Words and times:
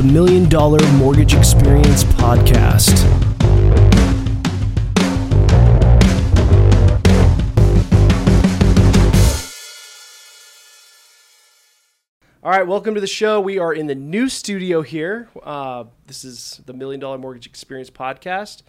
the 0.00 0.06
Million 0.06 0.48
Dollar 0.48 0.80
Mortgage 0.92 1.34
Experience 1.34 2.04
Podcast. 2.04 3.04
All 12.42 12.50
right, 12.50 12.66
welcome 12.66 12.94
to 12.94 13.00
the 13.02 13.06
show. 13.06 13.42
We 13.42 13.58
are 13.58 13.74
in 13.74 13.88
the 13.88 13.94
new 13.94 14.30
studio 14.30 14.80
here. 14.80 15.28
Uh, 15.42 15.84
this 16.06 16.24
is 16.24 16.62
the 16.64 16.72
Million 16.72 16.98
Dollar 16.98 17.18
Mortgage 17.18 17.44
Experience 17.44 17.90
Podcast, 17.90 18.62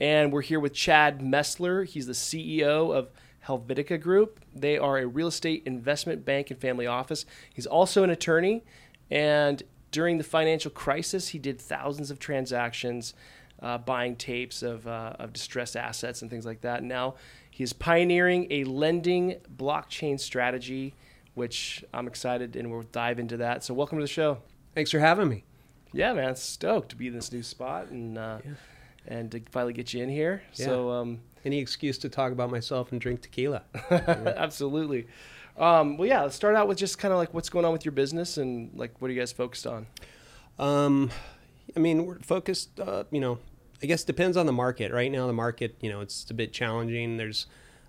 and 0.00 0.32
we're 0.32 0.40
here 0.40 0.60
with 0.60 0.72
Chad 0.72 1.20
Messler. 1.20 1.86
He's 1.86 2.06
the 2.06 2.14
CEO 2.14 2.96
of 2.96 3.10
Helvetica 3.46 4.00
Group. 4.00 4.40
They 4.54 4.78
are 4.78 4.96
a 4.96 5.06
real 5.06 5.28
estate 5.28 5.62
investment 5.66 6.24
bank 6.24 6.50
and 6.50 6.58
family 6.58 6.86
office. 6.86 7.26
He's 7.52 7.66
also 7.66 8.02
an 8.02 8.08
attorney, 8.08 8.64
and 9.10 9.62
during 9.90 10.18
the 10.18 10.24
financial 10.24 10.70
crisis, 10.70 11.28
he 11.28 11.38
did 11.38 11.60
thousands 11.60 12.10
of 12.10 12.18
transactions, 12.18 13.14
uh, 13.60 13.78
buying 13.78 14.16
tapes 14.16 14.62
of, 14.62 14.86
uh, 14.86 15.14
of 15.18 15.32
distressed 15.32 15.76
assets 15.76 16.22
and 16.22 16.30
things 16.30 16.46
like 16.46 16.62
that. 16.62 16.82
Now 16.82 17.14
he's 17.50 17.72
pioneering 17.72 18.46
a 18.50 18.64
lending 18.64 19.36
blockchain 19.56 20.18
strategy, 20.18 20.94
which 21.34 21.84
I'm 21.92 22.06
excited 22.06 22.56
and 22.56 22.70
we'll 22.70 22.82
dive 22.82 23.18
into 23.18 23.36
that. 23.38 23.64
So, 23.64 23.74
welcome 23.74 23.98
to 23.98 24.04
the 24.04 24.08
show. 24.08 24.38
Thanks 24.74 24.90
for 24.90 24.98
having 24.98 25.28
me. 25.28 25.44
Yeah, 25.92 26.12
man, 26.12 26.36
stoked 26.36 26.90
to 26.90 26.96
be 26.96 27.08
in 27.08 27.14
this 27.14 27.32
new 27.32 27.42
spot 27.42 27.88
and 27.88 28.16
uh, 28.16 28.38
yeah. 28.44 28.52
and 29.06 29.30
to 29.32 29.40
finally 29.50 29.72
get 29.72 29.92
you 29.92 30.02
in 30.02 30.08
here. 30.08 30.42
Yeah. 30.54 30.66
So, 30.66 30.90
um, 30.90 31.20
any 31.44 31.58
excuse 31.58 31.98
to 31.98 32.08
talk 32.08 32.32
about 32.32 32.50
myself 32.50 32.92
and 32.92 33.00
drink 33.00 33.22
tequila. 33.22 33.62
Absolutely. 33.90 35.06
Um, 35.56 35.96
well, 35.96 36.08
yeah, 36.08 36.22
let's 36.22 36.36
start 36.36 36.56
out 36.56 36.68
with 36.68 36.78
just 36.78 36.98
kind 36.98 37.12
of 37.12 37.18
like 37.18 37.34
what's 37.34 37.48
going 37.48 37.64
on 37.64 37.72
with 37.72 37.84
your 37.84 37.92
business 37.92 38.38
and 38.38 38.70
like 38.74 39.00
what 39.00 39.10
are 39.10 39.14
you 39.14 39.20
guys 39.20 39.32
focused 39.32 39.66
on? 39.66 39.86
Um, 40.58 41.10
I 41.76 41.80
mean, 41.80 42.06
we're 42.06 42.18
focused, 42.20 42.78
uh, 42.80 43.04
you 43.10 43.20
know, 43.20 43.38
I 43.82 43.86
guess 43.86 44.04
depends 44.04 44.36
on 44.36 44.46
the 44.46 44.52
market. 44.52 44.92
Right 44.92 45.10
now, 45.10 45.26
the 45.26 45.32
market, 45.32 45.76
you 45.80 45.90
know, 45.90 46.00
it's 46.00 46.30
a 46.30 46.34
bit 46.34 46.52
challenging. 46.52 47.16
There's 47.16 47.46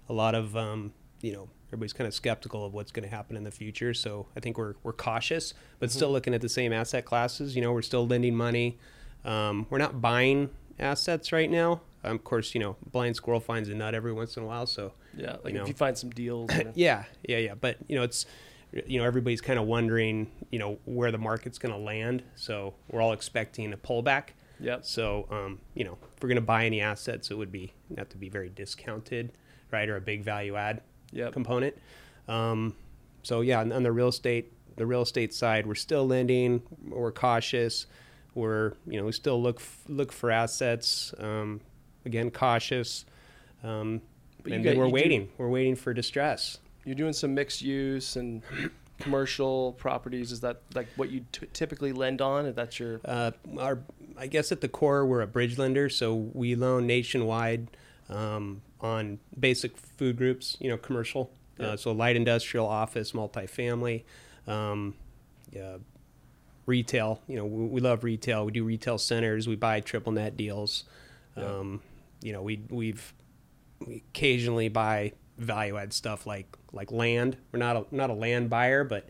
a 0.10 0.14
lot 0.14 0.36
of, 0.36 0.56
um, 0.56 0.94
you 1.22 1.34
know, 1.34 1.50
everybody's 1.68 1.94
kind 1.94 2.08
of 2.08 2.14
skeptical 2.14 2.66
of 2.66 2.74
what's 2.74 2.92
going 2.92 3.08
to 3.08 3.14
happen 3.14 3.36
in 3.36 3.44
the 3.44 3.52
future. 3.52 3.94
So 3.94 4.28
I 4.36 4.40
think 4.40 4.58
we're, 4.58 4.76
we're 4.84 4.94
cautious, 4.94 5.54
but 5.80 5.90
mm-hmm. 5.90 5.96
still 5.96 6.12
looking 6.12 6.34
at 6.34 6.42
the 6.42 6.50
same 6.50 6.74
asset 6.74 7.06
classes. 7.06 7.56
You 7.56 7.62
know, 7.62 7.74
we're 7.74 7.82
still 7.82 8.08
lending 8.08 8.36
money. 8.36 8.78
Um, 9.26 9.68
we're 9.70 9.78
not 9.78 10.02
buying 10.02 10.50
assets 10.80 11.32
right 11.32 11.50
now. 11.50 11.82
Um, 12.04 12.16
of 12.16 12.24
course, 12.24 12.54
you 12.56 12.60
know, 12.60 12.76
blind 12.92 13.16
squirrel 13.16 13.40
finds 13.40 13.70
a 13.70 13.76
nut 13.76 13.94
every 13.94 14.14
once 14.14 14.38
in 14.38 14.44
a 14.44 14.46
while. 14.46 14.66
So 14.66 14.94
yeah, 15.16 15.38
like 15.44 15.48
you 15.48 15.54
know, 15.54 15.62
if 15.64 15.68
you 15.68 15.74
find 15.74 15.98
some 15.98 16.10
deals. 16.10 16.50
yeah, 16.76 17.06
yeah, 17.28 17.38
yeah. 17.38 17.56
But 17.56 17.78
you 17.88 17.96
know, 17.96 18.04
it's 18.04 18.26
you 18.86 19.00
know 19.00 19.06
everybody's 19.06 19.42
kind 19.42 19.60
of 19.60 19.66
wondering 19.66 20.32
you 20.50 20.60
know 20.60 20.80
where 20.86 21.12
the 21.12 21.18
market's 21.18 21.58
going 21.58 21.74
to 21.74 21.80
land. 21.80 22.24
So 22.36 22.74
we're 22.90 23.02
all 23.02 23.14
expecting 23.14 23.74
a 23.74 23.78
pullback. 23.78 24.30
Yep. 24.60 24.86
So 24.86 25.28
um, 25.32 25.60
you 25.74 25.84
know, 25.84 25.98
if 26.16 26.22
we're 26.22 26.30
going 26.30 26.36
to 26.36 26.42
buy 26.42 26.66
any 26.66 26.82
assets, 26.82 27.32
it 27.32 27.36
would 27.36 27.52
be 27.52 27.74
not 27.90 28.10
to 28.12 28.18
be 28.18 28.30
very 28.30 28.50
discounted, 28.50 29.32
right, 29.72 29.90
or 29.90 29.98
a 29.98 30.02
big 30.02 30.24
value 30.24 30.56
add 30.56 30.82
yep. 31.12 31.34
component. 31.34 31.76
Um, 32.28 32.76
so 33.24 33.42
yeah, 33.42 33.60
on, 33.60 33.72
on 33.72 33.84
the 33.84 33.92
real 33.92 34.10
estate, 34.10 34.54
the 34.78 34.86
real 34.86 35.02
estate 35.02 35.34
side, 35.34 35.66
we're 35.66 35.76
still 35.76 36.08
lending. 36.08 36.62
We're 36.88 37.12
cautious. 37.12 37.88
We're 38.34 38.74
you 38.88 39.00
know 39.00 39.06
we 39.06 39.12
still 39.12 39.42
look 39.42 39.62
look 39.88 40.12
for 40.12 40.32
assets. 40.32 41.14
Um, 41.18 41.62
again 42.06 42.32
cautious. 42.32 43.06
Um, 43.64 44.02
and 44.46 44.64
got, 44.64 44.76
we're 44.76 44.88
waiting. 44.88 45.26
Do, 45.26 45.32
we're 45.38 45.50
waiting 45.50 45.76
for 45.76 45.94
distress. 45.94 46.60
You're 46.86 46.96
doing 46.96 47.14
some 47.14 47.34
mixed 47.34 47.62
use 47.62 48.16
and 48.16 48.42
commercial 49.00 49.74
properties. 49.74 50.32
Is 50.32 50.42
that 50.42 50.62
like 50.74 50.88
what 50.96 51.10
you 51.10 51.26
t- 51.32 51.48
typically 51.54 51.92
lend 51.92 52.22
on? 52.22 52.46
If 52.46 52.56
that's 52.56 52.80
your 52.80 53.02
uh, 53.06 53.32
our, 53.58 53.80
I 54.18 54.28
guess 54.28 54.52
at 54.52 54.62
the 54.62 54.70
core 54.70 55.06
we're 55.06 55.22
a 55.22 55.28
bridge 55.28 55.58
lender, 55.58 55.90
so 55.90 56.16
we 56.16 56.56
loan 56.56 56.88
nationwide 56.88 57.68
um, 58.10 58.62
on 58.80 59.20
basic 59.40 59.78
food 59.78 60.18
groups. 60.18 60.58
You 60.60 60.70
know, 60.70 60.78
commercial. 60.78 61.32
Uh, 61.60 61.64
yeah. 61.64 61.70
Uh, 61.72 61.78
so 61.78 61.92
light 61.92 62.16
industrial, 62.16 62.66
office, 62.66 63.12
multifamily. 63.12 64.04
Um, 64.48 64.96
yeah, 65.52 65.78
retail. 66.66 67.22
You 67.28 67.38
know, 67.38 67.46
we, 67.46 67.66
we, 67.68 67.82
love 67.82 68.04
retail. 68.04 68.46
We 68.46 68.52
do 68.52 68.64
retail 68.64 68.98
centers. 68.98 69.48
We 69.48 69.56
buy 69.56 69.82
triple 69.82 70.12
net 70.14 70.38
deals. 70.38 70.86
Yeah. 71.38 71.46
Um, 71.46 71.82
you 72.22 72.34
know, 72.34 72.42
we 72.42 72.62
we've 72.70 73.14
we 73.88 74.04
occasionally 74.10 74.70
buy 74.70 75.14
value 75.38 75.78
add 75.78 75.94
stuff 75.94 76.26
like 76.26 76.58
like 76.72 76.92
land. 76.92 77.38
We're 77.52 77.60
not 77.60 77.76
a 77.76 77.86
not 77.92 78.10
a 78.10 78.14
land 78.14 78.50
buyer, 78.50 78.84
but 78.84 79.10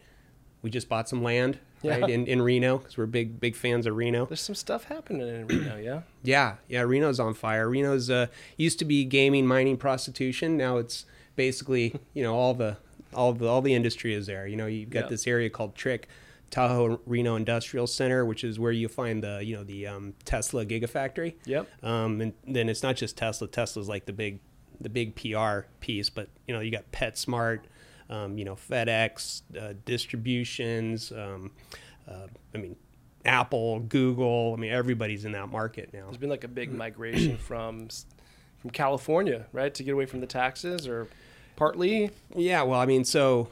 we 0.61 0.69
just 0.69 0.89
bought 0.89 1.09
some 1.09 1.23
land 1.23 1.59
yeah. 1.81 1.97
right 1.97 2.09
in, 2.09 2.25
in 2.27 2.41
Reno 2.41 2.77
because 2.77 2.97
we're 2.97 3.05
big 3.05 3.39
big 3.39 3.55
fans 3.55 3.85
of 3.85 3.95
Reno. 3.95 4.25
There's 4.25 4.41
some 4.41 4.55
stuff 4.55 4.85
happening 4.85 5.27
in 5.27 5.47
Reno, 5.47 5.77
yeah. 5.77 6.01
yeah, 6.23 6.55
yeah. 6.67 6.81
Reno's 6.81 7.19
on 7.19 7.33
fire. 7.33 7.69
Reno's 7.69 8.09
uh, 8.09 8.27
used 8.57 8.79
to 8.79 8.85
be 8.85 9.03
gaming, 9.05 9.45
mining, 9.45 9.77
prostitution. 9.77 10.57
Now 10.57 10.77
it's 10.77 11.05
basically 11.35 11.99
you 12.13 12.23
know 12.23 12.35
all 12.35 12.53
the 12.53 12.77
all 13.13 13.33
the 13.33 13.47
all 13.47 13.61
the 13.61 13.73
industry 13.73 14.13
is 14.13 14.27
there. 14.27 14.47
You 14.47 14.55
know, 14.55 14.67
you've 14.67 14.89
got 14.89 15.03
yeah. 15.03 15.09
this 15.09 15.27
area 15.27 15.49
called 15.49 15.75
TRIC 15.75 16.07
Tahoe 16.49 16.99
Reno 17.05 17.35
Industrial 17.35 17.87
Center, 17.87 18.25
which 18.25 18.43
is 18.43 18.59
where 18.59 18.71
you 18.71 18.87
find 18.87 19.23
the 19.23 19.41
you 19.43 19.55
know 19.55 19.63
the 19.63 19.87
um, 19.87 20.13
Tesla 20.25 20.65
Gigafactory. 20.65 21.35
Yep. 21.45 21.67
Um, 21.83 22.21
and 22.21 22.33
then 22.45 22.69
it's 22.69 22.83
not 22.83 22.95
just 22.95 23.17
Tesla. 23.17 23.47
Tesla's 23.47 23.89
like 23.89 24.05
the 24.05 24.13
big 24.13 24.39
the 24.81 24.89
big 24.89 25.15
PR 25.15 25.67
piece, 25.79 26.09
but 26.09 26.29
you 26.47 26.53
know 26.53 26.59
you 26.59 26.71
got 26.71 26.91
PetSmart, 26.91 27.61
um, 28.09 28.37
you 28.37 28.45
know 28.45 28.55
FedEx, 28.55 29.41
uh, 29.59 29.73
distributions. 29.85 31.11
Um, 31.11 31.51
uh, 32.07 32.27
I 32.53 32.57
mean, 32.57 32.75
Apple, 33.25 33.79
Google. 33.81 34.53
I 34.55 34.59
mean, 34.59 34.71
everybody's 34.71 35.25
in 35.25 35.31
that 35.33 35.49
market 35.49 35.91
now. 35.93 36.05
There's 36.05 36.17
been 36.17 36.29
like 36.29 36.43
a 36.43 36.49
big 36.49 36.73
migration 36.73 37.37
from 37.37 37.87
from 38.57 38.69
California, 38.69 39.47
right, 39.51 39.73
to 39.73 39.83
get 39.83 39.91
away 39.91 40.05
from 40.05 40.19
the 40.19 40.27
taxes, 40.27 40.87
or 40.87 41.07
partly. 41.55 42.11
Yeah. 42.35 42.63
Well, 42.63 42.79
I 42.79 42.85
mean, 42.85 43.05
so 43.05 43.49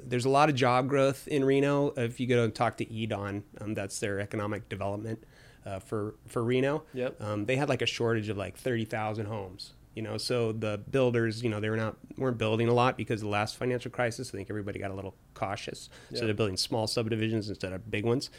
there's 0.00 0.24
a 0.24 0.30
lot 0.30 0.48
of 0.48 0.54
job 0.54 0.88
growth 0.88 1.28
in 1.28 1.44
Reno. 1.44 1.92
If 1.96 2.20
you 2.20 2.26
go 2.26 2.44
and 2.44 2.54
talk 2.54 2.76
to 2.78 2.86
EDAWN, 2.86 3.42
um, 3.60 3.74
that's 3.74 3.98
their 3.98 4.20
economic 4.20 4.68
development 4.68 5.24
uh, 5.66 5.78
for 5.80 6.14
for 6.26 6.42
Reno. 6.42 6.84
Yep. 6.94 7.20
Um, 7.20 7.46
they 7.46 7.56
had 7.56 7.68
like 7.68 7.82
a 7.82 7.86
shortage 7.86 8.28
of 8.28 8.36
like 8.36 8.56
thirty 8.56 8.84
thousand 8.84 9.26
homes. 9.26 9.74
You 9.94 10.02
know, 10.02 10.16
so 10.16 10.52
the 10.52 10.80
builders, 10.90 11.42
you 11.42 11.50
know, 11.50 11.60
they 11.60 11.70
were 11.70 11.76
not 11.76 11.96
weren't 12.16 12.38
building 12.38 12.68
a 12.68 12.74
lot 12.74 12.96
because 12.96 13.20
of 13.20 13.26
the 13.26 13.32
last 13.32 13.56
financial 13.56 13.90
crisis. 13.90 14.30
I 14.30 14.36
think 14.36 14.48
everybody 14.48 14.78
got 14.78 14.90
a 14.90 14.94
little 14.94 15.16
cautious, 15.34 15.88
yep. 16.10 16.20
so 16.20 16.24
they're 16.24 16.34
building 16.34 16.56
small 16.56 16.86
subdivisions 16.86 17.48
instead 17.48 17.72
of 17.72 17.90
big 17.90 18.04
ones. 18.04 18.30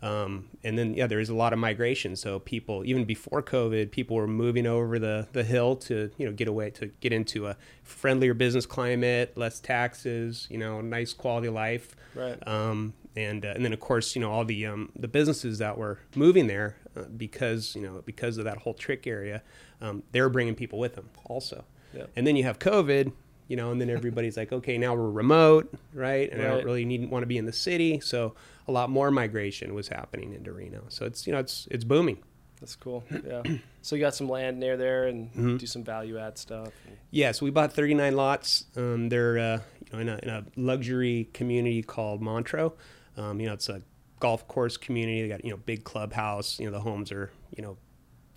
Um, 0.00 0.50
and 0.62 0.78
then, 0.78 0.94
yeah, 0.94 1.08
there 1.08 1.18
is 1.18 1.28
a 1.28 1.34
lot 1.34 1.52
of 1.52 1.58
migration. 1.58 2.14
So 2.14 2.38
people, 2.38 2.84
even 2.84 3.04
before 3.04 3.42
COVID, 3.42 3.90
people 3.90 4.16
were 4.16 4.28
moving 4.28 4.66
over 4.66 4.98
the, 4.98 5.26
the 5.32 5.42
hill 5.42 5.74
to, 5.76 6.10
you 6.16 6.26
know, 6.26 6.32
get 6.32 6.46
away, 6.46 6.70
to 6.70 6.86
get 7.00 7.12
into 7.12 7.48
a 7.48 7.56
friendlier 7.82 8.34
business 8.34 8.64
climate, 8.64 9.36
less 9.36 9.58
taxes, 9.58 10.46
you 10.50 10.58
know, 10.58 10.80
nice 10.80 11.12
quality 11.12 11.48
of 11.48 11.54
life. 11.54 11.96
Right. 12.14 12.38
Um, 12.46 12.94
and, 13.18 13.44
uh, 13.44 13.52
and 13.54 13.64
then 13.64 13.72
of 13.72 13.80
course, 13.80 14.14
you 14.14 14.20
know, 14.20 14.30
all 14.30 14.44
the, 14.44 14.66
um, 14.66 14.90
the 14.96 15.08
businesses 15.08 15.58
that 15.58 15.76
were 15.76 15.98
moving 16.14 16.46
there 16.46 16.76
uh, 16.96 17.02
because, 17.16 17.74
you 17.74 17.82
know, 17.82 18.02
because 18.04 18.38
of 18.38 18.44
that 18.44 18.58
whole 18.58 18.74
TRIC 18.74 19.06
area, 19.06 19.42
um, 19.80 20.02
they're 20.12 20.28
bringing 20.28 20.54
people 20.54 20.78
with 20.78 20.94
them 20.94 21.10
also. 21.26 21.64
Yeah. 21.92 22.04
And 22.16 22.26
then 22.26 22.36
you 22.36 22.44
have 22.44 22.58
COVID, 22.58 23.12
you 23.48 23.56
know, 23.56 23.72
and 23.72 23.80
then 23.80 23.90
everybody's 23.90 24.36
like, 24.36 24.52
okay, 24.52 24.78
now 24.78 24.94
we're 24.94 25.10
remote, 25.10 25.72
right? 25.92 26.30
And 26.30 26.40
right. 26.40 26.46
I 26.46 26.54
don't 26.54 26.64
really 26.64 26.84
need 26.84 27.10
want 27.10 27.22
to 27.22 27.26
be 27.26 27.38
in 27.38 27.46
the 27.46 27.52
city, 27.52 27.98
so 28.00 28.34
a 28.68 28.72
lot 28.72 28.90
more 28.90 29.10
migration 29.10 29.74
was 29.74 29.88
happening 29.88 30.34
into 30.34 30.52
Reno. 30.52 30.84
So 30.88 31.06
it's 31.06 31.26
you 31.26 31.32
know 31.32 31.38
it's 31.38 31.66
it's 31.70 31.84
booming. 31.84 32.18
That's 32.60 32.76
cool. 32.76 33.04
Yeah. 33.26 33.42
so 33.82 33.96
you 33.96 34.02
got 34.02 34.14
some 34.14 34.28
land 34.28 34.58
near 34.58 34.76
there 34.76 35.04
and 35.04 35.30
mm-hmm. 35.30 35.56
do 35.56 35.66
some 35.66 35.84
value 35.84 36.18
add 36.18 36.36
stuff. 36.36 36.72
Yes, 36.84 36.96
yeah, 37.10 37.32
so 37.32 37.44
we 37.44 37.50
bought 37.50 37.72
39 37.72 38.16
lots. 38.16 38.66
Um, 38.76 39.08
they're 39.08 39.38
uh, 39.38 39.60
you 39.92 39.92
know 39.92 39.98
in 40.00 40.08
a, 40.08 40.18
in 40.22 40.28
a, 40.28 40.44
luxury 40.56 41.28
community 41.32 41.82
called 41.82 42.20
Montreux. 42.20 42.72
Um, 43.18 43.40
you 43.40 43.46
know, 43.46 43.54
it's 43.54 43.68
a 43.68 43.82
golf 44.20 44.46
course 44.48 44.76
community. 44.76 45.22
They 45.22 45.28
got 45.28 45.44
you 45.44 45.50
know 45.50 45.56
big 45.56 45.84
clubhouse. 45.84 46.58
You 46.58 46.66
know, 46.66 46.72
the 46.72 46.80
homes 46.80 47.12
are 47.12 47.30
you 47.56 47.62
know 47.62 47.76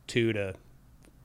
two 0.08 0.34
to 0.34 0.56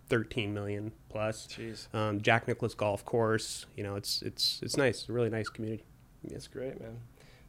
13 0.08 0.54
million 0.54 0.92
plus. 1.08 1.46
Jeez. 1.48 1.92
Um, 1.94 2.20
Jack 2.20 2.46
Nicklaus 2.46 2.74
Golf 2.74 3.04
Course. 3.04 3.66
You 3.76 3.82
know, 3.82 3.96
it's 3.96 4.22
it's 4.22 4.60
it's 4.62 4.76
nice. 4.76 5.00
It's 5.00 5.08
a 5.08 5.12
really 5.12 5.30
nice 5.30 5.48
community. 5.48 5.84
That's 6.24 6.48
great, 6.48 6.80
man. 6.80 6.98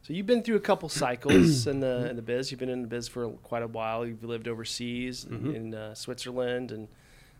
So 0.02 0.12
you've 0.12 0.26
been 0.26 0.42
through 0.42 0.56
a 0.56 0.60
couple 0.60 0.88
cycles 1.04 1.66
in 1.66 1.80
the 1.80 2.08
in 2.08 2.16
the 2.16 2.22
biz. 2.22 2.50
You've 2.50 2.60
been 2.60 2.68
in 2.68 2.82
the 2.82 2.88
biz 2.88 3.08
for 3.08 3.30
quite 3.30 3.62
a 3.62 3.68
while. 3.68 4.06
You've 4.06 4.24
lived 4.24 4.48
overseas 4.48 5.24
mm-hmm. 5.24 5.54
in 5.54 5.74
uh, 5.74 5.94
Switzerland 5.94 6.72
and 6.72 6.88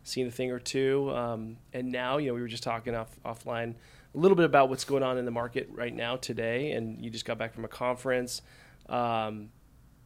seen 0.05 0.27
a 0.27 0.31
thing 0.31 0.51
or 0.51 0.59
two. 0.59 1.11
Um, 1.15 1.57
and 1.73 1.91
now, 1.91 2.19
you 2.19 2.29
know, 2.29 2.35
we 2.35 2.41
were 2.41 2.49
just 2.49 2.63
talking 2.63 2.95
off 2.95 3.11
offline 3.25 3.75
a 4.19 4.21
little 4.21 4.37
bit 4.37 4.47
about 4.47 4.69
what's 4.69 4.85
going 4.85 5.03
on 5.03 5.17
in 5.17 5.25
the 5.25 5.31
market 5.31 5.69
right 5.71 5.95
now 5.95 6.17
today. 6.17 6.73
And 6.73 7.05
you 7.05 7.11
just 7.11 7.25
got 7.25 7.39
back 7.39 7.55
from 7.55 7.65
a 7.65 7.69
conference. 7.69 8.43
Um, 8.89 9.51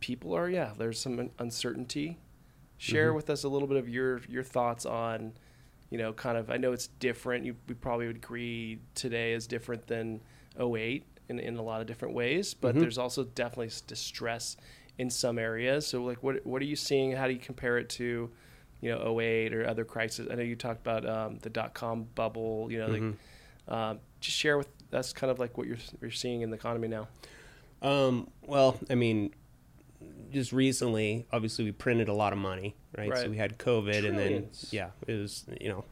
people 0.01 0.35
are 0.35 0.49
yeah, 0.49 0.73
there's 0.77 1.01
some 1.01 1.31
uncertainty 1.39 2.19
Share 2.83 3.11
mm-hmm. 3.11 3.17
with 3.17 3.31
us 3.31 3.45
a 3.45 3.49
little 3.49 3.69
bit 3.69 3.77
of 3.77 3.89
your 3.89 4.23
your 4.29 4.43
thoughts 4.43 4.87
on, 4.87 5.35
you 5.89 5.99
know, 5.99 6.13
kind 6.13 6.37
of. 6.37 6.51
I 6.51 6.57
know 6.57 6.73
it's 6.73 6.89
different. 6.89 7.45
You 7.45 7.55
we 7.69 7.75
probably 7.75 8.09
would 8.09 8.17
agree 8.17 8.81
today 8.97 9.35
is 9.35 9.47
different 9.47 9.87
than 9.87 10.21
08 10.61 11.07
in, 11.29 11.39
in 11.39 11.59
a 11.59 11.63
lot 11.63 11.81
of 11.81 11.87
different 11.87 12.13
ways, 12.13 12.55
but 12.55 12.71
mm-hmm. 12.71 12.81
there's 12.81 12.99
also 12.99 13.23
definitely 13.23 13.71
distress 13.87 14.57
in 14.99 15.11
some 15.11 15.39
areas. 15.39 15.87
So 15.87 16.03
like, 16.03 16.25
what 16.25 16.45
what 16.45 16.61
are 16.61 16.65
you 16.65 16.75
seeing? 16.75 17.13
How 17.13 17.29
do 17.29 17.33
you 17.33 17.39
compare 17.39 17.79
it 17.79 17.89
to, 17.91 18.29
you 18.81 18.91
know, 18.91 19.21
08 19.21 19.55
or 19.55 19.65
other 19.65 19.85
crises? 19.85 20.27
I 20.29 20.35
know 20.35 20.43
you 20.43 20.57
talked 20.57 20.81
about 20.81 21.09
um, 21.09 21.39
the 21.39 21.51
dot 21.51 21.75
com 21.75 22.09
bubble. 22.17 22.67
You 22.69 22.79
know, 22.81 22.89
Mm-hmm. 22.89 23.11
Uh, 23.73 23.95
just 24.21 24.37
share 24.37 24.59
with 24.59 24.69
us 24.93 25.13
kind 25.13 25.31
of 25.31 25.39
like 25.39 25.57
what 25.57 25.67
you're 25.67 25.79
you're 26.01 26.11
seeing 26.11 26.43
in 26.43 26.51
the 26.51 26.57
economy 26.57 26.89
now. 26.89 27.09
Um, 27.81 28.31
well, 28.47 28.79
I 28.91 28.95
mean, 28.95 29.35
just 30.31 30.53
recently, 30.53 31.27
obviously, 31.33 31.65
we 31.65 31.73
printed 31.73 32.09
a 32.09 32.13
lot 32.13 32.33
of 32.33 32.39
money, 32.39 32.77
right? 32.97 33.11
Right. 33.11 33.19
So 33.19 33.31
we 33.31 33.39
had 33.39 33.59
COVID, 33.59 34.07
and 34.07 34.19
then 34.19 34.51
yeah, 34.71 34.91
it 35.07 35.15
was 35.15 35.47
you 35.59 35.71
know, 35.71 35.85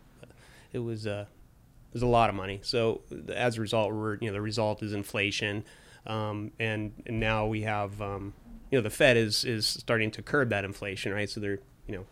it 0.73 0.81
was 0.81 1.07
uh, 1.07 1.25
it 1.29 1.95
was 1.95 2.03
a 2.03 2.07
lot 2.07 2.29
of 2.29 2.37
money. 2.37 2.61
So 2.63 3.01
as 3.35 3.57
a 3.57 3.61
result, 3.63 3.93
we're 3.95 4.17
you 4.17 4.29
know 4.29 4.35
the 4.35 4.43
result 4.43 4.83
is 4.83 4.93
inflation, 4.93 5.65
um, 6.07 6.53
and 6.61 6.93
and 7.07 7.19
now 7.19 7.47
we 7.47 7.63
have 7.63 8.01
um, 8.03 8.35
you 8.71 8.79
know 8.79 8.83
the 8.83 8.91
Fed 8.91 9.17
is 9.17 9.45
is 9.45 9.67
starting 9.67 10.11
to 10.13 10.23
curb 10.23 10.51
that 10.51 10.67
inflation, 10.67 11.13
right? 11.13 11.31
So 11.31 11.41
they're 11.41 11.61
you 11.87 11.97
know 11.97 12.07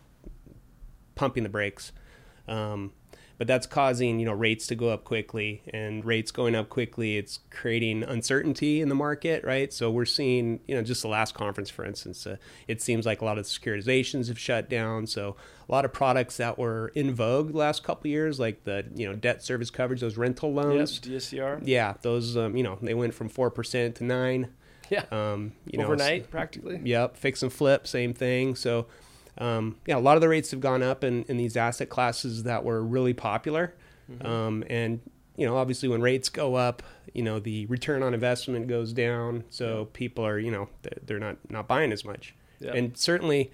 pumping 1.13 1.43
the 1.43 1.49
brakes. 1.49 1.91
Um, 2.47 2.91
but 3.39 3.47
that's 3.47 3.65
causing 3.65 4.19
you 4.19 4.25
know 4.27 4.33
rates 4.33 4.67
to 4.67 4.75
go 4.75 4.89
up 4.89 5.03
quickly 5.03 5.63
and 5.73 6.05
rates 6.05 6.29
going 6.29 6.53
up 6.53 6.69
quickly 6.69 7.17
it's 7.17 7.39
creating 7.49 8.03
uncertainty 8.03 8.81
in 8.81 8.89
the 8.89 8.93
market 8.95 9.43
right 9.43 9.73
so 9.73 9.89
we're 9.89 10.05
seeing 10.05 10.59
you 10.67 10.75
know 10.75 10.83
just 10.83 11.01
the 11.01 11.07
last 11.07 11.33
conference 11.33 11.69
for 11.71 11.83
instance 11.83 12.27
uh, 12.27 12.35
it 12.67 12.81
seems 12.81 13.05
like 13.07 13.21
a 13.21 13.25
lot 13.25 13.37
of 13.39 13.45
the 13.45 13.49
securitizations 13.49 14.27
have 14.27 14.37
shut 14.37 14.69
down 14.69 15.07
so 15.07 15.35
a 15.67 15.71
lot 15.71 15.85
of 15.85 15.91
products 15.91 16.37
that 16.37 16.59
were 16.59 16.89
in 16.95 17.15
vogue 17.15 17.51
the 17.53 17.57
last 17.57 17.83
couple 17.83 18.01
of 18.07 18.11
years 18.11 18.39
like 18.39 18.63
the 18.65 18.85
you 18.93 19.07
know 19.07 19.15
debt 19.15 19.41
service 19.41 19.69
coverage 19.71 20.01
those 20.01 20.17
rental 20.17 20.49
Yes, 20.53 20.55
loans 20.65 20.99
DSCR. 20.99 21.61
yeah 21.63 21.95
those 22.03 22.37
um, 22.37 22.55
you 22.55 22.61
know 22.63 22.77
they 22.81 22.93
went 22.93 23.13
from 23.15 23.29
4% 23.29 23.95
to 23.95 24.03
9 24.03 24.49
Yeah, 24.89 25.03
um, 25.11 25.53
you 25.65 25.77
know, 25.79 25.85
overnight 25.85 26.29
practically. 26.31 26.81
Yep, 26.83 27.15
fix 27.15 27.43
and 27.43 27.53
flip, 27.53 27.85
same 27.87 28.13
thing. 28.13 28.55
So, 28.55 28.87
um, 29.39 29.77
yeah, 29.85 29.97
a 29.97 29.99
lot 29.99 30.15
of 30.17 30.21
the 30.21 30.29
rates 30.29 30.51
have 30.51 30.59
gone 30.59 30.83
up 30.83 31.03
in, 31.03 31.23
in 31.23 31.37
these 31.37 31.55
asset 31.57 31.89
classes 31.89 32.43
that 32.43 32.63
were 32.63 32.83
really 32.83 33.13
popular. 33.13 33.73
Um, 34.21 34.63
and, 34.69 34.99
you 35.37 35.45
know, 35.45 35.55
obviously 35.55 35.87
when 35.87 36.01
rates 36.01 36.29
go 36.29 36.55
up, 36.55 36.81
you 37.13 37.21
know, 37.23 37.39
the 37.39 37.65
return 37.67 38.01
on 38.03 38.13
investment 38.13 38.67
goes 38.67 38.91
down. 38.91 39.43
So 39.49 39.85
people 39.93 40.25
are, 40.25 40.39
you 40.39 40.51
know, 40.51 40.67
they're- 40.81 40.97
they're 41.05 41.19
not, 41.19 41.37
not 41.49 41.67
buying 41.67 41.91
as 41.91 42.03
much. 42.03 42.33
Yeah. 42.59 42.73
And 42.73 42.97
certainly 42.97 43.51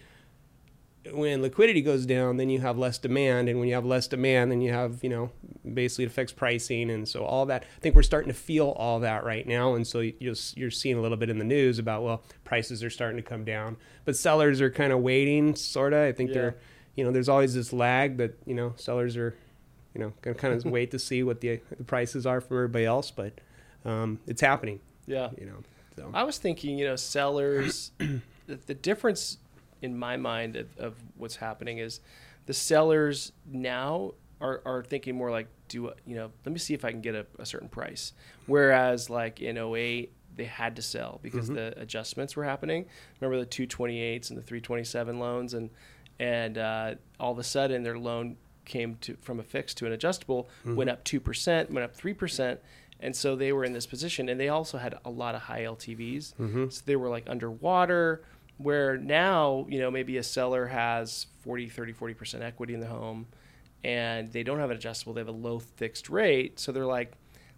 when 1.12 1.42
liquidity 1.42 1.82
goes 1.82 2.06
down, 2.06 2.38
then 2.38 2.50
you 2.50 2.60
have 2.62 2.78
less 2.78 2.98
demand. 2.98 3.48
And 3.50 3.60
when 3.60 3.68
you 3.68 3.76
have 3.76 3.86
less 3.86 4.08
demand, 4.08 4.52
then 4.52 4.62
you 4.62 4.72
have, 4.72 5.04
you 5.04 5.10
know, 5.10 5.30
basically 5.74 6.06
it 6.06 6.08
affects 6.08 6.34
pricing. 6.34 6.90
And 6.90 7.08
so 7.08 7.24
all 7.26 7.46
that, 7.48 7.64
I 7.64 7.80
think 7.80 7.96
we're 7.96 8.04
starting 8.04 8.30
to 8.30 8.38
feel 8.38 8.70
all 8.70 9.00
that 9.02 9.24
right 9.24 9.46
now. 9.48 9.76
And 9.76 9.86
so 9.86 10.00
you're, 10.00 10.36
you're 10.56 10.72
seeing 10.72 10.98
a 10.98 11.02
little 11.02 11.18
bit 11.18 11.30
in 11.30 11.38
the 11.38 11.46
news 11.46 11.80
about, 11.80 12.04
well, 12.04 12.24
prices 12.44 12.84
are 12.84 12.90
starting 12.90 13.18
to 13.18 13.24
come 13.24 13.44
down, 13.46 13.78
but 14.06 14.16
sellers 14.16 14.62
are 14.62 14.70
kind 14.72 14.92
of 14.94 15.00
waiting, 15.02 15.56
sort 15.56 15.94
of. 15.94 16.00
I 16.00 16.12
think 16.12 16.30
Yeah. 16.30 16.34
they're, 16.34 16.56
you 16.96 17.04
know, 17.04 17.12
there's 17.12 17.30
always 17.30 17.54
this 17.54 17.72
lag 17.74 18.18
that, 18.18 18.38
you 18.46 18.56
know, 18.56 18.74
sellers 18.78 19.16
are, 19.18 19.36
you 19.94 20.02
know, 20.02 20.14
to 20.24 20.34
kind 20.34 20.54
of 20.54 20.66
wait 20.66 20.92
to 20.92 21.00
see 21.00 21.24
what 21.24 21.42
the, 21.42 21.60
the 21.78 21.84
prices 21.84 22.26
are 22.26 22.42
from 22.42 22.58
everybody 22.58 22.86
else. 22.86 23.12
But 23.12 23.34
um, 23.86 24.20
it's 24.28 24.42
happening, 24.42 24.80
Yeah. 25.06 25.30
you 25.38 25.46
know. 25.46 25.58
So. 25.96 26.10
I 26.14 26.24
was 26.24 26.38
thinking, 26.38 26.78
you 26.78 26.86
know, 26.86 26.96
sellers. 26.96 27.92
the, 28.00 28.22
the 28.66 28.74
difference 28.74 29.38
in 29.86 29.98
my 29.98 30.18
mind 30.18 30.56
of, 30.58 30.68
of 30.78 30.94
what's 31.18 31.38
happening 31.38 31.78
is 31.78 32.02
the 32.46 32.54
sellers 32.54 33.32
now 33.50 34.14
are, 34.42 34.62
are 34.66 34.84
thinking 34.84 35.16
more 35.16 35.32
like, 35.32 35.48
do 35.70 35.92
you 36.06 36.16
know? 36.16 36.32
Let 36.46 36.52
me 36.52 36.60
see 36.60 36.74
if 36.74 36.84
I 36.84 36.92
can 36.92 37.02
get 37.02 37.16
a, 37.16 37.26
a 37.40 37.46
certain 37.46 37.70
price. 37.70 38.14
Whereas, 38.48 39.10
like 39.10 39.42
in 39.42 39.58
08, 39.58 40.12
they 40.36 40.44
had 40.44 40.76
to 40.76 40.82
sell 40.82 41.20
because 41.24 41.46
Mm-hmm. 41.46 41.56
the 41.56 41.82
adjustments 41.82 42.36
were 42.36 42.44
happening. 42.44 42.86
Remember 43.22 43.40
the 43.44 43.50
228s 43.50 44.30
and 44.30 44.38
the 44.38 44.42
327 44.44 45.18
loans, 45.20 45.54
and 45.54 45.70
and 46.20 46.58
uh, 46.58 46.96
all 47.20 47.32
of 47.32 47.40
a 47.40 47.44
sudden 47.44 47.84
their 47.84 47.98
loan 47.98 48.38
came 48.66 48.96
to 49.02 49.16
from 49.22 49.40
a 49.40 49.44
fixed 49.44 49.78
to 49.78 49.86
an 49.86 49.92
adjustable, 49.94 50.50
Mm-hmm. 50.66 50.76
went 50.76 50.90
up 50.90 51.04
two 51.04 51.20
percent, 51.20 51.72
went 51.72 51.84
up 51.86 51.96
three 51.96 52.14
percent, 52.14 52.60
and 53.00 53.16
so 53.16 53.36
they 53.36 53.52
were 53.54 53.64
in 53.66 53.74
this 53.74 53.86
position, 53.88 54.28
and 54.30 54.40
they 54.40 54.50
also 54.50 54.78
had 54.78 54.96
a 55.06 55.10
lot 55.10 55.34
of 55.36 55.42
high 55.42 55.62
LTVs, 55.64 56.34
Mm-hmm. 56.36 56.70
so 56.70 56.82
they 56.86 56.96
were 56.98 57.10
like 57.10 57.24
underwater. 57.30 58.22
Where 58.58 58.98
now, 58.98 59.66
you 59.70 59.80
know, 59.80 59.92
maybe 59.92 60.18
a 60.18 60.24
seller 60.24 60.68
has 60.68 61.28
40, 61.42 61.70
30, 61.70 61.94
40% 61.94 62.42
equity 62.42 62.74
in 62.74 62.80
the 62.80 62.88
home 62.88 63.28
and 63.84 64.32
they 64.32 64.44
don't 64.44 64.60
have 64.60 64.72
an 64.72 64.78
adjustable, 64.78 65.14
they 65.14 65.22
have 65.22 65.28
a 65.28 65.32
low 65.32 65.60
fixed 65.60 66.10
rate. 66.10 66.60
So 66.60 66.72
they're 66.72 66.86
like, 66.86 67.14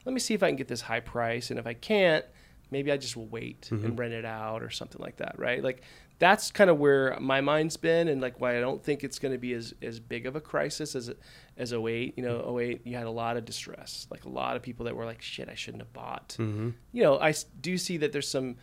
let 0.05 0.13
me 0.13 0.19
see 0.19 0.33
if 0.33 0.43
I 0.43 0.47
can 0.47 0.55
get 0.55 0.67
this 0.67 0.81
high 0.81 0.99
price. 0.99 1.51
And 1.51 1.59
if 1.59 1.67
I 1.67 1.73
can't, 1.73 2.25
maybe 2.71 2.91
I 2.91 2.97
just 2.97 3.15
will 3.15 3.27
wait 3.27 3.69
and 3.71 3.97
rent 3.97 4.13
it 4.13 4.25
out 4.25 4.61
or 4.61 4.69
something 4.69 5.01
like 5.01 5.17
that, 5.17 5.37
right? 5.37 5.63
Like 5.63 5.83
that's 6.19 6.51
kind 6.51 6.69
of 6.69 6.79
where 6.79 7.17
my 7.19 7.41
mind's 7.41 7.77
been 7.77 8.07
and 8.07 8.21
like 8.21 8.41
why 8.41 8.57
I 8.57 8.59
don't 8.59 8.83
think 8.83 9.03
it's 9.03 9.19
going 9.19 9.31
to 9.31 9.37
be 9.37 9.53
as, 9.53 9.73
as 9.81 9.99
big 9.99 10.25
of 10.25 10.35
a 10.35 10.41
crisis 10.41 10.95
as 10.95 11.11
as 11.57 11.73
08. 11.73 12.13
You 12.17 12.23
know, 12.23 12.59
08 12.59 12.81
you 12.85 12.97
had 12.97 13.05
a 13.05 13.11
lot 13.11 13.37
of 13.37 13.45
distress, 13.45 14.07
like 14.09 14.25
a 14.25 14.29
lot 14.29 14.55
of 14.55 14.61
people 14.61 14.85
that 14.85 14.95
were 14.95 15.05
like, 15.05 15.21
shit, 15.21 15.47
I 15.49 15.55
shouldn't 15.55 15.81
have 15.81 15.93
bought. 15.93 16.35
Mm-hmm. 16.39 16.71
You 16.91 17.03
know, 17.03 17.19
i 17.19 17.33
do 17.61 17.77
see 17.77 17.97
that 17.97 18.11
there's 18.11 18.27
some 18.27 18.55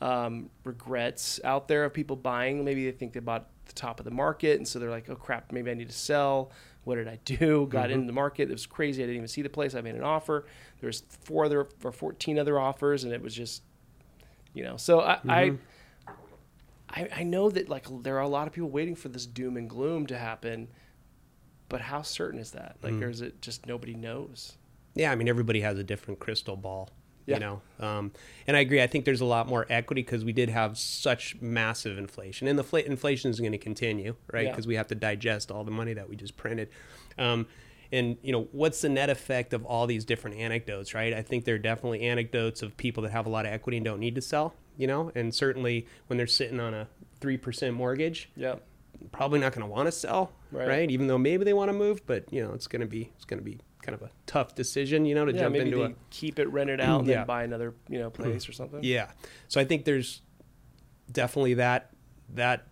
um, 0.00 0.50
regrets 0.64 1.40
out 1.44 1.68
there 1.68 1.84
of 1.84 1.92
people 1.92 2.16
buying. 2.16 2.64
Maybe 2.64 2.84
they 2.84 2.96
think 2.96 3.12
they 3.12 3.20
bought 3.20 3.48
the 3.66 3.72
top 3.72 4.00
of 4.00 4.04
the 4.04 4.10
market, 4.10 4.56
and 4.58 4.66
so 4.66 4.78
they're 4.78 4.90
like, 4.90 5.08
"Oh 5.08 5.16
crap, 5.16 5.52
maybe 5.52 5.70
I 5.70 5.74
need 5.74 5.88
to 5.88 5.96
sell." 5.96 6.50
What 6.84 6.94
did 6.96 7.08
I 7.08 7.18
do? 7.24 7.66
Got 7.66 7.84
mm-hmm. 7.84 7.92
into 7.92 8.06
the 8.06 8.12
market. 8.12 8.48
It 8.48 8.52
was 8.52 8.66
crazy. 8.66 9.02
I 9.02 9.06
didn't 9.06 9.16
even 9.16 9.28
see 9.28 9.42
the 9.42 9.50
place. 9.50 9.74
I 9.74 9.80
made 9.80 9.94
an 9.94 10.02
offer. 10.02 10.46
There's 10.80 11.02
four 11.24 11.44
other 11.44 11.68
or 11.84 11.92
fourteen 11.92 12.38
other 12.38 12.58
offers, 12.58 13.04
and 13.04 13.12
it 13.12 13.22
was 13.22 13.34
just, 13.34 13.62
you 14.54 14.64
know. 14.64 14.76
So 14.76 15.00
I, 15.00 15.12
I, 15.12 15.44
mm-hmm. 15.50 15.56
I, 16.88 17.08
I 17.16 17.22
know 17.22 17.50
that 17.50 17.68
like 17.68 17.86
there 18.02 18.16
are 18.16 18.22
a 18.22 18.28
lot 18.28 18.46
of 18.46 18.52
people 18.52 18.70
waiting 18.70 18.96
for 18.96 19.08
this 19.08 19.26
doom 19.26 19.56
and 19.56 19.68
gloom 19.68 20.06
to 20.06 20.18
happen, 20.18 20.68
but 21.68 21.82
how 21.82 22.02
certain 22.02 22.40
is 22.40 22.52
that? 22.52 22.76
Like, 22.82 22.94
mm. 22.94 23.02
or 23.02 23.10
is 23.10 23.20
it 23.20 23.42
just 23.42 23.66
nobody 23.66 23.94
knows? 23.94 24.56
Yeah, 24.94 25.12
I 25.12 25.14
mean 25.14 25.28
everybody 25.28 25.60
has 25.60 25.78
a 25.78 25.84
different 25.84 26.18
crystal 26.18 26.56
ball, 26.56 26.90
Yeah. 27.26 27.34
you 27.36 27.40
know. 27.40 27.62
Um, 27.78 28.12
and 28.46 28.56
I 28.56 28.60
agree. 28.60 28.82
I 28.82 28.86
think 28.86 29.04
there's 29.04 29.20
a 29.20 29.24
lot 29.26 29.46
more 29.48 29.66
equity 29.70 30.02
because 30.02 30.24
we 30.24 30.32
did 30.32 30.48
have 30.48 30.76
such 30.78 31.36
massive 31.40 31.98
inflation, 31.98 32.48
and 32.48 32.58
the 32.58 32.64
fla- 32.64 32.80
inflation 32.80 33.30
is 33.30 33.38
going 33.40 33.52
to 33.52 33.58
continue, 33.58 34.16
right? 34.32 34.44
Yeah. 34.46 34.50
Because 34.50 34.66
we 34.66 34.74
have 34.76 34.88
to 34.88 34.94
digest 34.94 35.50
all 35.50 35.62
the 35.64 35.70
money 35.70 35.92
that 35.94 36.08
we 36.08 36.16
just 36.16 36.36
printed. 36.36 36.68
Um, 37.18 37.46
and 37.92 38.16
you 38.22 38.32
know, 38.32 38.48
what's 38.52 38.80
the 38.82 38.88
net 38.88 39.10
effect 39.10 39.52
of 39.52 39.64
all 39.64 39.86
these 39.86 40.04
different 40.04 40.36
anecdotes, 40.36 40.94
right? 40.94 41.12
I 41.12 41.22
think 41.22 41.44
there 41.44 41.56
are 41.56 41.58
definitely 41.58 42.02
anecdotes 42.02 42.62
of 42.62 42.76
people 42.76 43.02
that 43.02 43.10
have 43.12 43.26
a 43.26 43.30
lot 43.30 43.46
of 43.46 43.52
equity 43.52 43.78
and 43.78 43.84
don't 43.84 43.98
need 44.00 44.14
to 44.14 44.20
sell, 44.22 44.54
you 44.76 44.86
know. 44.86 45.10
And 45.14 45.34
certainly 45.34 45.86
when 46.06 46.16
they're 46.16 46.26
sitting 46.28 46.60
on 46.60 46.72
a 46.74 46.86
three 47.20 47.36
percent 47.36 47.74
mortgage, 47.74 48.30
Yeah. 48.36 48.56
probably 49.12 49.40
not 49.40 49.52
going 49.52 49.66
to 49.66 49.70
want 49.72 49.86
to 49.86 49.92
sell, 49.92 50.32
Right. 50.52 50.68
right. 50.68 50.90
Even 50.90 51.06
though 51.08 51.18
maybe 51.18 51.44
they 51.44 51.52
want 51.52 51.68
to 51.68 51.72
move, 51.72 52.06
but 52.06 52.32
you 52.32 52.42
know, 52.42 52.52
it's 52.54 52.66
going 52.68 52.80
to 52.80 52.86
be 52.86 53.10
it's 53.16 53.24
going 53.24 53.38
to 53.40 53.44
be 53.44 53.58
kind 53.82 53.94
of 53.94 54.02
a 54.02 54.10
tough 54.26 54.54
decision, 54.54 55.04
you 55.06 55.14
know, 55.14 55.24
to 55.24 55.32
Yeah, 55.32 55.40
jump 55.40 55.56
into 55.56 55.84
a 55.84 55.92
keep 56.10 56.38
it 56.38 56.48
rented 56.50 56.80
out 56.80 57.00
and 57.00 57.08
Yeah. 57.08 57.16
then 57.18 57.26
buy 57.26 57.44
another, 57.44 57.74
you 57.88 57.98
know, 57.98 58.10
place 58.10 58.48
or 58.48 58.52
something. 58.52 58.80
yeah. 58.82 59.10
So 59.48 59.60
I 59.60 59.64
think 59.64 59.84
there's 59.84 60.22
definitely 61.10 61.54
that 61.54 61.90
that 62.34 62.68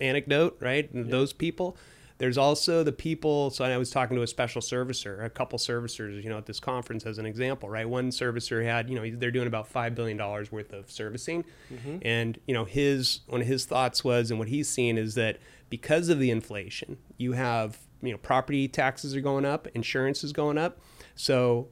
anecdote, 0.00 0.56
right? 0.60 0.92
And 0.92 1.10
Those 1.10 1.32
people. 1.32 1.76
There's 2.18 2.38
also 2.38 2.84
the 2.84 2.92
people. 2.92 3.50
So 3.50 3.64
I 3.64 3.76
was 3.76 3.90
talking 3.90 4.16
to 4.16 4.22
a 4.22 4.26
special 4.28 4.62
servicer, 4.62 5.24
a 5.24 5.30
couple 5.30 5.58
servicers, 5.58 6.22
you 6.22 6.30
know, 6.30 6.38
at 6.38 6.46
this 6.46 6.60
conference 6.60 7.04
as 7.04 7.18
an 7.18 7.26
example, 7.26 7.68
right? 7.68 7.88
One 7.88 8.10
servicer 8.10 8.64
had, 8.64 8.88
you 8.88 8.94
know, 8.94 9.16
they're 9.16 9.32
doing 9.32 9.48
about 9.48 9.66
five 9.66 9.94
billion 9.96 10.16
dollars 10.16 10.52
worth 10.52 10.72
of 10.72 10.88
servicing, 10.90 11.44
mm-hmm. 11.72 11.96
and 12.02 12.38
you 12.46 12.54
know, 12.54 12.64
his 12.64 13.20
one 13.26 13.40
of 13.40 13.46
his 13.48 13.64
thoughts 13.64 14.04
was, 14.04 14.30
and 14.30 14.38
what 14.38 14.48
he's 14.48 14.68
seen 14.68 14.98
is 14.98 15.14
that 15.16 15.38
because 15.68 16.08
of 16.10 16.20
the 16.20 16.30
inflation, 16.30 16.98
you 17.16 17.32
have, 17.32 17.78
you 18.02 18.12
know, 18.12 18.18
property 18.18 18.68
taxes 18.68 19.14
are 19.14 19.20
going 19.20 19.44
up, 19.44 19.68
insurance 19.74 20.22
is 20.24 20.32
going 20.32 20.58
up, 20.58 20.80
so 21.14 21.68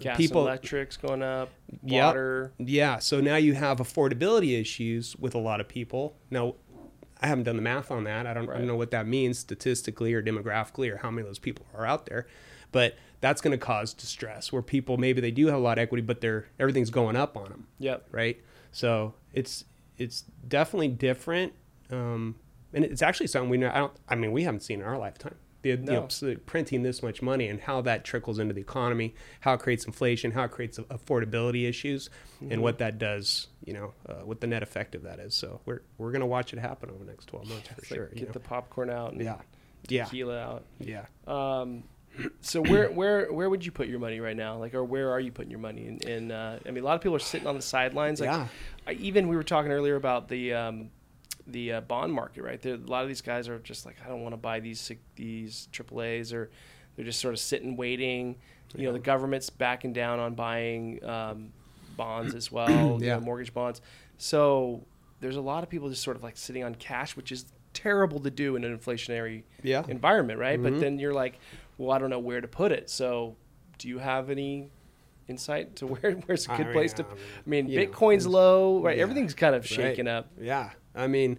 Gas 0.00 0.16
People- 0.16 0.42
electrics 0.42 0.96
going 0.96 1.22
up, 1.22 1.50
Yep. 1.82 2.04
water. 2.04 2.52
Yeah, 2.58 2.98
so 3.00 3.20
now 3.20 3.34
you 3.36 3.54
have 3.54 3.78
affordability 3.78 4.60
issues 4.60 5.16
with 5.16 5.34
a 5.34 5.38
lot 5.38 5.60
of 5.60 5.66
people. 5.68 6.16
Now, 6.30 6.54
I 7.20 7.26
haven't 7.26 7.44
done 7.44 7.56
the 7.56 7.62
math 7.62 7.90
on 7.90 8.04
that. 8.04 8.24
I 8.26 8.32
don't, 8.32 8.48
I 8.48 8.58
don't 8.58 8.68
know 8.68 8.76
what 8.76 8.92
that 8.92 9.08
means 9.08 9.38
statistically 9.40 10.14
or 10.14 10.22
demographically 10.22 10.88
or 10.92 10.98
how 10.98 11.10
many 11.10 11.22
of 11.22 11.26
those 11.26 11.40
people 11.40 11.66
are 11.74 11.84
out 11.84 12.06
there. 12.06 12.28
But 12.70 12.94
that's 13.20 13.40
going 13.40 13.50
to 13.50 13.58
cause 13.58 13.92
distress 13.92 14.52
where 14.52 14.62
people 14.62 14.98
maybe 14.98 15.20
they 15.20 15.32
do 15.32 15.46
have 15.46 15.56
a 15.56 15.58
lot 15.58 15.78
of 15.78 15.82
equity, 15.82 16.02
but 16.02 16.20
they're 16.20 16.46
everything's 16.60 16.90
going 16.90 17.16
up 17.16 17.36
on 17.36 17.48
them, 17.50 17.66
Yep. 17.80 18.06
right? 18.12 18.40
So 18.70 19.14
it's 19.32 19.64
it's 19.96 20.22
definitely 20.46 20.88
different, 20.88 21.54
um, 21.90 22.36
and 22.72 22.84
it's 22.84 23.02
actually 23.02 23.26
something 23.28 23.50
we 23.50 23.56
know. 23.58 23.70
I 23.72 23.78
don't. 23.78 23.92
I 24.08 24.14
mean, 24.14 24.32
we 24.32 24.44
haven't 24.44 24.60
seen 24.60 24.80
in 24.80 24.86
our 24.86 24.98
lifetime. 24.98 25.34
The, 25.62 25.70
you 25.70 25.76
know, 25.76 26.06
printing 26.46 26.84
this 26.84 27.02
much 27.02 27.20
money 27.20 27.48
and 27.48 27.60
how 27.60 27.80
that 27.80 28.04
trickles 28.04 28.38
into 28.38 28.54
the 28.54 28.60
economy, 28.60 29.16
how 29.40 29.54
it 29.54 29.60
creates 29.60 29.84
inflation, 29.86 30.30
how 30.30 30.44
it 30.44 30.52
creates 30.52 30.78
affordability 30.78 31.68
issues, 31.68 32.10
Mm-hmm. 32.40 32.52
and 32.52 32.62
what 32.62 32.78
that 32.78 32.98
does, 32.98 33.48
you 33.64 33.72
know, 33.72 33.92
uh, 34.08 34.24
what 34.24 34.40
the 34.40 34.46
net 34.46 34.62
effect 34.62 34.94
of 34.94 35.02
that 35.02 35.18
is. 35.18 35.34
So 35.34 35.60
we're 35.66 35.80
we're 35.98 36.12
gonna 36.12 36.26
watch 36.28 36.52
it 36.52 36.60
happen 36.60 36.88
over 36.90 37.02
the 37.04 37.10
next 37.10 37.26
twelve 37.26 37.48
months 37.48 37.66
for 37.66 37.74
It's 37.78 37.90
like 37.90 37.98
sure. 37.98 38.08
you 38.12 38.20
get 38.20 38.28
know? 38.28 38.32
the 38.34 38.38
popcorn 38.40 38.88
out 38.90 39.10
and 39.12 39.20
yeah, 39.20 39.38
yeah, 39.88 40.04
tequila 40.04 40.38
out. 40.38 40.64
yeah. 40.78 41.06
Um, 41.26 41.82
so 42.40 42.60
where 42.62 42.88
where 42.92 43.32
where 43.32 43.50
would 43.50 43.66
you 43.66 43.72
put 43.72 43.88
your 43.88 43.98
money 43.98 44.20
right 44.20 44.36
now? 44.36 44.56
Like, 44.56 44.74
or 44.74 44.84
where 44.84 45.10
are 45.10 45.18
you 45.18 45.32
putting 45.32 45.50
your 45.50 45.58
money? 45.60 45.88
In, 45.88 45.98
in 46.08 46.30
uh, 46.30 46.60
I 46.64 46.70
mean, 46.70 46.84
a 46.84 46.86
lot 46.86 46.94
of 46.94 47.00
people 47.00 47.16
are 47.16 47.18
sitting 47.20 47.48
on 47.48 47.56
the 47.56 47.62
sidelines. 47.62 48.20
Like, 48.20 48.28
Yeah. 48.30 48.46
I, 48.86 48.92
even 48.92 49.26
we 49.26 49.34
were 49.34 49.42
talking 49.42 49.72
earlier 49.72 49.96
about 49.96 50.28
the 50.28 50.54
um, 50.54 50.90
the 51.48 51.72
uh, 51.74 51.80
bond 51.82 52.12
market, 52.12 52.42
right? 52.42 52.60
There, 52.60 52.74
a 52.74 52.78
lot 52.78 53.02
of 53.02 53.08
these 53.08 53.22
guys 53.22 53.48
are 53.48 53.58
just 53.60 53.86
like, 53.86 53.96
I 54.04 54.08
don't 54.08 54.22
want 54.22 54.32
to 54.34 54.36
buy 54.38 54.60
these 54.60 54.90
these 55.16 55.68
AAA's, 55.72 56.32
or 56.32 56.50
they're 56.96 57.04
just 57.04 57.20
sort 57.20 57.34
of 57.34 57.40
sitting 57.40 57.76
waiting. 57.76 58.36
You 58.76 58.86
know, 58.86 58.92
the 58.92 58.98
government's 58.98 59.48
backing 59.48 59.94
down 59.94 60.18
on 60.18 60.34
buying 60.34 61.02
um, 61.04 61.52
bonds 61.96 62.34
as 62.34 62.52
well, 62.52 62.98
you 63.00 63.06
know, 63.08 63.20
mortgage 63.20 63.54
bonds. 63.54 63.80
So 64.18 64.84
there's 65.20 65.36
a 65.36 65.40
lot 65.40 65.62
of 65.62 65.70
people 65.70 65.88
just 65.88 66.02
sort 66.02 66.16
of 66.16 66.22
like 66.22 66.36
sitting 66.36 66.62
on 66.64 66.74
cash, 66.74 67.16
which 67.16 67.32
is 67.32 67.46
terrible 67.72 68.20
to 68.20 68.30
do 68.30 68.56
in 68.56 68.64
an 68.64 68.76
inflationary 68.76 69.44
Yeah. 69.62 69.84
environment, 69.88 70.38
right? 70.38 70.62
But 70.62 70.74
Mhm. 70.74 70.80
then 70.80 70.98
you're 70.98 71.14
like, 71.14 71.38
well, 71.78 71.92
I 71.92 71.98
don't 71.98 72.10
know 72.10 72.18
where 72.18 72.40
to 72.40 72.48
put 72.48 72.72
it. 72.72 72.90
So, 72.90 73.36
do 73.78 73.88
you 73.88 73.98
have 73.98 74.28
any 74.30 74.70
insight 75.28 75.76
to 75.76 75.86
where 75.92 76.12
where's 76.26 76.44
a 76.46 76.48
good 76.56 76.66
mean, 76.66 76.72
place 76.72 76.92
to? 76.94 77.04
I 77.04 77.06
mean, 77.46 77.66
know, 77.68 77.72
Bitcoin's 77.80 78.24
it's- 78.24 78.26
low, 78.26 78.82
right? 78.82 78.96
yeah, 78.96 79.02
Everything's 79.02 79.34
kind 79.34 79.54
of 79.54 79.64
right. 79.78 80.06
up. 80.08 80.30
Yeah. 80.40 80.70
I 80.98 81.06
mean, 81.06 81.38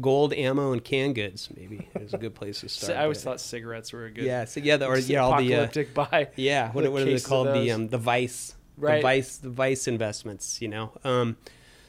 gold, 0.00 0.32
ammo, 0.32 0.72
and 0.72 0.82
canned 0.82 1.14
goods 1.14 1.48
maybe 1.56 1.88
is 2.00 2.14
a 2.14 2.18
good 2.18 2.34
place 2.34 2.60
to 2.60 2.68
start. 2.68 2.98
I 2.98 3.02
always 3.02 3.22
thought 3.22 3.40
cigarettes 3.40 3.92
were 3.92 4.06
a 4.06 4.10
good. 4.10 4.24
Yeah. 4.24 4.44
So 4.44 4.60
yeah, 4.60 4.76
the, 4.76 4.86
or 4.86 4.98
yeah, 4.98 5.20
all 5.20 5.38
the 5.38 5.54
uh, 5.54 5.68
buy. 5.94 6.28
yeah. 6.36 6.70
What, 6.72 6.90
what 6.90 7.02
are 7.02 7.04
they 7.04 7.20
called? 7.20 7.48
The 7.48 7.70
um 7.72 7.88
the 7.88 7.98
vice. 7.98 8.54
Right. 8.76 8.96
The 8.96 9.02
vice. 9.02 9.36
The 9.38 9.50
vice 9.50 9.88
investments. 9.88 10.60
You 10.60 10.68
know. 10.68 10.92
Um, 11.04 11.36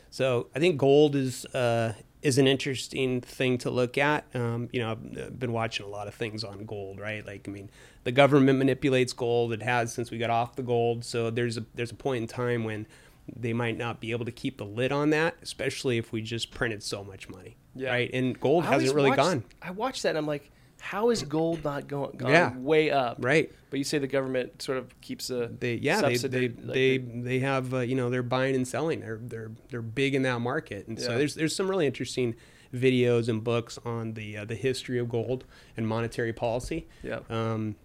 so 0.09 0.47
I 0.55 0.59
think 0.59 0.77
gold 0.77 1.15
is 1.15 1.45
uh 1.47 1.93
is 2.21 2.37
an 2.37 2.47
interesting 2.47 3.21
thing 3.21 3.57
to 3.59 3.69
look 3.69 3.97
at. 3.97 4.25
Um, 4.33 4.67
you 4.73 4.81
know, 4.81 4.91
I've 4.91 5.39
been 5.39 5.53
watching 5.53 5.85
a 5.85 5.89
lot 5.89 6.07
of 6.07 6.13
things 6.13 6.43
on 6.43 6.65
gold, 6.65 6.99
right? 6.99 7.25
Like, 7.25 7.47
I 7.47 7.51
mean, 7.51 7.69
the 8.03 8.11
government 8.11 8.59
manipulates 8.59 9.13
gold. 9.13 9.53
It 9.53 9.61
has 9.61 9.93
since 9.93 10.11
we 10.11 10.17
got 10.17 10.29
off 10.29 10.55
the 10.55 10.63
gold. 10.63 11.05
So 11.05 11.29
there's 11.29 11.57
a 11.57 11.65
there's 11.75 11.91
a 11.91 11.95
point 11.95 12.21
in 12.23 12.27
time 12.27 12.63
when 12.63 12.87
they 13.35 13.53
might 13.53 13.77
not 13.77 13.99
be 13.99 14.11
able 14.11 14.25
to 14.25 14.31
keep 14.31 14.57
the 14.57 14.65
lid 14.65 14.91
on 14.91 15.09
that, 15.11 15.35
especially 15.41 15.97
if 15.97 16.11
we 16.11 16.21
just 16.21 16.51
printed 16.51 16.81
so 16.83 17.03
much 17.03 17.29
money, 17.29 17.57
Yeah. 17.75 17.89
right? 17.89 18.09
And 18.13 18.39
gold 18.39 18.65
I 18.65 18.73
hasn't 18.73 18.95
really 18.95 19.09
watched- 19.09 19.17
gone, 19.21 19.43
I 19.61 19.71
watched 19.71 20.03
that 20.03 20.09
and 20.09 20.17
I'm 20.17 20.27
like, 20.27 20.51
how 20.81 21.09
is 21.09 21.23
gold 21.23 21.63
not 21.63 21.87
going 21.87 22.17
gone 22.17 22.31
Yeah. 22.31 22.57
way 22.57 22.89
up? 22.89 23.17
right? 23.19 23.51
But 23.69 23.79
you 23.79 23.83
say 23.83 23.97
the 23.97 24.07
government 24.07 24.61
sort 24.61 24.77
of 24.77 24.99
keeps 25.01 25.29
a 25.29 25.47
They 25.59 25.75
yeah 25.75 26.01
they 26.01 26.15
they 26.15 26.47
like 26.49 26.73
they, 26.73 26.97
they 26.97 27.39
have 27.39 27.73
uh, 27.73 27.79
you 27.79 27.95
know 27.95 28.09
they're 28.09 28.23
buying 28.23 28.55
and 28.55 28.67
selling. 28.67 29.01
They're 29.01 29.19
they're 29.21 29.51
they're 29.69 29.81
big 29.81 30.15
in 30.15 30.21
that 30.23 30.39
market, 30.39 30.87
and 30.87 30.99
so 30.99 31.17
there's 31.17 31.35
there's 31.35 31.55
some 31.55 31.69
really 31.69 31.85
interesting 31.85 32.35
videos 32.73 33.27
and 33.27 33.43
books 33.43 33.77
on 33.83 34.13
the 34.13 34.37
uh, 34.37 34.45
the 34.45 34.55
history 34.55 34.97
of 34.99 35.09
gold 35.09 35.43
and 35.75 35.85
monetary 35.87 36.31
policy. 36.33 36.87
yeah. 37.03 37.19
Um, 37.29 37.75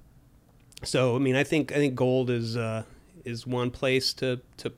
so 0.84 1.16
I 1.16 1.18
mean, 1.18 1.34
I 1.36 1.42
think 1.44 1.72
I 1.72 1.76
think 1.76 1.94
gold 1.96 2.30
is 2.30 2.56
uh, 2.56 2.84
is 3.24 3.46
one 3.46 3.70
place 3.72 4.12
to 4.14 4.40
to 4.58 4.72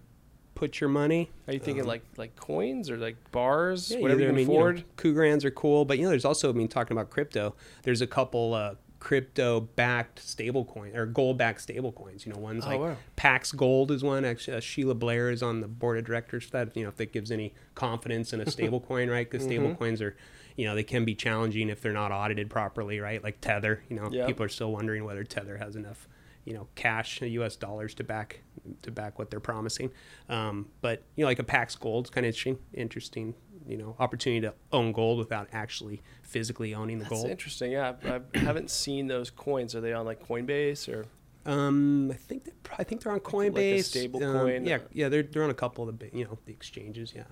put 0.57 0.81
your 0.81 0.91
money. 0.91 1.31
Are 1.47 1.53
you 1.55 1.61
thinking 1.61 1.83
um, 1.83 1.89
like 1.89 2.03
like 2.17 2.35
coins 2.35 2.91
or 2.91 2.97
like 2.97 3.17
bars, 3.31 3.91
Yeah, 3.93 3.99
whatever 4.01 4.21
either, 4.23 4.33
you 4.33 4.35
can 4.35 4.35
I 4.35 4.39
mean, 4.45 4.51
you 4.53 4.59
know, 4.59 4.65
afford? 4.65 4.85
Krugerrands 4.97 5.45
are 5.45 5.51
cool, 5.53 5.85
but 5.85 5.99
you 5.99 6.05
know, 6.05 6.11
there's 6.11 6.25
also 6.25 6.51
I 6.51 6.53
mean, 6.53 6.67
talking 6.69 6.97
about 6.97 7.11
crypto. 7.11 7.55
There's 7.85 8.01
a 8.01 8.07
couple 8.09 8.55
uh, 8.55 8.75
crypto-backed 8.99 10.19
stable 10.19 10.65
coin 10.65 10.97
or 10.97 11.07
gold-backed 11.07 11.61
stable 11.61 11.93
coins. 11.93 12.27
You 12.27 12.33
know, 12.33 12.39
ones 12.39 12.65
Oh, 12.67 12.71
like 12.71 12.81
wow. 12.81 12.97
Pax 13.17 13.53
Gold 13.53 13.91
is 13.91 14.03
one. 14.03 14.25
Actually, 14.25 14.57
uh, 14.57 14.61
Sheila 14.61 14.95
Bair 14.95 15.31
is 15.31 15.43
on 15.43 15.61
the 15.61 15.69
board 15.69 15.99
of 15.99 16.05
directors 16.05 16.45
for 16.45 16.51
that. 16.53 16.77
You 16.77 16.83
know, 16.83 16.89
if 16.89 16.97
that 16.97 17.13
gives 17.13 17.31
any 17.31 17.55
confidence 17.75 18.33
in 18.33 18.41
a 18.41 18.47
stable 18.51 18.81
coin, 18.81 19.09
right? 19.09 19.29
Because 19.31 19.45
stable 19.45 19.67
Mm-hmm. 19.69 19.77
coins 19.79 20.01
are, 20.03 20.17
you 20.57 20.65
know, 20.65 20.75
they 20.75 20.83
can 20.83 21.05
be 21.05 21.15
challenging 21.15 21.69
if 21.69 21.81
they're 21.81 21.93
not 21.93 22.13
audited 22.13 22.49
properly, 22.51 22.99
right? 22.99 23.23
Like 23.23 23.41
Tether. 23.41 23.83
You 23.89 23.97
know, 23.97 24.09
Yeah. 24.11 24.27
people 24.27 24.45
are 24.45 24.49
still 24.49 24.73
wondering 24.73 25.05
whether 25.05 25.23
Tether 25.25 25.59
has 25.59 25.77
enough. 25.77 26.09
You 26.45 26.55
know, 26.55 26.69
cash, 26.77 27.21
U.S. 27.23 27.57
dollars 27.57 27.93
to 27.95 28.05
back 28.05 28.41
to 28.83 28.91
back 28.91 29.19
what 29.19 29.31
they're 29.31 29.41
promising, 29.41 29.91
um, 30.29 30.67
but 30.81 31.03
you 31.17 31.25
know, 31.25 31.29
like 31.29 31.39
a 31.39 31.45
Pax 31.45 31.75
Gold 31.77 32.07
is 32.07 32.11
kind 32.11 32.25
of 32.25 32.29
interesting. 32.29 32.59
Interesting, 32.75 33.35
you 33.67 33.77
know, 33.77 33.97
opportunity 33.99 34.41
to 34.43 34.55
own 34.73 34.93
gold 34.93 35.19
without 35.19 35.49
actually 35.53 36.03
physically 36.23 36.75
owning 36.75 36.99
the 36.99 37.05
That's 37.05 37.15
gold. 37.23 37.31
interesting. 37.31 37.73
Yeah, 37.73 37.95
I, 38.05 38.21
I 38.35 38.39
haven't 38.39 38.71
seen 38.71 39.07
those 39.07 39.31
coins. 39.31 39.75
Are 39.75 39.81
they 39.81 39.93
on 39.93 40.05
like 40.07 40.27
Coinbase 40.27 40.89
or? 40.93 41.07
Um, 41.49 42.11
I 42.11 42.15
think 42.15 42.45
they 42.45 42.53
I 42.77 42.83
think 42.85 43.03
they're 43.03 43.13
on 43.13 43.19
like 43.19 43.29
a 43.29 43.31
Coinbase. 43.31 43.85
stable 43.85 44.23
um, 44.25 44.33
coin, 44.47 44.67
Yeah, 44.67 44.79
yeah, 44.93 45.09
they're 45.09 45.23
they're 45.23 45.45
on 45.45 45.51
a 45.51 45.55
couple 45.55 45.83
of 45.85 45.87
the 45.89 45.93
big, 46.05 46.13
you 46.15 46.25
know 46.25 46.39
the 46.45 46.53
exchanges. 46.53 47.13
Yeah, 47.15 47.23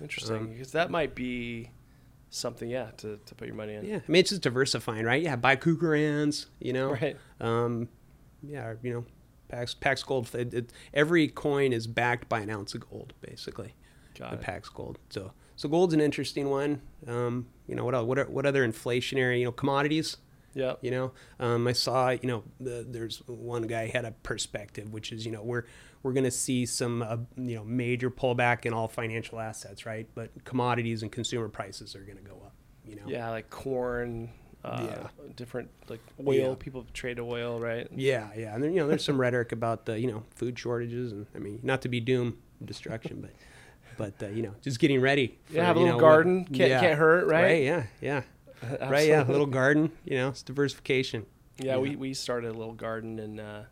Interesting, 0.00 0.36
Um, 0.36 0.46
because 0.48 0.70
that 0.72 0.90
might 0.92 1.14
be 1.16 1.70
something, 2.30 2.68
yeah, 2.70 2.90
to, 2.98 3.18
to 3.26 3.34
put 3.34 3.46
your 3.48 3.56
money 3.56 3.74
in. 3.74 3.84
yeah. 3.84 3.96
I 3.96 4.10
mean, 4.10 4.20
it's 4.20 4.30
just 4.30 4.42
diversifying, 4.42 5.04
right? 5.04 5.22
Yeah, 5.22 5.36
buy 5.36 5.56
Krugerrands, 5.56 6.46
you 6.60 6.72
know. 6.72 6.92
Right. 6.92 7.16
Um, 7.40 7.88
yeah, 8.42 8.74
you 8.82 8.92
know, 8.92 9.04
Pax 9.54 9.74
Pax 9.74 10.02
Gold. 10.02 10.34
It, 10.34 10.52
it, 10.52 10.72
every 10.92 11.28
coin 11.28 11.72
is 11.72 11.86
backed 11.86 12.28
by 12.28 12.40
an 12.40 12.50
ounce 12.50 12.74
of 12.74 12.88
gold, 12.88 13.14
basically. 13.20 13.74
Got 14.18 14.30
the 14.30 14.36
it. 14.36 14.42
Pax 14.42 14.68
Gold. 14.68 14.98
So 15.10 15.32
so 15.56 15.68
gold's 15.68 15.94
an 15.94 16.00
interesting 16.00 16.50
one. 16.50 16.80
Um, 17.06 17.46
you 17.66 17.74
know 17.74 17.84
what 17.84 17.94
else, 17.94 18.06
what 18.06 18.18
are, 18.18 18.24
what 18.24 18.46
other 18.46 18.66
inflationary 18.66 19.38
you 19.38 19.44
know 19.44 19.52
commodities? 19.52 20.16
Yeah. 20.54 20.74
You 20.82 20.90
know, 20.92 21.12
um, 21.40 21.66
I 21.66 21.72
saw 21.72 22.10
you 22.10 22.26
know 22.26 22.44
the, 22.60 22.84
there's 22.88 23.22
one 23.26 23.62
guy 23.62 23.88
had 23.88 24.04
a 24.04 24.12
perspective, 24.12 24.92
which 24.92 25.12
is 25.12 25.24
you 25.24 25.32
know 25.32 25.42
we're 25.42 25.64
we're 26.02 26.12
going 26.12 26.24
to 26.24 26.30
see 26.30 26.66
some 26.66 27.02
uh, 27.02 27.16
you 27.36 27.56
know 27.56 27.64
major 27.64 28.10
pullback 28.10 28.66
in 28.66 28.72
all 28.72 28.88
financial 28.88 29.38
assets, 29.38 29.86
right? 29.86 30.08
But 30.14 30.30
commodities 30.44 31.02
and 31.02 31.12
consumer 31.12 31.48
prices 31.48 31.94
are 31.94 32.02
going 32.02 32.18
to 32.18 32.24
go 32.24 32.42
up. 32.44 32.54
You 32.84 32.96
know. 32.96 33.02
Yeah, 33.06 33.30
like 33.30 33.50
corn. 33.50 34.30
Uh, 34.64 34.80
Yeah. 34.88 35.08
Different 35.36 35.68
like 35.88 36.00
oil. 36.26 36.34
Yeah. 36.50 36.54
People 36.58 36.86
trade 36.92 37.18
oil, 37.20 37.58
right? 37.60 37.88
Yeah, 37.94 38.28
yeah, 38.36 38.54
and 38.54 38.62
then 38.62 38.72
you 38.72 38.80
know 38.80 38.86
there's 38.86 39.04
some 39.04 39.20
rhetoric 39.20 39.50
about 39.52 39.84
the 39.84 39.98
you 39.98 40.06
know 40.06 40.22
food 40.36 40.56
shortages, 40.58 41.10
and 41.12 41.26
I 41.34 41.38
mean 41.38 41.58
not 41.62 41.82
to 41.82 41.88
be 41.88 41.98
doom 42.00 42.38
destruction, 42.64 43.20
but 43.20 43.30
but 44.18 44.26
uh, 44.26 44.30
you 44.30 44.42
know 44.42 44.54
just 44.62 44.78
getting 44.78 45.00
ready. 45.00 45.38
Yeah, 45.50 45.64
have 45.66 45.76
a 45.76 45.80
little 45.80 45.98
know, 45.98 46.04
what- 46.04 46.10
garden. 46.12 46.44
Can't 46.44 46.70
yeah. 46.70 46.80
can't 46.80 46.98
hurt, 46.98 47.26
right? 47.26 47.62
Yeah, 47.64 47.82
yeah, 48.00 48.22
right. 48.80 49.08
Yeah, 49.08 49.24
a 49.24 49.30
little 49.30 49.46
garden. 49.46 49.90
You 50.04 50.16
know, 50.18 50.28
it's 50.28 50.42
diversification. 50.42 51.26
Yeah, 51.58 51.64
Yeah. 51.72 51.78
we, 51.78 51.96
we 51.96 52.14
started 52.14 52.50
a 52.50 52.58
little 52.58 52.74
garden 52.74 53.18
and 53.18 53.40
uh, 53.40 53.62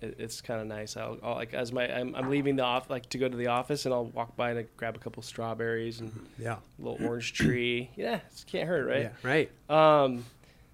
it, 0.00 0.16
it's 0.18 0.40
kind 0.40 0.60
of 0.60 0.66
nice. 0.66 0.96
I'll, 0.96 1.18
I'll 1.22 1.34
like 1.34 1.54
as 1.54 1.72
my 1.72 1.88
I'm, 1.92 2.14
I'm 2.14 2.28
leaving 2.30 2.56
the 2.56 2.62
off 2.64 2.88
like 2.90 3.08
to 3.10 3.18
go 3.18 3.28
to 3.28 3.36
the 3.36 3.48
office 3.48 3.84
and 3.84 3.94
I'll 3.94 4.06
walk 4.06 4.36
by 4.36 4.50
and 4.50 4.58
I 4.60 4.66
grab 4.76 4.96
a 4.96 4.98
couple 4.98 5.22
strawberries 5.22 6.00
and 6.00 6.28
Yeah, 6.38 6.56
a 6.56 6.82
little 6.82 7.06
orange 7.06 7.32
tree. 7.32 7.90
Yeah, 7.96 8.16
it 8.16 8.44
can't 8.46 8.68
hurt, 8.68 8.86
right? 8.88 9.12
yeah, 9.24 9.28
right. 9.28 9.50
Um, 9.70 10.24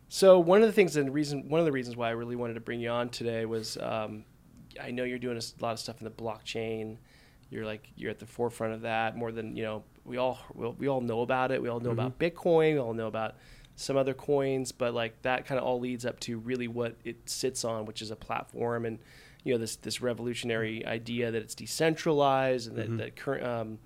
so 0.09 0.39
one 0.39 0.63
of 0.63 0.69
the 0.69 0.73
things 0.73 0.97
and 0.97 1.13
reason 1.13 1.49
one 1.49 1.61
of 1.61 1.67
the 1.67 1.73
reasons 1.73 1.97
why 1.97 2.09
I 2.09 2.13
really 2.13 2.37
wanted 2.37 2.55
to 2.55 2.61
bring 2.61 2.81
you 2.81 2.91
on 2.91 3.09
today 3.09 3.47
was 3.47 3.77
um, 3.79 4.25
I 4.81 4.91
know 4.91 5.05
you're 5.05 5.19
doing 5.19 5.39
a 5.39 5.63
lot 5.63 5.73
of 5.73 5.79
stuff 5.79 6.01
in 6.01 6.05
the 6.05 6.11
blockchain. 6.11 6.99
You're 7.51 7.65
like 7.65 7.89
you're 7.97 8.11
at 8.11 8.19
the 8.19 8.27
forefront 8.27 8.75
of 8.75 8.83
that 8.83 9.17
more 9.17 9.33
than 9.33 9.57
you 9.57 9.63
know. 9.63 9.85
We 10.05 10.19
all 10.19 10.39
we 10.53 10.67
all, 10.67 10.73
we 10.79 10.89
all 10.89 11.01
know 11.01 11.23
about 11.23 11.51
it. 11.51 11.63
We 11.63 11.69
all 11.69 11.81
know 11.81 11.91
about 11.93 12.19
Bitcoin. 12.19 12.75
We 12.75 12.79
all 12.79 12.93
know 12.93 13.07
about 13.07 13.37
some 13.77 13.97
other 13.97 14.15
coins, 14.15 14.73
but 14.73 14.95
like 14.95 15.21
that 15.23 15.47
kind 15.47 15.59
of 15.59 15.65
all 15.67 15.81
leads 15.81 16.05
up 16.07 16.21
to 16.21 16.39
really 16.39 16.69
what 16.69 16.95
it 17.05 17.17
sits 17.29 17.65
on, 17.65 17.87
which 17.87 18.01
is 18.03 18.11
a 18.11 18.17
platform 18.17 18.85
and 18.85 18.99
you 19.43 19.53
know 19.53 19.59
this 19.59 19.77
this 19.77 20.01
revolutionary 20.01 20.85
idea 20.87 21.31
that 21.31 21.43
it's 21.43 21.55
decentralized 21.55 22.69
and 22.69 22.77
that 22.79 22.97
that 22.99 23.17
current 23.17 23.45
um, 23.45 23.79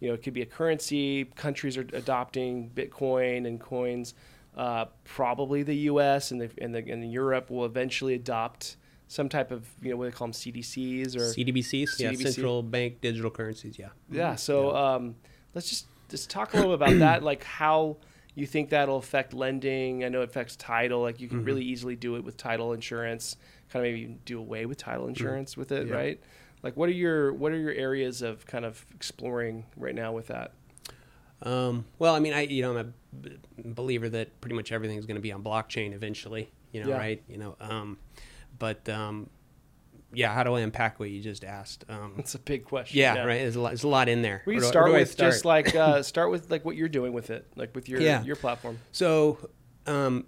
you 0.00 0.08
know 0.08 0.14
it 0.14 0.22
could 0.22 0.34
be 0.34 0.42
a 0.42 0.46
currency. 0.46 1.24
Countries 1.36 1.76
are 1.76 1.86
adopting 1.92 2.70
Bitcoin 2.74 3.46
and 3.46 3.60
coins. 3.60 4.14
Uh, 4.56 4.86
probably 5.04 5.62
the 5.62 5.74
U.S. 5.92 6.30
and 6.30 6.40
the 6.40 6.50
and 6.58 6.74
the 6.74 6.78
and 6.90 7.12
Europe 7.12 7.50
will 7.50 7.64
eventually 7.64 8.14
adopt 8.14 8.76
some 9.08 9.28
type 9.28 9.50
of 9.50 9.66
you 9.82 9.90
know 9.90 9.96
what 9.96 10.06
they 10.06 10.10
call 10.10 10.26
them 10.28 10.32
CDCs 10.32 11.16
or 11.16 11.20
CDBCs, 11.20 11.98
yeah, 12.00 12.12
central 12.12 12.62
bank 12.62 13.00
digital 13.00 13.30
currencies. 13.30 13.78
Yeah, 13.78 13.88
yeah. 14.10 14.34
So 14.36 14.74
Um, 14.74 15.16
let's 15.54 15.68
just 15.68 15.86
just 16.08 16.30
talk 16.30 16.54
a 16.54 16.56
little 16.56 16.76
bit 16.76 16.86
about 16.88 16.98
that, 17.00 17.22
like 17.22 17.44
how 17.44 17.96
you 18.34 18.46
think 18.46 18.70
that'll 18.70 18.96
affect 18.96 19.32
lending. 19.32 20.04
I 20.04 20.08
know 20.08 20.22
it 20.22 20.28
affects 20.30 20.56
title. 20.56 21.02
Like 21.02 21.20
you 21.20 21.28
can 21.28 21.38
Mm-hmm. 21.38 21.46
really 21.46 21.64
easily 21.64 21.96
do 21.96 22.16
it 22.16 22.24
with 22.24 22.36
title 22.36 22.72
insurance. 22.72 23.36
Kind 23.72 23.86
of 23.86 23.92
maybe 23.92 24.18
do 24.24 24.38
away 24.38 24.66
with 24.66 24.78
title 24.78 25.06
insurance 25.08 25.56
with 25.56 25.72
it, 25.72 25.84
Mm-hmm. 25.84 25.92
Yeah. 25.92 25.98
right? 25.98 26.20
Like 26.62 26.76
what 26.76 26.88
are 26.88 26.92
your 26.92 27.32
what 27.32 27.52
are 27.52 27.58
your 27.58 27.72
areas 27.72 28.22
of 28.22 28.46
kind 28.46 28.64
of 28.64 28.84
exploring 28.94 29.66
right 29.76 29.94
now 29.94 30.12
with 30.12 30.28
that? 30.28 30.52
Um, 31.42 31.84
well, 31.98 32.14
I 32.14 32.20
mean, 32.20 32.32
I 32.32 32.42
you 32.42 32.62
know 32.62 32.76
I'm 32.76 32.76
a 32.78 33.16
b- 33.28 33.38
believer 33.58 34.08
that 34.08 34.40
pretty 34.40 34.56
much 34.56 34.72
everything 34.72 34.96
is 34.98 35.04
going 35.06 35.16
to 35.16 35.20
be 35.22 35.32
on 35.32 35.42
blockchain 35.42 35.92
eventually. 35.92 36.50
You 36.72 36.82
know, 36.82 36.88
Yeah. 36.90 36.96
right? 36.98 37.22
You 37.28 37.38
know, 37.38 37.56
um, 37.60 37.98
but 38.58 38.88
um, 38.88 39.28
yeah, 40.14 40.32
how 40.34 40.42
do 40.44 40.54
I 40.54 40.60
unpack 40.60 40.98
what 41.00 41.10
you 41.10 41.20
just 41.20 41.44
asked? 41.44 41.84
Um, 41.88 42.14
That's 42.16 42.34
a 42.34 42.38
big 42.38 42.64
question. 42.64 42.98
yeah, 42.98 43.18
right. 43.24 43.38
There's 43.38 43.56
a 43.56 43.60
lot. 43.60 43.68
There's 43.70 43.84
a 43.84 43.88
lot 43.88 44.08
in 44.08 44.22
there. 44.22 44.42
We 44.46 44.54
do 44.56 44.60
start 44.62 44.92
with 44.92 45.16
just 45.16 45.44
like 45.44 45.74
uh, 45.74 46.02
start 46.12 46.30
with 46.30 46.50
like 46.50 46.64
what 46.64 46.76
you're 46.76 46.88
doing 46.88 47.12
with 47.12 47.30
it, 47.30 47.46
like 47.56 47.74
with 47.74 47.88
your 47.88 48.00
Yeah. 48.00 48.22
your 48.24 48.36
platform. 48.36 48.78
So, 48.92 49.38
um, 49.86 50.26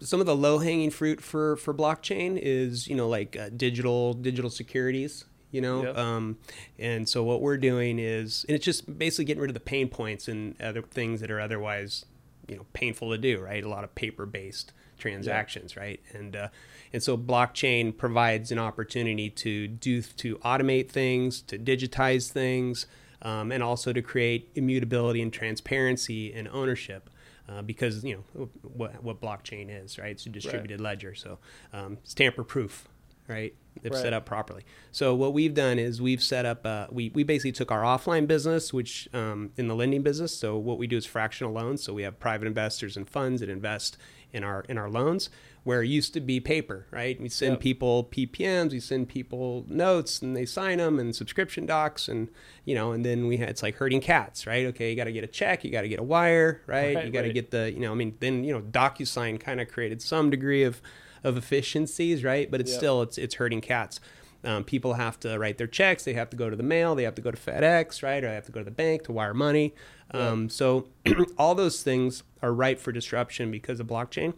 some 0.00 0.20
of 0.20 0.26
the 0.26 0.36
low 0.36 0.58
hanging 0.58 0.90
fruit 0.90 1.20
for 1.20 1.56
for 1.56 1.74
blockchain 1.74 2.38
is 2.40 2.86
you 2.88 2.94
know 2.94 3.08
like 3.08 3.36
uh, 3.36 3.48
digital 3.56 4.14
digital 4.14 4.50
securities. 4.50 5.24
You 5.50 5.62
know, 5.62 5.82
Yep. 5.82 5.96
um, 5.96 6.38
and 6.78 7.08
so 7.08 7.24
what 7.24 7.40
we're 7.40 7.56
doing 7.56 7.98
is, 7.98 8.44
and 8.48 8.54
it's 8.54 8.66
just 8.66 8.98
basically 8.98 9.24
getting 9.24 9.40
rid 9.40 9.48
of 9.48 9.54
the 9.54 9.60
pain 9.60 9.88
points 9.88 10.28
and 10.28 10.60
other 10.60 10.82
things 10.82 11.22
that 11.22 11.30
are 11.30 11.40
otherwise 11.40 12.04
you 12.46 12.56
know 12.56 12.66
painful 12.74 13.10
to 13.12 13.18
do, 13.18 13.38
right? 13.40 13.64
A 13.64 13.68
lot 13.68 13.82
of 13.82 13.94
paper 13.94 14.26
based 14.26 14.72
transactions, 14.98 15.74
yeah. 15.74 15.82
right? 15.82 16.00
And 16.12 16.36
uh, 16.36 16.48
and 16.92 17.02
so 17.02 17.16
blockchain 17.16 17.96
provides 17.96 18.50
an 18.52 18.58
opportunity 18.58 19.30
to 19.30 19.68
do 19.68 20.02
to 20.02 20.36
automate 20.38 20.90
things, 20.90 21.42
to 21.42 21.58
digitize 21.58 22.30
things, 22.30 22.86
um, 23.22 23.52
and 23.52 23.62
also 23.62 23.92
to 23.92 24.02
create 24.02 24.50
immutability 24.54 25.22
and 25.22 25.32
transparency 25.32 26.32
and 26.32 26.48
ownership. 26.48 27.10
Uh, 27.48 27.62
because 27.62 28.04
you 28.04 28.14
know 28.14 28.48
what, 28.62 29.02
what 29.02 29.22
blockchain 29.22 29.68
is, 29.70 29.98
right? 29.98 30.10
It's 30.10 30.26
a 30.26 30.28
distributed 30.28 30.80
right. 30.80 30.90
ledger, 30.90 31.14
so 31.14 31.38
um, 31.72 31.96
it's 32.02 32.12
tamper 32.12 32.44
proof, 32.44 32.88
right? 33.26 33.54
If 33.82 33.92
right. 33.92 34.02
set 34.02 34.12
up 34.12 34.26
properly. 34.26 34.64
So 34.90 35.14
what 35.14 35.32
we've 35.32 35.54
done 35.54 35.78
is 35.78 36.02
we've 36.02 36.22
set 36.22 36.44
up. 36.44 36.66
Uh, 36.66 36.88
we 36.90 37.10
we 37.10 37.22
basically 37.22 37.52
took 37.52 37.70
our 37.70 37.82
offline 37.82 38.26
business, 38.26 38.74
which 38.74 39.08
um, 39.14 39.52
in 39.56 39.66
the 39.68 39.74
lending 39.74 40.02
business. 40.02 40.36
So 40.36 40.58
what 40.58 40.76
we 40.76 40.86
do 40.86 40.98
is 40.98 41.06
fractional 41.06 41.52
loans. 41.52 41.82
So 41.82 41.94
we 41.94 42.02
have 42.02 42.18
private 42.20 42.46
investors 42.46 42.98
and 42.98 43.08
funds 43.08 43.40
that 43.40 43.48
invest 43.48 43.96
in 44.32 44.44
our 44.44 44.64
in 44.68 44.78
our 44.78 44.90
loans 44.90 45.30
where 45.64 45.82
it 45.82 45.88
used 45.88 46.14
to 46.14 46.20
be 46.20 46.40
paper, 46.40 46.86
right? 46.90 47.20
We 47.20 47.28
send 47.28 47.52
yep. 47.52 47.60
people 47.60 48.04
PPMs, 48.04 48.72
we 48.72 48.80
send 48.80 49.08
people 49.08 49.66
notes, 49.68 50.22
and 50.22 50.34
they 50.34 50.46
sign 50.46 50.78
them, 50.78 50.98
and 50.98 51.14
subscription 51.14 51.66
docs, 51.66 52.08
and 52.08 52.28
you 52.64 52.74
know, 52.74 52.92
and 52.92 53.04
then 53.04 53.26
we 53.26 53.36
had 53.36 53.50
it's 53.50 53.62
like 53.62 53.76
herding 53.76 54.00
cats, 54.00 54.46
right? 54.46 54.66
Okay, 54.66 54.90
you 54.90 54.96
got 54.96 55.04
to 55.04 55.12
get 55.12 55.24
a 55.24 55.28
check, 55.28 55.64
you 55.64 55.70
got 55.70 55.82
to 55.82 55.88
get 55.88 55.98
a 55.98 56.04
wire, 56.04 56.62
right? 56.66 56.96
right 56.96 57.04
you 57.04 57.12
got 57.12 57.20
to 57.20 57.28
right. 57.28 57.34
get 57.34 57.50
the, 57.50 57.70
you 57.70 57.80
know, 57.80 57.92
I 57.92 57.94
mean, 57.94 58.16
then 58.20 58.44
you 58.44 58.52
know, 58.54 58.62
DocuSign 58.62 59.40
kind 59.40 59.60
of 59.60 59.68
created 59.68 60.00
some 60.00 60.30
degree 60.30 60.62
of 60.62 60.80
of 61.22 61.36
efficiencies, 61.36 62.24
right? 62.24 62.50
But 62.50 62.60
it's 62.60 62.70
yep. 62.70 62.78
still 62.78 63.02
it's 63.02 63.18
it's 63.18 63.34
herding 63.34 63.60
cats. 63.60 64.00
Um, 64.44 64.62
people 64.62 64.94
have 64.94 65.18
to 65.20 65.36
write 65.38 65.58
their 65.58 65.66
checks. 65.66 66.04
They 66.04 66.14
have 66.14 66.30
to 66.30 66.36
go 66.36 66.48
to 66.48 66.56
the 66.56 66.62
mail. 66.62 66.94
They 66.94 67.02
have 67.02 67.16
to 67.16 67.22
go 67.22 67.30
to 67.30 67.36
FedEx, 67.36 68.02
right? 68.02 68.22
Or 68.22 68.28
they 68.28 68.34
have 68.34 68.46
to 68.46 68.52
go 68.52 68.60
to 68.60 68.64
the 68.64 68.70
bank 68.70 69.04
to 69.04 69.12
wire 69.12 69.34
money. 69.34 69.74
Um, 70.12 70.48
So 70.48 70.88
all 71.38 71.54
those 71.54 71.82
things 71.82 72.22
are 72.40 72.52
ripe 72.52 72.78
for 72.78 72.92
disruption 72.92 73.50
because 73.50 73.80
of 73.80 73.88
blockchain. 73.88 74.34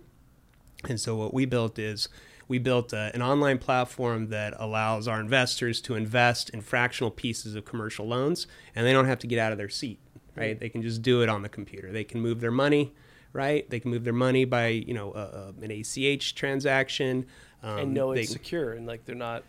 And 0.88 0.98
so 0.98 1.14
what 1.14 1.34
we 1.34 1.44
built 1.44 1.78
is 1.78 2.08
we 2.48 2.58
built 2.58 2.92
a, 2.92 2.98
uh, 2.98 3.10
an 3.14 3.22
online 3.22 3.58
platform 3.58 4.28
that 4.30 4.54
allows 4.58 5.06
our 5.06 5.20
investors 5.20 5.80
to 5.82 5.94
invest 5.94 6.50
in 6.50 6.60
fractional 6.60 7.10
pieces 7.12 7.54
of 7.54 7.64
commercial 7.64 8.08
loans, 8.08 8.48
and 8.74 8.84
they 8.84 8.92
don't 8.92 9.04
have 9.04 9.20
to 9.20 9.28
get 9.28 9.38
out 9.38 9.52
of 9.52 9.58
their 9.58 9.68
seat, 9.68 10.00
right? 10.34 10.58
They 10.58 10.68
can 10.68 10.82
just 10.82 11.00
do 11.00 11.22
it 11.22 11.28
on 11.28 11.42
the 11.42 11.48
computer. 11.48 11.92
They 11.92 12.02
can 12.02 12.20
move 12.20 12.40
their 12.40 12.50
money, 12.50 12.92
right? 13.32 13.70
They 13.70 13.78
can 13.78 13.92
move 13.92 14.02
their 14.02 14.12
money 14.12 14.44
by 14.46 14.68
you 14.68 14.94
know 14.94 15.12
uh, 15.12 15.52
an 15.62 15.70
ACH 15.70 16.34
transaction, 16.34 17.26
um, 17.62 17.78
and 17.78 17.94
know 17.94 18.10
it's 18.10 18.28
they, 18.28 18.32
secure 18.32 18.72
and 18.72 18.84
like 18.84 19.04
they're 19.04 19.14
not. 19.14 19.44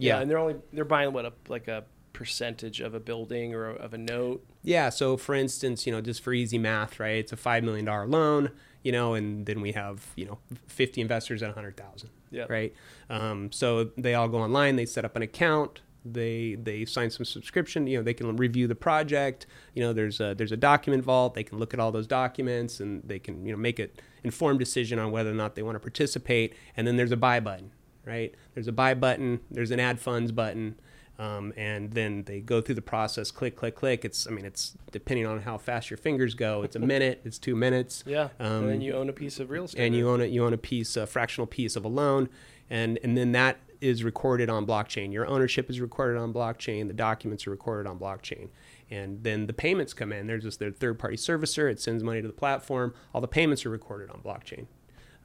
Yeah. 0.00 0.16
yeah, 0.16 0.22
and 0.22 0.30
they're 0.30 0.38
only 0.38 0.56
they're 0.72 0.84
buying 0.84 1.12
what 1.12 1.24
a 1.24 1.32
like 1.48 1.68
a 1.68 1.84
percentage 2.12 2.80
of 2.80 2.94
a 2.94 3.00
building 3.00 3.54
or 3.54 3.70
of 3.70 3.94
a 3.94 3.98
note. 3.98 4.44
Yeah. 4.62 4.88
So 4.88 5.16
for 5.16 5.34
instance, 5.34 5.86
you 5.86 5.92
know, 5.92 6.00
just 6.00 6.22
for 6.22 6.32
easy 6.32 6.58
math, 6.58 6.98
right? 6.98 7.16
It's 7.16 7.32
a 7.32 7.36
five 7.36 7.64
million 7.64 7.84
dollar 7.84 8.06
loan 8.06 8.50
you 8.82 8.92
know, 8.92 9.14
and 9.14 9.46
then 9.46 9.60
we 9.60 9.72
have, 9.72 10.06
you 10.16 10.24
know, 10.24 10.38
50 10.68 11.00
investors 11.00 11.42
at 11.42 11.48
100,000. 11.48 12.10
Yeah. 12.30 12.46
Right. 12.48 12.72
Um, 13.08 13.50
so 13.52 13.90
they 13.96 14.14
all 14.14 14.28
go 14.28 14.38
online, 14.38 14.76
they 14.76 14.86
set 14.86 15.04
up 15.04 15.16
an 15.16 15.22
account, 15.22 15.80
they 16.02 16.54
they 16.54 16.86
sign 16.86 17.10
some 17.10 17.26
subscription 17.26 17.86
you 17.86 17.98
know 17.98 18.02
they 18.02 18.14
can 18.14 18.34
review 18.36 18.66
the 18.66 18.74
project 18.74 19.46
you 19.74 19.82
know 19.82 19.92
there's 19.92 20.18
a 20.18 20.34
there's 20.34 20.50
a 20.50 20.56
document 20.56 21.04
vault 21.04 21.34
they 21.34 21.44
can 21.44 21.58
look 21.58 21.74
at 21.74 21.80
all 21.80 21.92
those 21.92 22.06
documents 22.06 22.80
and 22.80 23.02
they 23.04 23.18
can 23.18 23.44
you 23.44 23.52
know 23.52 23.58
make 23.58 23.78
an 23.78 23.90
informed 24.24 24.58
decision 24.58 24.98
on 24.98 25.10
whether 25.12 25.30
or 25.30 25.34
not 25.34 25.56
they 25.56 25.62
want 25.62 25.74
to 25.74 25.78
participate 25.78 26.54
and 26.74 26.86
then 26.86 26.96
there's 26.96 27.12
a 27.12 27.18
buy 27.18 27.38
button 27.38 27.70
right 28.04 28.34
there's 28.54 28.68
a 28.68 28.72
buy 28.72 28.94
button 28.94 29.40
there's 29.50 29.70
an 29.70 29.80
add 29.80 30.00
funds 30.00 30.32
button 30.32 30.76
um, 31.20 31.52
and 31.54 31.92
then 31.92 32.22
they 32.24 32.40
go 32.40 32.62
through 32.62 32.76
the 32.76 32.80
process, 32.80 33.30
click, 33.30 33.54
click, 33.54 33.74
click. 33.74 34.06
It's, 34.06 34.26
I 34.26 34.30
mean, 34.30 34.46
it's 34.46 34.72
depending 34.90 35.26
on 35.26 35.42
how 35.42 35.58
fast 35.58 35.90
your 35.90 35.98
fingers 35.98 36.32
go. 36.32 36.62
It's 36.62 36.76
a 36.76 36.78
minute, 36.78 37.20
it's 37.26 37.38
two 37.38 37.54
minutes. 37.54 38.02
Yeah. 38.10 38.30
Um, 38.40 38.62
and 38.62 38.68
then 38.70 38.80
you 38.80 38.94
own 38.94 39.10
a 39.10 39.12
piece 39.12 39.38
of 39.38 39.50
real 39.50 39.64
estate. 39.64 39.84
And 39.84 39.94
you 39.94 40.08
own 40.08 40.22
it. 40.22 40.30
You 40.30 40.46
own 40.46 40.54
a 40.54 40.58
piece, 40.58 40.96
a 40.96 41.06
fractional 41.06 41.46
piece 41.46 41.76
of 41.76 41.84
a 41.84 41.88
loan, 41.88 42.30
and 42.70 42.98
and 43.04 43.16
then 43.16 43.32
that 43.32 43.58
is 43.80 44.02
recorded 44.02 44.50
on 44.50 44.66
blockchain. 44.66 45.12
Your 45.12 45.26
ownership 45.26 45.70
is 45.70 45.80
recorded 45.80 46.18
on 46.18 46.32
blockchain. 46.32 46.88
The 46.88 46.94
documents 46.94 47.46
are 47.46 47.50
recorded 47.50 47.88
on 47.88 47.98
blockchain. 47.98 48.48
And 48.90 49.22
then 49.22 49.46
the 49.46 49.52
payments 49.52 49.94
come 49.94 50.12
in. 50.12 50.26
There's 50.26 50.42
just 50.42 50.58
their 50.58 50.72
third 50.72 50.98
party 50.98 51.16
servicer. 51.16 51.70
It 51.70 51.80
sends 51.80 52.02
money 52.02 52.20
to 52.20 52.26
the 52.26 52.34
platform. 52.34 52.94
All 53.14 53.20
the 53.20 53.28
payments 53.28 53.64
are 53.64 53.70
recorded 53.70 54.10
on 54.10 54.20
blockchain. 54.20 54.66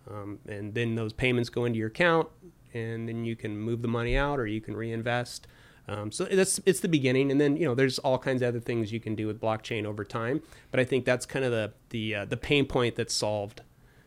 Um, 0.09 0.39
and 0.47 0.73
then 0.73 0.95
those 0.95 1.13
payments 1.13 1.49
go 1.49 1.65
into 1.65 1.79
your 1.79 1.88
account, 1.88 2.29
and 2.75 3.07
then 3.07 3.23
you 3.23 3.35
can 3.35 3.57
move 3.57 3.81
the 3.81 3.88
money 3.88 4.17
out 4.17 4.39
or 4.39 4.45
you 4.45 4.61
can 4.61 4.75
reinvest. 4.75 5.47
Um, 5.88 6.11
so 6.11 6.25
that's 6.25 6.59
it's 6.65 6.79
the 6.79 6.88
beginning, 6.88 7.31
and 7.31 7.39
then 7.39 7.57
you 7.57 7.65
know 7.65 7.75
there's 7.75 7.99
all 7.99 8.17
kinds 8.17 8.41
of 8.41 8.49
other 8.49 8.59
things 8.59 8.91
you 8.91 8.99
can 8.99 9.15
do 9.15 9.27
with 9.27 9.39
blockchain 9.39 9.85
over 9.85 10.03
time. 10.03 10.41
But 10.71 10.79
I 10.79 10.83
think 10.83 11.05
that's 11.05 11.25
kind 11.25 11.45
of 11.45 11.51
the 11.51 11.73
the 11.89 12.15
uh, 12.15 12.25
the 12.25 12.38
pain 12.38 12.65
point 12.65 12.95
that's 12.95 13.13
solved. 13.13 13.61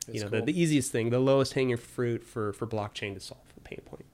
That's 0.07 0.17
you 0.17 0.25
know, 0.25 0.31
cool. 0.31 0.41
the, 0.41 0.53
the 0.53 0.61
easiest 0.61 0.91
thing, 0.91 1.11
the 1.11 1.21
lowest 1.21 1.55
hanging 1.55 1.77
fruit 1.77 2.25
for 2.25 2.53
for 2.53 2.67
blockchain 2.67 3.15
to 3.15 3.21
solve 3.21 3.43
the 3.55 3.61
pain 3.61 3.81
point. 3.85 4.05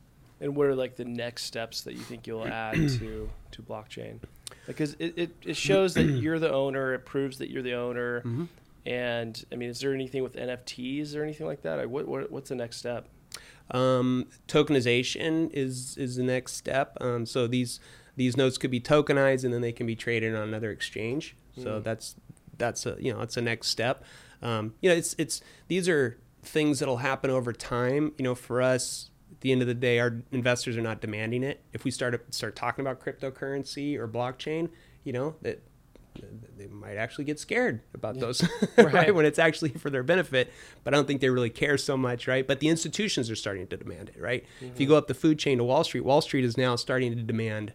And 0.40 0.54
what 0.54 0.66
are 0.66 0.74
like 0.74 0.96
the 0.96 1.06
next 1.06 1.44
steps 1.44 1.80
that 1.82 1.94
you 1.94 2.00
think 2.00 2.26
you'll 2.26 2.46
add 2.46 2.74
to 2.98 3.30
to 3.52 3.62
blockchain? 3.62 4.18
Because 4.66 4.94
it, 4.98 5.14
it, 5.16 5.36
it 5.44 5.56
shows 5.56 5.94
that 5.94 6.02
you're 6.22 6.38
the 6.38 6.52
owner. 6.52 6.92
It 6.92 7.06
proves 7.06 7.38
that 7.38 7.50
you're 7.50 7.62
the 7.62 7.74
owner. 7.74 8.20
Mm-hmm. 8.20 8.44
And 8.86 9.42
I 9.50 9.56
mean, 9.56 9.70
is 9.70 9.80
there 9.80 9.94
anything 9.94 10.22
with 10.22 10.34
NFTs 10.34 11.16
or 11.16 11.22
anything 11.22 11.46
like 11.46 11.62
that? 11.62 11.88
What, 11.88 12.06
what 12.06 12.30
what's 12.30 12.50
the 12.50 12.56
next 12.56 12.76
step? 12.76 13.08
Um, 13.70 14.26
tokenization 14.46 15.50
is 15.52 15.96
is 15.96 16.16
the 16.16 16.22
next 16.22 16.54
step. 16.54 16.96
Um, 17.00 17.26
so 17.26 17.46
these 17.46 17.80
these 18.16 18.36
notes 18.36 18.58
could 18.58 18.70
be 18.70 18.80
tokenized 18.80 19.44
and 19.44 19.52
then 19.52 19.60
they 19.60 19.72
can 19.72 19.86
be 19.86 19.96
traded 19.96 20.34
on 20.34 20.42
another 20.42 20.70
exchange. 20.70 21.36
So 21.56 21.80
mm. 21.80 21.84
that's 21.84 22.16
that's 22.58 22.86
a 22.86 22.96
you 22.98 23.12
know 23.12 23.18
that's 23.18 23.36
a 23.36 23.42
next 23.42 23.68
step. 23.68 24.04
Um, 24.42 24.74
you 24.80 24.90
know, 24.90 24.96
it's 24.96 25.14
it's 25.18 25.40
these 25.68 25.88
are 25.88 26.18
things 26.42 26.78
that'll 26.78 26.98
happen 26.98 27.30
over 27.30 27.52
time. 27.52 28.12
You 28.18 28.24
know, 28.24 28.34
for 28.34 28.60
us, 28.60 29.10
at 29.32 29.40
the 29.40 29.52
end 29.52 29.62
of 29.62 29.68
the 29.68 29.74
day, 29.74 29.98
our 29.98 30.22
investors 30.32 30.76
are 30.76 30.82
not 30.82 31.00
demanding 31.00 31.42
it. 31.42 31.62
If 31.72 31.84
we 31.84 31.90
start 31.90 32.34
start 32.34 32.54
talking 32.54 32.84
about 32.84 33.00
cryptocurrency 33.00 33.96
or 33.96 34.06
blockchain, 34.06 34.68
you 35.02 35.12
know 35.12 35.36
that 35.42 35.62
they 36.56 36.66
might 36.66 36.96
actually 36.96 37.24
get 37.24 37.38
scared 37.38 37.80
about 37.94 38.14
yeah. 38.14 38.20
those 38.20 38.42
right. 38.76 38.92
right. 38.92 39.14
when 39.14 39.24
it's 39.24 39.38
actually 39.38 39.70
for 39.70 39.90
their 39.90 40.02
benefit 40.02 40.52
but 40.82 40.94
i 40.94 40.96
don't 40.96 41.06
think 41.06 41.20
they 41.20 41.30
really 41.30 41.50
care 41.50 41.76
so 41.76 41.96
much 41.96 42.26
right 42.28 42.46
but 42.46 42.60
the 42.60 42.68
institutions 42.68 43.30
are 43.30 43.36
starting 43.36 43.66
to 43.66 43.76
demand 43.76 44.10
it 44.10 44.20
right 44.20 44.44
mm-hmm. 44.56 44.72
if 44.72 44.80
you 44.80 44.86
go 44.86 44.96
up 44.96 45.06
the 45.06 45.14
food 45.14 45.38
chain 45.38 45.58
to 45.58 45.64
wall 45.64 45.84
street 45.84 46.04
wall 46.04 46.20
street 46.20 46.44
is 46.44 46.56
now 46.56 46.76
starting 46.76 47.14
to 47.14 47.22
demand 47.22 47.72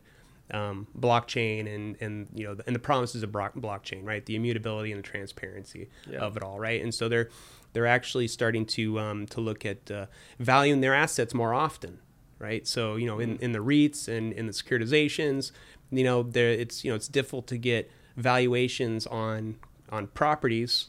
um, 0.52 0.88
blockchain 0.98 1.74
and 1.74 1.96
and 2.02 2.28
you 2.34 2.46
know 2.46 2.58
and 2.66 2.76
the 2.76 2.80
promises 2.80 3.22
of 3.22 3.32
blockchain 3.32 4.04
right 4.04 4.26
the 4.26 4.36
immutability 4.36 4.92
and 4.92 5.00
the 5.00 5.08
transparency 5.08 5.90
yeah. 6.10 6.20
of 6.20 6.36
it 6.38 6.44
all 6.44 6.60
right 6.60 6.82
and 6.82 6.94
so 6.94 7.08
they're 7.08 7.30
they're 7.74 7.86
actually 7.86 8.28
starting 8.28 8.66
to 8.66 9.00
um, 9.00 9.28
to 9.28 9.42
look 9.42 9.66
at 9.66 9.92
uh, 9.92 10.08
valuing 10.40 10.82
their 10.82 10.96
assets 10.96 11.34
more 11.34 11.54
often 11.54 12.00
right 12.40 12.68
so 12.68 12.96
you 12.96 13.06
know 13.06 13.20
in, 13.20 13.38
mm. 13.38 13.42
in 13.42 13.52
the 13.52 13.60
REITs 13.60 14.08
and 14.08 14.34
in 14.34 14.48
the 14.48 14.54
securitizations 14.54 15.52
you 15.92 16.04
know 16.04 16.24
there 16.24 16.50
it's 16.50 16.84
you 16.84 16.92
know 16.92 16.96
it's 16.96 17.08
difficult 17.08 17.46
to 17.48 17.58
get 17.58 17.92
valuations 18.20 19.08
on 19.08 19.56
on 19.90 20.08
properties 20.08 20.88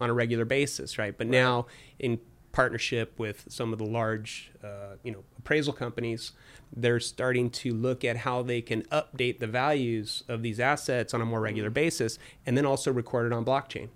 on 0.00 0.08
a 0.08 0.12
regular 0.14 0.44
basis, 0.44 0.98
right? 0.98 1.16
But 1.16 1.26
right. 1.26 1.32
now 1.32 1.66
in 1.98 2.20
partnership 2.52 3.18
with 3.18 3.44
some 3.48 3.72
of 3.72 3.78
the 3.78 3.84
large, 3.84 4.50
uh, 4.64 4.96
you 5.02 5.12
know, 5.12 5.22
appraisal 5.38 5.72
companies, 5.72 6.32
they're 6.74 7.00
starting 7.00 7.50
to 7.50 7.72
look 7.72 8.04
at 8.04 8.18
how 8.18 8.42
they 8.42 8.60
can 8.60 8.82
update 8.84 9.38
the 9.38 9.46
values 9.46 10.24
of 10.28 10.42
these 10.42 10.58
assets 10.60 11.12
on 11.12 11.20
a 11.20 11.24
more 11.24 11.40
regular 11.40 11.68
mm-hmm. 11.68 11.74
basis, 11.74 12.18
and 12.46 12.56
then 12.56 12.64
also 12.64 12.92
record 12.92 13.26
it 13.26 13.32
on 13.32 13.44
blockchain. 13.44 13.88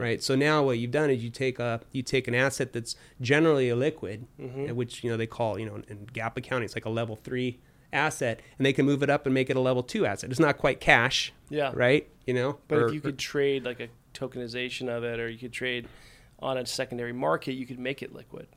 Right. 0.00 0.22
So 0.22 0.36
now 0.36 0.62
what 0.62 0.78
you've 0.78 0.92
done 0.92 1.10
is 1.10 1.24
you 1.24 1.30
take 1.30 1.58
a 1.58 1.80
you 1.90 2.02
take 2.02 2.28
an 2.28 2.34
asset 2.34 2.72
that's 2.72 2.94
generally 3.20 3.68
a 3.70 3.76
liquid, 3.76 4.26
mm-hmm. 4.40 4.74
which 4.76 5.02
you 5.02 5.10
know 5.10 5.16
they 5.16 5.26
call 5.26 5.58
you 5.58 5.66
know 5.66 5.82
in 5.88 6.06
GAAP 6.12 6.36
accounting 6.36 6.64
it's 6.64 6.76
like 6.76 6.84
a 6.84 6.90
level 6.90 7.16
three 7.16 7.58
asset 7.94 8.40
and 8.58 8.66
they 8.66 8.72
can 8.72 8.84
move 8.84 9.02
it 9.02 9.08
up 9.08 9.24
and 9.24 9.34
make 9.34 9.48
it 9.48 9.56
a 9.56 9.60
level 9.60 9.82
two 9.82 10.04
asset. 10.04 10.30
It's 10.30 10.40
not 10.40 10.58
quite 10.58 10.80
cash. 10.80 11.32
Yeah. 11.48 11.72
Right. 11.74 12.08
You 12.26 12.34
know. 12.34 12.58
But 12.68 12.78
or, 12.78 12.86
if 12.88 12.94
you 12.94 13.00
could 13.00 13.18
trade 13.18 13.64
like 13.64 13.80
a 13.80 13.88
tokenization 14.12 14.88
of 14.88 15.04
it, 15.04 15.20
or 15.20 15.28
you 15.28 15.38
could 15.38 15.52
trade 15.52 15.88
on 16.40 16.58
a 16.58 16.66
secondary 16.66 17.12
market, 17.12 17.52
you 17.52 17.66
could 17.66 17.78
make 17.78 18.02
it 18.02 18.14
liquid, 18.14 18.48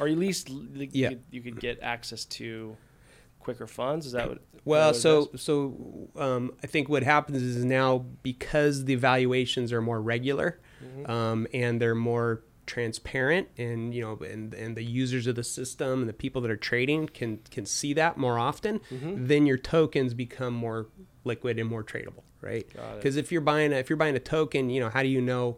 or 0.00 0.08
at 0.08 0.18
least 0.18 0.48
you, 0.48 0.88
yeah. 0.92 1.10
could, 1.10 1.22
you 1.30 1.42
could 1.42 1.60
get 1.60 1.78
access 1.82 2.24
to 2.24 2.76
quicker 3.40 3.66
funds. 3.66 4.06
Is 4.06 4.12
that 4.12 4.28
what? 4.28 4.38
Well, 4.64 4.88
what 4.88 4.96
so 4.96 5.30
so 5.36 6.10
um, 6.16 6.52
I 6.62 6.66
think 6.66 6.88
what 6.88 7.02
happens 7.02 7.42
is 7.42 7.64
now 7.64 8.04
because 8.22 8.84
the 8.84 8.96
valuations 8.96 9.72
are 9.72 9.80
more 9.80 10.00
regular, 10.00 10.60
mm-hmm. 10.84 11.10
um, 11.10 11.46
and 11.54 11.80
they're 11.80 11.94
more 11.94 12.42
transparent 12.66 13.48
and 13.56 13.94
you 13.94 14.02
know 14.02 14.18
and, 14.26 14.52
and 14.54 14.76
the 14.76 14.84
users 14.84 15.26
of 15.26 15.36
the 15.36 15.44
system 15.44 16.00
and 16.00 16.08
the 16.08 16.12
people 16.14 16.42
that 16.42 16.50
are 16.50 16.56
trading 16.56 17.06
can 17.06 17.38
can 17.50 17.64
see 17.64 17.92
that 17.92 18.16
more 18.16 18.38
often 18.38 18.80
mm-hmm. 18.90 19.26
then 19.26 19.46
your 19.46 19.56
tokens 19.56 20.14
become 20.14 20.52
more 20.52 20.86
liquid 21.24 21.58
and 21.58 21.68
more 21.68 21.84
tradable 21.84 22.22
right 22.40 22.66
because 22.96 23.16
if 23.16 23.30
you're 23.30 23.40
buying 23.40 23.72
a, 23.72 23.76
if 23.76 23.88
you're 23.88 23.96
buying 23.96 24.16
a 24.16 24.20
token 24.20 24.68
you 24.68 24.80
know 24.80 24.88
how 24.88 25.02
do 25.02 25.08
you 25.08 25.20
know 25.20 25.56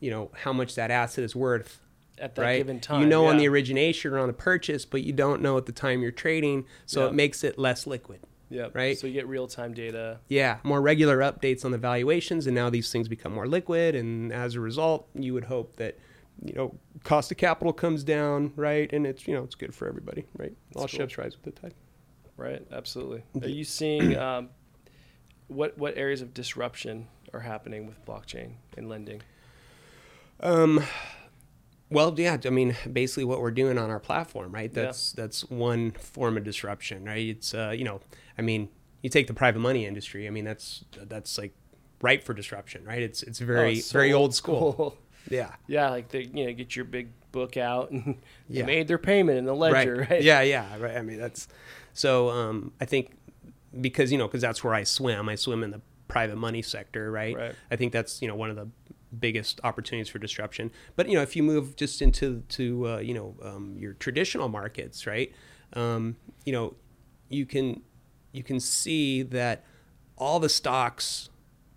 you 0.00 0.10
know 0.10 0.30
how 0.42 0.52
much 0.52 0.74
that 0.74 0.90
asset 0.90 1.24
is 1.24 1.34
worth 1.34 1.80
at 2.18 2.36
that 2.36 2.42
right? 2.42 2.58
given 2.58 2.78
time 2.78 3.00
you 3.00 3.06
know 3.06 3.24
yeah. 3.24 3.30
on 3.30 3.36
the 3.36 3.48
origination 3.48 4.12
or 4.12 4.18
on 4.18 4.28
the 4.28 4.32
purchase 4.32 4.84
but 4.84 5.02
you 5.02 5.12
don't 5.12 5.42
know 5.42 5.58
at 5.58 5.66
the 5.66 5.72
time 5.72 6.02
you're 6.02 6.12
trading 6.12 6.64
so 6.86 7.02
yeah. 7.02 7.08
it 7.08 7.14
makes 7.14 7.42
it 7.42 7.58
less 7.58 7.86
liquid 7.86 8.20
yeah. 8.50 8.68
Right. 8.72 8.96
So 8.96 9.06
you 9.06 9.12
get 9.12 9.26
real 9.26 9.48
time 9.48 9.74
data. 9.74 10.20
Yeah, 10.28 10.58
more 10.62 10.80
regular 10.80 11.18
updates 11.18 11.64
on 11.64 11.72
the 11.72 11.78
valuations, 11.78 12.46
and 12.46 12.54
now 12.54 12.70
these 12.70 12.90
things 12.90 13.08
become 13.08 13.32
more 13.32 13.46
liquid, 13.46 13.94
and 13.94 14.32
as 14.32 14.54
a 14.54 14.60
result, 14.60 15.08
you 15.14 15.34
would 15.34 15.44
hope 15.44 15.76
that 15.76 15.98
you 16.42 16.54
know 16.54 16.74
cost 17.02 17.30
of 17.30 17.36
capital 17.36 17.72
comes 17.72 18.04
down, 18.04 18.52
right? 18.56 18.92
And 18.92 19.06
it's 19.06 19.26
you 19.26 19.34
know 19.34 19.42
it's 19.44 19.54
good 19.54 19.74
for 19.74 19.88
everybody, 19.88 20.26
right? 20.36 20.52
All 20.74 20.82
cool. 20.82 20.88
ships 20.88 21.18
rise 21.18 21.36
with 21.36 21.54
the 21.54 21.60
tide. 21.60 21.74
Right. 22.36 22.66
Absolutely. 22.72 23.22
Are 23.42 23.48
you 23.48 23.64
seeing 23.64 24.16
um, 24.18 24.48
what 25.48 25.78
what 25.78 25.96
areas 25.96 26.20
of 26.20 26.34
disruption 26.34 27.06
are 27.32 27.40
happening 27.40 27.86
with 27.86 28.04
blockchain 28.04 28.54
and 28.76 28.88
lending? 28.88 29.22
Um, 30.40 30.82
well, 31.90 32.12
yeah, 32.18 32.36
I 32.44 32.50
mean, 32.50 32.76
basically 32.92 33.24
what 33.24 33.40
we're 33.40 33.50
doing 33.52 33.78
on 33.78 33.90
our 33.90 34.00
platform, 34.00 34.52
right? 34.52 34.72
That's 34.72 35.12
that's 35.12 35.48
one 35.48 35.92
form 35.92 36.36
of 36.36 36.44
disruption, 36.44 37.04
right? 37.04 37.28
It's 37.28 37.54
uh, 37.54 37.72
you 37.76 37.84
know, 37.84 38.00
I 38.36 38.42
mean, 38.42 38.68
you 39.02 39.10
take 39.10 39.26
the 39.26 39.34
private 39.34 39.60
money 39.60 39.86
industry. 39.86 40.26
I 40.26 40.30
mean, 40.30 40.44
that's 40.44 40.84
that's 40.92 41.38
like 41.38 41.54
ripe 42.02 42.24
for 42.24 42.34
disruption, 42.34 42.84
right? 42.84 43.02
It's 43.02 43.22
it's 43.22 43.38
very 43.38 43.68
Oh, 43.68 43.72
it's 43.72 43.86
so 43.86 43.92
very 43.98 44.12
old 44.12 44.34
school. 44.34 44.72
school. 44.72 44.98
Yeah. 45.30 45.54
yeah, 45.66 45.90
like 45.90 46.08
they 46.08 46.22
you 46.32 46.46
know 46.46 46.52
get 46.52 46.76
your 46.76 46.84
big 46.84 47.08
book 47.32 47.56
out 47.56 47.90
and 47.90 48.20
Yeah. 48.48 48.64
made 48.64 48.88
their 48.88 48.98
payment 48.98 49.38
in 49.38 49.44
the 49.44 49.54
ledger, 49.54 50.06
right? 50.10 50.22
Yeah, 50.22 50.42
yeah, 50.42 50.76
right. 50.78 50.96
I 50.96 51.02
mean, 51.02 51.18
that's 51.18 51.48
so. 51.92 52.30
Um, 52.30 52.72
I 52.80 52.84
think 52.84 53.12
because 53.80 54.12
you 54.12 54.18
know, 54.18 54.26
because 54.26 54.42
that's 54.42 54.62
where 54.62 54.74
I 54.74 54.84
swim. 54.84 55.28
I 55.28 55.34
swim 55.34 55.62
in 55.62 55.70
the 55.70 55.80
private 56.08 56.36
money 56.36 56.62
sector, 56.62 57.10
right? 57.10 57.36
Right. 57.36 57.54
I 57.70 57.76
think 57.76 57.92
that's 57.92 58.20
you 58.22 58.28
know 58.28 58.34
one 58.36 58.50
of 58.50 58.56
the 58.56 58.68
biggest 59.18 59.60
opportunities 59.64 60.08
for 60.08 60.18
disruption. 60.18 60.70
But 60.96 61.08
you 61.08 61.14
know, 61.14 61.22
if 61.22 61.36
you 61.36 61.42
move 61.42 61.76
just 61.76 62.02
into 62.02 62.42
to 62.50 62.88
uh, 62.88 62.98
you 62.98 63.14
know 63.14 63.34
um, 63.42 63.76
your 63.78 63.94
traditional 63.94 64.48
markets, 64.48 65.06
right? 65.06 65.32
Um, 65.72 66.16
you 66.44 66.52
know, 66.52 66.74
you 67.28 67.46
can 67.46 67.82
you 68.32 68.42
can 68.42 68.60
see 68.60 69.22
that 69.22 69.64
all 70.16 70.38
the 70.38 70.48
stocks 70.48 71.30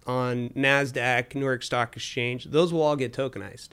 on 0.08 0.50
Nasdaq, 0.50 1.36
New 1.36 1.41
York 1.41 1.62
Stock 1.63 1.96
Exchange, 1.96 2.46
those 2.46 2.74
will 2.74 2.82
all 2.82 2.96
get 2.96 3.13
tokenized. 3.13 3.70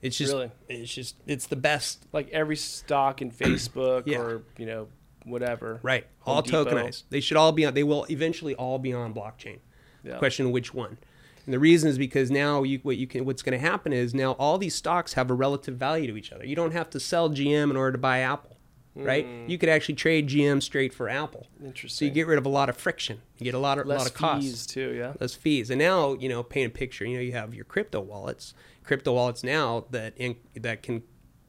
It's 0.00 0.16
just 0.16 0.32
Really? 0.32 0.50
it's 0.68 0.92
just 0.92 1.16
it's 1.26 1.46
the 1.46 1.56
best 1.56 2.06
Like 2.12 2.28
every 2.30 2.56
stock 2.56 3.22
in 3.22 3.30
Facebook 3.30 4.02
Yeah. 4.06 4.18
or 4.18 4.42
you 4.58 4.66
know 4.66 4.88
whatever. 5.24 5.78
Right. 5.82 6.06
Home 6.20 6.36
all 6.36 6.42
Depot. 6.42 6.64
tokenized. 6.64 7.04
They 7.10 7.20
should 7.20 7.36
all 7.36 7.52
be 7.52 7.64
on. 7.66 7.74
They 7.74 7.84
will 7.84 8.06
eventually 8.10 8.54
all 8.56 8.78
be 8.78 8.92
on 8.92 9.14
blockchain. 9.14 9.58
Yeah. 10.02 10.18
Question 10.18 10.50
which 10.50 10.74
one? 10.74 10.98
And 11.44 11.52
the 11.54 11.58
reason 11.60 11.88
is 11.90 11.98
because 11.98 12.30
now 12.30 12.62
you 12.64 12.80
what 12.82 12.96
you 12.96 13.06
can 13.06 13.24
what's 13.24 13.42
going 13.42 13.58
to 13.60 13.64
happen 13.64 13.92
is 13.92 14.12
now 14.14 14.32
all 14.32 14.58
these 14.58 14.74
stocks 14.74 15.12
have 15.14 15.30
a 15.30 15.34
relative 15.34 15.76
value 15.76 16.06
to 16.08 16.16
each 16.16 16.32
other. 16.32 16.44
You 16.44 16.56
don't 16.56 16.72
have 16.72 16.90
to 16.90 17.00
sell 17.00 17.30
GM 17.30 17.70
in 17.70 17.76
order 17.76 17.92
to 17.92 17.98
buy 17.98 18.18
Apple, 18.20 18.51
right? 18.94 19.26
You 19.46 19.58
could 19.58 19.68
actually 19.68 19.94
trade 19.94 20.28
GM 20.28 20.62
straight 20.62 20.92
for 20.92 21.08
Apple. 21.08 21.46
Interesting. 21.64 21.96
So 21.96 22.04
you 22.04 22.10
get 22.10 22.26
rid 22.26 22.38
of 22.38 22.46
a 22.46 22.48
lot 22.50 22.68
of 22.68 22.76
friction. 22.76 23.22
You 23.38 23.44
get 23.44 23.54
a 23.54 23.58
lot 23.58 23.78
of 23.78 23.86
less 23.86 24.00
lot 24.00 24.08
of 24.08 24.14
costs 24.14 24.44
fees 24.46 24.66
too. 24.66 24.92
Yeah. 24.94 25.14
less 25.20 25.34
fees. 25.34 25.70
And 25.70 25.78
now, 25.78 26.14
you 26.14 26.28
know, 26.28 26.42
paint 26.42 26.66
a 26.68 26.70
picture. 26.76 27.04
You 27.04 27.16
know, 27.16 27.22
you 27.22 27.32
have 27.32 27.54
your 27.54 27.64
crypto 27.64 28.00
wallets, 28.00 28.54
crypto 28.84 29.12
wallets 29.14 29.42
now 29.42 29.86
that 29.90 30.14
in, 30.16 30.36
that 30.56 30.82
can 30.82 31.02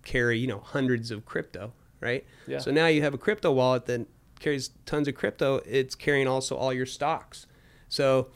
carry, 0.03 0.37
you 0.39 0.47
know, 0.47 0.59
hundreds 0.59 1.11
of 1.11 1.25
crypto, 1.25 1.73
right? 1.99 2.25
Yeah. 2.47 2.59
So 2.59 2.71
now 2.71 2.87
you 2.87 3.01
have 3.01 3.13
a 3.13 3.17
crypto 3.17 3.51
wallet 3.51 3.85
that 3.85 4.07
carries 4.39 4.69
tons 4.85 5.07
of 5.07 5.15
crypto. 5.15 5.61
It's 5.65 5.95
carrying 5.95 6.27
also 6.27 6.55
all 6.55 6.73
your 6.73 6.85
stocks. 6.85 7.45
So 7.89 8.29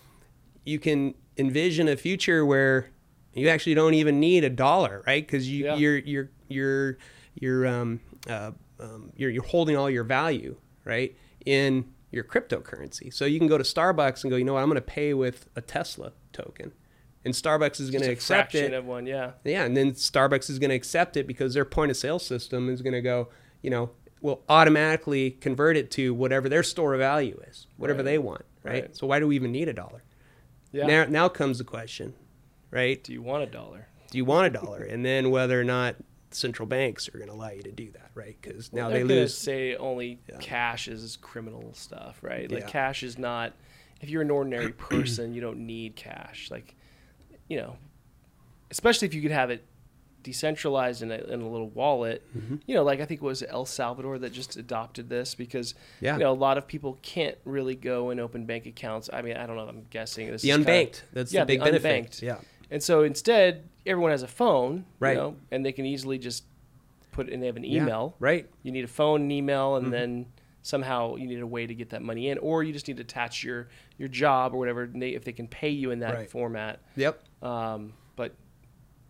you 0.66 0.80
can 0.80 1.16
envision 1.38 1.88
a 1.88 1.96
future 1.98 2.46
where 2.46 2.90
you 3.34 3.50
actually 3.50 3.74
don't 3.76 3.94
even 3.94 4.20
need 4.20 4.44
a 4.44 4.50
dollar, 4.50 5.04
right? 5.06 5.26
Because 5.26 5.50
you, 5.50 5.66
Yeah. 5.66 5.76
you're 5.76 5.98
you're 5.98 6.30
you're 6.50 6.98
you're 7.36 7.68
um, 7.68 8.00
uh, 8.28 8.52
um, 8.80 9.12
you're 9.16 9.30
you're 9.30 9.44
holding 9.44 9.76
all 9.78 9.90
your 9.90 10.04
value, 10.04 10.58
right, 10.86 11.16
in 11.46 11.86
your 12.12 12.24
cryptocurrency. 12.24 13.14
So 13.14 13.26
you 13.26 13.38
can 13.40 13.48
go 13.48 13.58
to 13.58 13.64
Starbucks 13.64 14.24
and 14.24 14.32
go, 14.32 14.38
you 14.38 14.44
know 14.46 14.54
what, 14.54 14.62
I'm 14.64 14.70
going 14.70 14.76
to 14.76 14.82
pay 14.82 15.14
with 15.14 15.48
a 15.56 15.62
Tesla 15.62 16.14
token, 16.34 16.72
and 17.26 17.34
Starbucks 17.34 17.80
is 17.82 17.90
going 17.92 18.04
to 18.04 18.12
accept 18.12 18.56
it. 18.56 18.74
of 18.74 18.86
one. 18.86 19.06
Yeah. 19.06 19.32
Yeah, 19.44 19.64
and 19.66 19.76
then 19.76 19.92
Starbucks 19.92 20.50
is 20.50 20.60
going 20.60 20.70
to 20.70 20.76
accept 20.76 21.18
it 21.18 21.28
because 21.28 21.54
their 21.54 21.66
point 21.66 21.92
of 21.92 21.98
sale 21.98 22.20
system 22.20 22.70
is 22.70 22.82
going 22.82 22.94
to 22.94 23.02
go, 23.02 23.30
you 23.62 23.70
know, 23.70 23.90
will 24.22 24.42
automatically 24.50 25.32
convert 25.32 25.76
it 25.78 25.92
to 25.92 26.14
whatever 26.14 26.48
their 26.50 26.64
store 26.64 26.94
of 26.94 27.00
value 27.00 27.40
is, 27.48 27.68
whatever 27.78 28.00
Right. 28.00 28.06
they 28.06 28.18
want, 28.18 28.46
right? 28.64 28.84
Right. 28.84 28.98
So 28.98 29.06
why 29.08 29.20
do 29.20 29.28
we 29.28 29.36
even 29.36 29.52
need 29.52 29.68
a 29.68 29.74
dollar? 29.74 30.04
Yeah. 30.72 30.86
Now, 30.88 31.06
now 31.06 31.30
comes 31.30 31.58
the 31.60 31.64
question, 31.64 32.14
right? 32.72 33.04
Do 33.04 33.14
you 33.14 33.22
want 33.22 33.44
a 33.44 33.48
dollar? 33.48 33.88
Do 34.10 34.18
you 34.18 34.26
want 34.26 34.48
a 34.48 34.50
dollar? 34.50 34.84
and 34.84 35.04
then 35.06 35.30
whether 35.32 35.60
or 35.60 35.64
not 35.66 35.96
central 36.32 36.68
banks 36.68 37.08
are 37.10 37.18
going 37.18 37.28
to 37.30 37.34
allow 37.34 37.50
you 37.52 37.62
to 37.64 37.72
do 37.72 37.90
that, 37.92 38.12
right? 38.14 38.36
Because 38.42 38.74
now 38.74 38.90
They're 38.90 39.00
they 39.08 39.22
lose. 39.22 39.38
say 39.38 39.76
only 39.76 40.20
Yeah. 40.30 40.38
cash 40.40 40.88
is 40.88 41.18
criminal 41.22 41.74
stuff, 41.74 42.20
right? 42.22 42.52
Like 42.52 42.62
Yeah. 42.64 42.68
cash 42.70 43.04
is 43.04 43.18
not. 43.18 43.54
If 44.02 44.10
you're 44.10 44.22
an 44.22 44.30
ordinary 44.32 44.72
person, 44.90 45.34
you 45.34 45.42
don't 45.42 45.60
need 45.66 45.96
cash. 45.96 46.52
Like, 46.52 46.76
you 47.48 47.58
know, 47.58 47.78
especially 48.70 49.08
if 49.08 49.14
you 49.14 49.22
could 49.22 49.32
have 49.32 49.50
it 49.50 49.66
decentralized 50.24 51.02
in 51.02 51.12
a, 51.12 51.16
in 51.16 51.42
a 51.42 51.48
little 51.50 51.70
wallet. 51.70 52.22
Mm-hmm. 52.38 52.56
You 52.66 52.76
know, 52.76 52.84
like 52.84 53.00
I 53.00 53.06
think 53.06 53.22
it 53.22 53.26
was 53.26 53.44
El 53.44 53.66
Salvador 53.66 54.20
that 54.20 54.34
just 54.34 54.58
adopted 54.58 55.08
this 55.10 55.34
because 55.36 55.74
Yeah. 56.02 56.14
you 56.18 56.20
know 56.20 56.32
a 56.32 56.34
lot 56.34 56.58
of 56.58 56.68
people 56.68 57.00
can't 57.02 57.38
really 57.46 57.76
go 57.76 58.10
and 58.10 58.20
open 58.20 58.46
bank 58.46 58.66
accounts. 58.66 59.10
I 59.14 59.22
mean, 59.22 59.38
I 59.38 59.46
don't 59.46 59.56
know. 59.56 59.68
I'm 59.68 59.86
guessing 59.90 60.28
this 60.30 60.42
The 60.42 60.50
is 60.50 60.58
kinda- 60.58 60.70
unbanked. 60.72 61.02
That's 61.14 61.32
yeah, 61.32 61.42
the 61.44 61.46
big 61.46 61.60
the 61.60 61.66
benefit. 61.66 62.06
unbanked. 62.12 62.22
Yeah. 62.22 62.40
And 62.72 62.82
so 62.84 63.04
instead, 63.04 63.68
everyone 63.86 64.12
has 64.12 64.24
a 64.24 64.28
phone, 64.28 64.86
Right. 65.00 65.12
You 65.12 65.18
know, 65.18 65.36
and 65.52 65.66
they 65.66 65.72
can 65.72 65.86
easily 65.86 66.18
just 66.18 66.44
put 67.12 67.30
and 67.30 67.42
they 67.42 67.48
have 67.48 67.56
an 67.58 67.64
Yeah, 67.64 67.82
email. 67.84 68.16
Right. 68.20 68.50
You 68.64 68.72
need 68.72 68.84
a 68.84 68.88
phone, 68.90 69.22
and 69.22 69.32
email, 69.32 69.74
Mm-hmm. 69.74 69.86
and 69.86 69.94
then 69.94 70.26
somehow 70.62 71.16
you 71.16 71.28
need 71.28 71.40
a 71.40 71.48
way 71.48 71.66
to 71.66 71.74
get 71.74 71.92
that 71.92 72.02
money 72.02 72.28
in, 72.30 72.38
or 72.40 72.62
you 72.64 72.74
just 72.74 72.88
need 72.88 72.98
to 72.98 73.04
attach 73.04 73.44
your 73.44 73.70
your 73.98 74.10
job 74.10 74.54
or 74.54 74.58
whatever. 74.58 74.84
And 74.84 75.02
they, 75.02 75.12
if 75.12 75.24
they 75.24 75.32
can 75.32 75.48
pay 75.48 75.70
you 75.70 75.92
in 75.92 76.00
that 76.00 76.14
Right. 76.14 76.30
format. 76.30 76.82
Yep. 76.98 77.24
Um, 77.42 77.94
but 78.18 78.34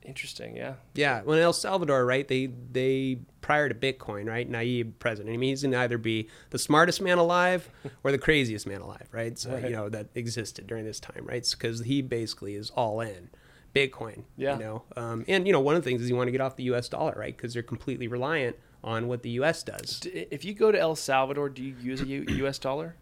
interesting, 0.04 0.56
yeah. 0.56 0.76
Yeah, 0.94 1.22
well, 1.24 1.38
in 1.38 1.44
El 1.44 1.54
Salvador, 1.54 2.06
right? 2.06 2.28
They 2.28 2.46
they 2.72 3.20
prior 3.42 3.68
to 3.70 3.76
Bitcoin, 3.76 4.28
right? 4.28 4.50
Nayib 4.50 4.94
president. 5.00 5.34
I 5.34 5.38
mean, 5.38 5.50
he's 5.50 5.62
going 5.64 5.72
to 5.72 5.80
either 5.80 5.98
be 5.98 6.30
the 6.52 6.60
smartest 6.60 7.02
man 7.02 7.18
alive 7.18 7.70
or 8.04 8.12
the 8.12 8.18
craziest 8.18 8.68
man 8.68 8.82
alive, 8.82 9.08
right? 9.12 9.38
So 9.38 9.52
Right. 9.54 9.64
you 9.66 9.70
know 9.72 9.90
that 9.90 10.08
existed 10.16 10.68
during 10.68 10.86
this 10.86 11.00
time, 11.00 11.26
right? 11.26 11.46
Because 11.58 11.82
he 11.82 12.02
basically 12.02 12.56
is 12.56 12.70
all 12.72 13.02
in 13.02 13.30
Bitcoin. 13.76 14.24
Yeah. 14.38 14.54
You 14.54 14.60
know, 14.64 14.84
um, 14.96 15.26
and 15.28 15.46
you 15.46 15.54
know 15.54 15.60
one 15.60 15.76
of 15.76 15.84
the 15.84 15.90
things 15.90 16.02
is 16.02 16.10
you 16.10 16.16
want 16.16 16.28
to 16.28 16.32
get 16.32 16.42
off 16.42 16.56
the 16.56 16.64
U.S. 16.64 16.90
dollar, 16.90 17.14
right? 17.18 17.36
Because 17.36 17.54
they're 17.54 17.64
completely 17.64 18.08
reliant 18.08 18.56
on 18.84 19.08
what 19.08 19.24
the 19.24 19.30
U.S. 19.32 19.64
does. 19.64 20.02
If 20.06 20.46
you 20.46 20.54
go 20.54 20.72
to 20.72 20.80
El 20.80 20.96
Salvador, 20.96 21.50
do 21.50 21.64
you 21.64 21.76
use 21.82 22.02
a 22.02 22.08
U.S. 22.08 22.58
dollar? 22.60 22.96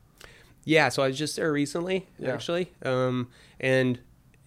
Yeah, 0.63 0.89
so 0.89 1.03
I 1.03 1.07
was 1.07 1.17
just 1.17 1.35
there 1.35 1.51
recently, 1.51 2.07
Yeah. 2.17 2.33
actually, 2.33 2.71
um, 2.83 3.29
and 3.59 3.99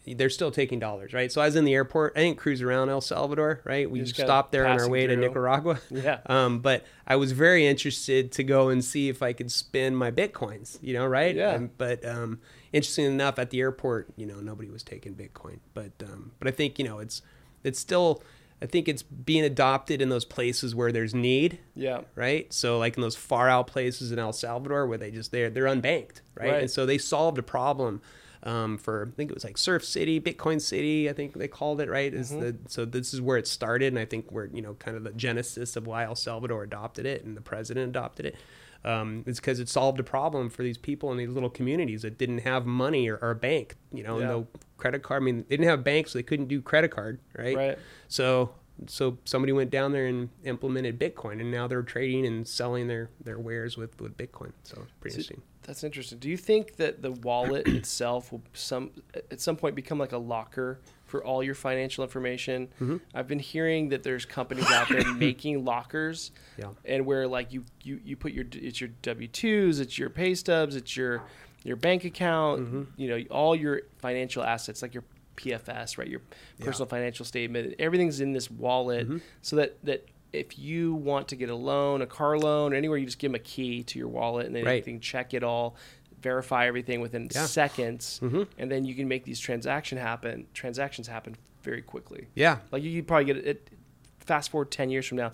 they're 0.05 0.31
still 0.31 0.51
taking 0.51 0.79
dollars, 0.81 1.13
right? 1.13 1.31
So 1.31 1.41
I 1.41 1.45
was 1.47 1.55
in 1.55 1.65
the 1.65 1.75
airport. 1.75 2.15
I 2.17 2.21
didn't 2.21 2.39
cruise 2.39 2.61
around 2.63 2.89
El 2.89 3.01
Salvador, 3.03 3.61
right? 3.65 3.89
We 3.91 4.01
Just 4.01 4.17
stopped 4.17 4.51
there 4.53 4.67
on 4.67 4.81
our 4.81 4.89
way 4.89 5.07
to. 5.07 5.15
Nicaragua. 5.17 5.79
Yeah. 5.91 6.21
Um, 6.27 6.59
but 6.61 6.85
I 7.07 7.17
was 7.17 7.33
very 7.33 7.67
interested 7.67 8.33
to 8.33 8.43
go 8.43 8.69
and 8.71 8.83
see 8.85 9.09
if 9.11 9.23
I 9.23 9.33
could 9.33 9.53
spend 9.53 9.97
my 9.99 10.11
bitcoins, 10.11 10.79
you 10.83 10.95
know, 10.95 11.07
right? 11.07 11.35
Yeah. 11.37 11.51
Um, 11.53 11.71
but 11.79 12.05
um, 12.07 12.41
interesting 12.73 13.07
enough, 13.07 13.39
at 13.39 13.51
the 13.51 13.61
airport, 13.61 14.09
you 14.17 14.27
know, 14.27 14.41
nobody 14.41 14.71
was 14.71 14.83
taking 14.83 15.15
Bitcoin. 15.15 15.59
But 15.75 15.93
um, 16.03 16.33
but 16.39 16.49
I 16.49 16.51
think 16.51 16.79
you 16.79 16.85
know 16.85 16.99
it's 16.99 17.23
it's 17.65 17.79
still 17.79 18.23
I 18.61 18.67
think 18.67 18.89
it's 18.89 19.03
being 19.03 19.45
adopted 19.45 20.03
in 20.03 20.09
those 20.09 20.25
places 20.25 20.75
where 20.75 20.91
there's 20.91 21.15
need, 21.15 21.61
Yeah. 21.75 22.01
right? 22.17 22.53
So 22.53 22.79
like 22.79 22.97
in 22.97 23.03
those 23.03 23.15
far 23.17 23.49
out 23.49 23.69
places 23.69 24.11
in 24.11 24.19
El 24.19 24.33
Salvador 24.33 24.87
where 24.87 24.99
they 24.99 25.11
just 25.11 25.31
they're 25.31 25.51
they're 25.51 25.67
unbanked, 25.67 26.21
right? 26.35 26.51
Right. 26.51 26.61
And 26.63 26.71
so 26.71 26.85
they 26.85 26.99
solved 26.99 27.39
a 27.39 27.43
problem 27.43 28.03
um, 28.43 28.79
for 28.79 29.09
I 29.13 29.17
think 29.17 29.31
it 29.31 29.35
was 29.35 29.45
like 29.45 29.59
Surf 29.59 29.85
City, 29.85 30.21
Bitcoin 30.21 30.61
City, 30.61 31.11
I 31.11 31.13
think 31.13 31.35
they 31.35 31.49
called 31.49 31.81
it, 31.81 31.89
right? 31.89 32.13
Is 32.13 32.31
the 32.31 32.57
so 32.69 32.85
this 32.85 33.13
is 33.13 33.21
where 33.21 33.37
it 33.37 33.47
started, 33.49 33.89
and 33.89 33.99
I 33.99 34.05
think 34.05 34.31
where 34.31 34.47
you 34.47 34.63
know 34.63 34.75
kind 34.75 34.97
of 34.97 35.05
the 35.05 35.13
genesis 35.13 35.77
of 35.77 35.87
why 35.87 36.05
El 36.05 36.15
Salvador 36.15 36.63
adopted 36.63 37.07
it 37.07 37.25
and 37.25 37.37
the 37.37 37.41
president 37.41 37.89
adopted 37.91 38.27
it. 38.27 38.37
Um, 38.85 39.25
it's 39.27 39.41
because 39.41 39.59
it 39.61 39.69
solved 39.69 39.99
a 40.01 40.05
problem 40.05 40.51
for 40.51 40.63
these 40.63 40.79
people 40.79 41.11
in 41.11 41.19
these 41.19 41.29
little 41.31 41.51
communities 41.51 42.03
that 42.03 42.17
didn't 42.17 42.39
have 42.39 42.65
money 42.65 43.09
or, 43.09 43.17
or 43.17 43.33
a 43.33 43.35
bank, 43.35 43.75
you 43.93 44.03
know, 44.05 44.19
Yeah. 44.21 44.27
no 44.29 44.47
credit 44.77 45.03
card. 45.03 45.23
I 45.23 45.25
mean, 45.25 45.45
they 45.49 45.57
didn't 45.57 45.69
have 45.69 45.83
banks, 45.83 46.13
so 46.13 46.19
they 46.19 46.23
couldn't 46.23 46.47
do 46.47 46.63
credit 46.63 46.91
card, 46.93 47.19
right? 47.37 47.57
Right. 47.57 47.79
So 48.09 48.51
so 48.87 49.19
somebody 49.25 49.53
went 49.53 49.71
down 49.71 49.91
there 49.91 50.07
and 50.07 50.29
implemented 50.45 51.01
Bitcoin, 51.01 51.41
and 51.41 51.51
now 51.51 51.67
they're 51.67 51.83
trading 51.83 52.25
and 52.25 52.47
selling 52.47 52.87
their 52.87 53.11
their 53.23 53.39
wares 53.39 53.77
with 53.77 54.01
with 54.01 54.17
Bitcoin. 54.17 54.53
So 54.63 54.87
pretty 55.01 55.15
So- 55.15 55.19
interesting. 55.19 55.43
That's 55.63 55.85
interesting. 55.85 56.19
Do 56.19 56.31
you 56.31 56.37
think 56.39 56.77
that 56.77 57.03
the 57.03 57.11
wallet 57.13 57.67
itself 57.69 58.31
will 58.33 58.43
some 58.55 58.93
at 59.31 59.41
some 59.41 59.57
point 59.57 59.75
become 59.75 59.99
like 59.99 60.13
a 60.13 60.19
locker 60.19 60.79
for 61.09 61.25
all 61.25 61.43
your 61.43 61.55
financial 61.57 62.05
information? 62.05 62.69
Mm-hmm. 62.81 62.97
I've 63.15 63.27
been 63.27 63.41
hearing 63.41 63.89
that 63.89 64.03
there's 64.05 64.25
companies 64.25 64.71
out 64.71 64.89
there 64.89 65.05
making 65.15 65.65
lockers, 65.65 66.31
Yeah. 66.57 66.69
and 66.85 67.05
where 67.05 67.27
like 67.27 67.53
you 67.53 67.65
you 67.83 68.01
you 68.05 68.17
put 68.17 68.33
your 68.33 68.45
it's 68.53 68.81
your 68.81 68.91
W 69.03 69.27
twos, 69.29 69.81
it's 69.81 69.99
your 69.99 70.11
pay 70.11 70.35
stubs, 70.37 70.77
it's 70.77 70.97
your 70.97 71.23
your 71.65 71.77
bank 71.77 72.05
account, 72.05 72.61
Mm-hmm. 72.63 72.83
you 72.97 73.09
know, 73.09 73.25
all 73.31 73.57
your 73.57 73.83
financial 73.99 74.45
assets 74.45 74.81
like 74.83 74.95
your 74.95 75.03
PFS, 75.37 75.99
right? 75.99 76.09
Your 76.09 76.21
personal 76.61 76.87
financial 76.89 77.25
statement, 77.25 77.75
everything's 77.79 78.21
in 78.21 78.33
this 78.33 78.51
wallet, 78.51 79.07
Mm-hmm. 79.09 79.19
so 79.43 79.57
that 79.57 79.83
that 79.85 80.07
if 80.31 80.59
you 80.59 80.93
want 80.93 81.27
to 81.29 81.37
get 81.37 81.49
a 81.49 81.55
loan, 81.55 82.03
a 82.03 82.07
car 82.07 82.39
loan, 82.39 82.75
anywhere, 82.75 82.99
you 82.99 83.07
just 83.07 83.19
give 83.19 83.31
them 83.33 83.37
a 83.37 83.39
key 83.39 83.83
to 83.83 83.99
your 83.99 84.09
wallet, 84.09 84.45
and 84.47 84.55
they, 84.55 84.63
Right. 84.63 84.85
they 84.85 84.91
can 84.93 85.01
check 85.01 85.33
it 85.33 85.43
all. 85.43 85.75
Verify 86.21 86.67
everything 86.67 87.01
within 87.01 87.29
Yeah. 87.33 87.47
seconds, 87.47 88.21
Mhm. 88.23 88.47
and 88.59 88.71
then 88.71 88.85
you 88.85 88.95
can 88.95 89.09
make 89.09 89.25
these 89.25 89.39
transaction 89.41 89.99
happen 89.99 90.47
transactions 90.55 91.09
happen 91.09 91.37
very 91.63 91.83
quickly. 91.83 92.27
Yeah. 92.35 92.59
Like 92.73 92.83
you 92.83 92.99
could 93.01 93.07
probably 93.09 93.27
get 93.27 93.37
it. 93.39 93.71
Fast 94.19 94.51
forward 94.51 94.71
ten 94.71 94.91
years 94.91 95.07
from 95.07 95.19
now, 95.19 95.33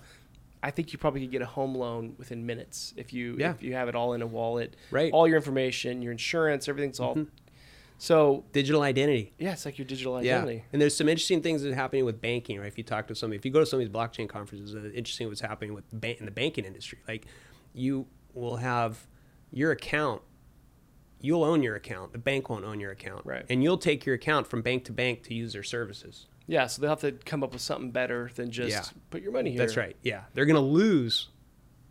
I 0.63 0.71
think 0.71 0.93
you 0.93 0.99
probably 0.99 1.21
could 1.21 1.31
get 1.31 1.41
a 1.41 1.45
home 1.45 1.75
loan 1.75 2.15
within 2.17 2.45
minutes 2.45 2.93
if 2.97 3.13
you 3.13 3.35
Yeah. 3.37 3.51
if 3.51 3.61
you 3.63 3.73
have 3.73 3.87
it 3.89 3.95
all 3.95 4.13
in 4.13 4.21
a 4.21 4.27
wallet, 4.27 4.75
Right. 4.91 5.11
all 5.11 5.27
your 5.27 5.37
information, 5.37 6.01
your 6.01 6.11
insurance, 6.11 6.67
everything's 6.67 6.99
all. 6.99 7.15
Mhm. 7.15 7.27
So 7.97 8.43
Digital 8.51 8.81
identity. 8.81 9.31
yeah, 9.39 9.53
it's 9.53 9.65
like 9.65 9.77
your 9.77 9.85
digital 9.87 10.21
Yeah, 10.21 10.39
identity. 10.41 10.65
and 10.73 10.81
there's 10.81 10.95
some 10.95 11.07
interesting 11.07 11.41
things 11.41 11.61
that 11.61 11.71
are 11.71 11.75
happening 11.75 12.03
with 12.03 12.19
banking. 12.21 12.59
Right, 12.59 12.67
if 12.67 12.77
you 12.77 12.83
talk 12.83 13.07
to 13.07 13.15
somebody, 13.15 13.37
if 13.37 13.45
you 13.45 13.51
go 13.51 13.61
to 13.61 13.65
some 13.65 13.79
of 13.79 13.85
these 13.85 13.93
blockchain 13.95 14.27
conferences, 14.27 14.75
uh, 14.75 14.89
interesting 14.93 15.27
what's 15.29 15.39
happening 15.41 15.73
with 15.73 15.85
ban- 15.93 16.17
in 16.19 16.25
the 16.25 16.31
banking 16.31 16.65
industry. 16.65 16.99
Like, 17.07 17.25
you 17.73 18.05
will 18.33 18.57
have 18.57 19.07
your 19.51 19.71
account. 19.71 20.21
You'll 21.21 21.43
own 21.43 21.63
your 21.63 21.75
account. 21.75 22.11
The 22.11 22.17
bank 22.19 22.49
won't 22.49 22.65
own 22.65 22.79
your 22.79 22.91
account. 22.91 23.25
Right. 23.25 23.45
And 23.49 23.63
you'll 23.63 23.77
take 23.77 24.05
your 24.05 24.15
account 24.15 24.47
from 24.47 24.61
bank 24.61 24.85
to 24.85 24.91
bank 24.91 25.23
to 25.23 25.33
use 25.33 25.53
their 25.53 25.63
services. 25.63 26.27
Yeah, 26.47 26.67
so 26.67 26.79
they'll 26.81 26.91
have 26.91 26.99
to 27.01 27.11
come 27.13 27.43
up 27.43 27.53
with 27.53 27.61
something 27.61 27.89
better 27.89 28.29
than 28.35 28.51
just 28.51 28.71
Yeah. 28.71 28.83
put 29.09 29.23
your 29.23 29.31
money 29.31 29.49
here. 29.51 29.59
That's 29.59 29.75
right. 29.77 29.95
Yeah, 30.03 30.25
they're 30.33 30.45
going 30.45 30.55
to 30.55 30.61
lose 30.61 31.29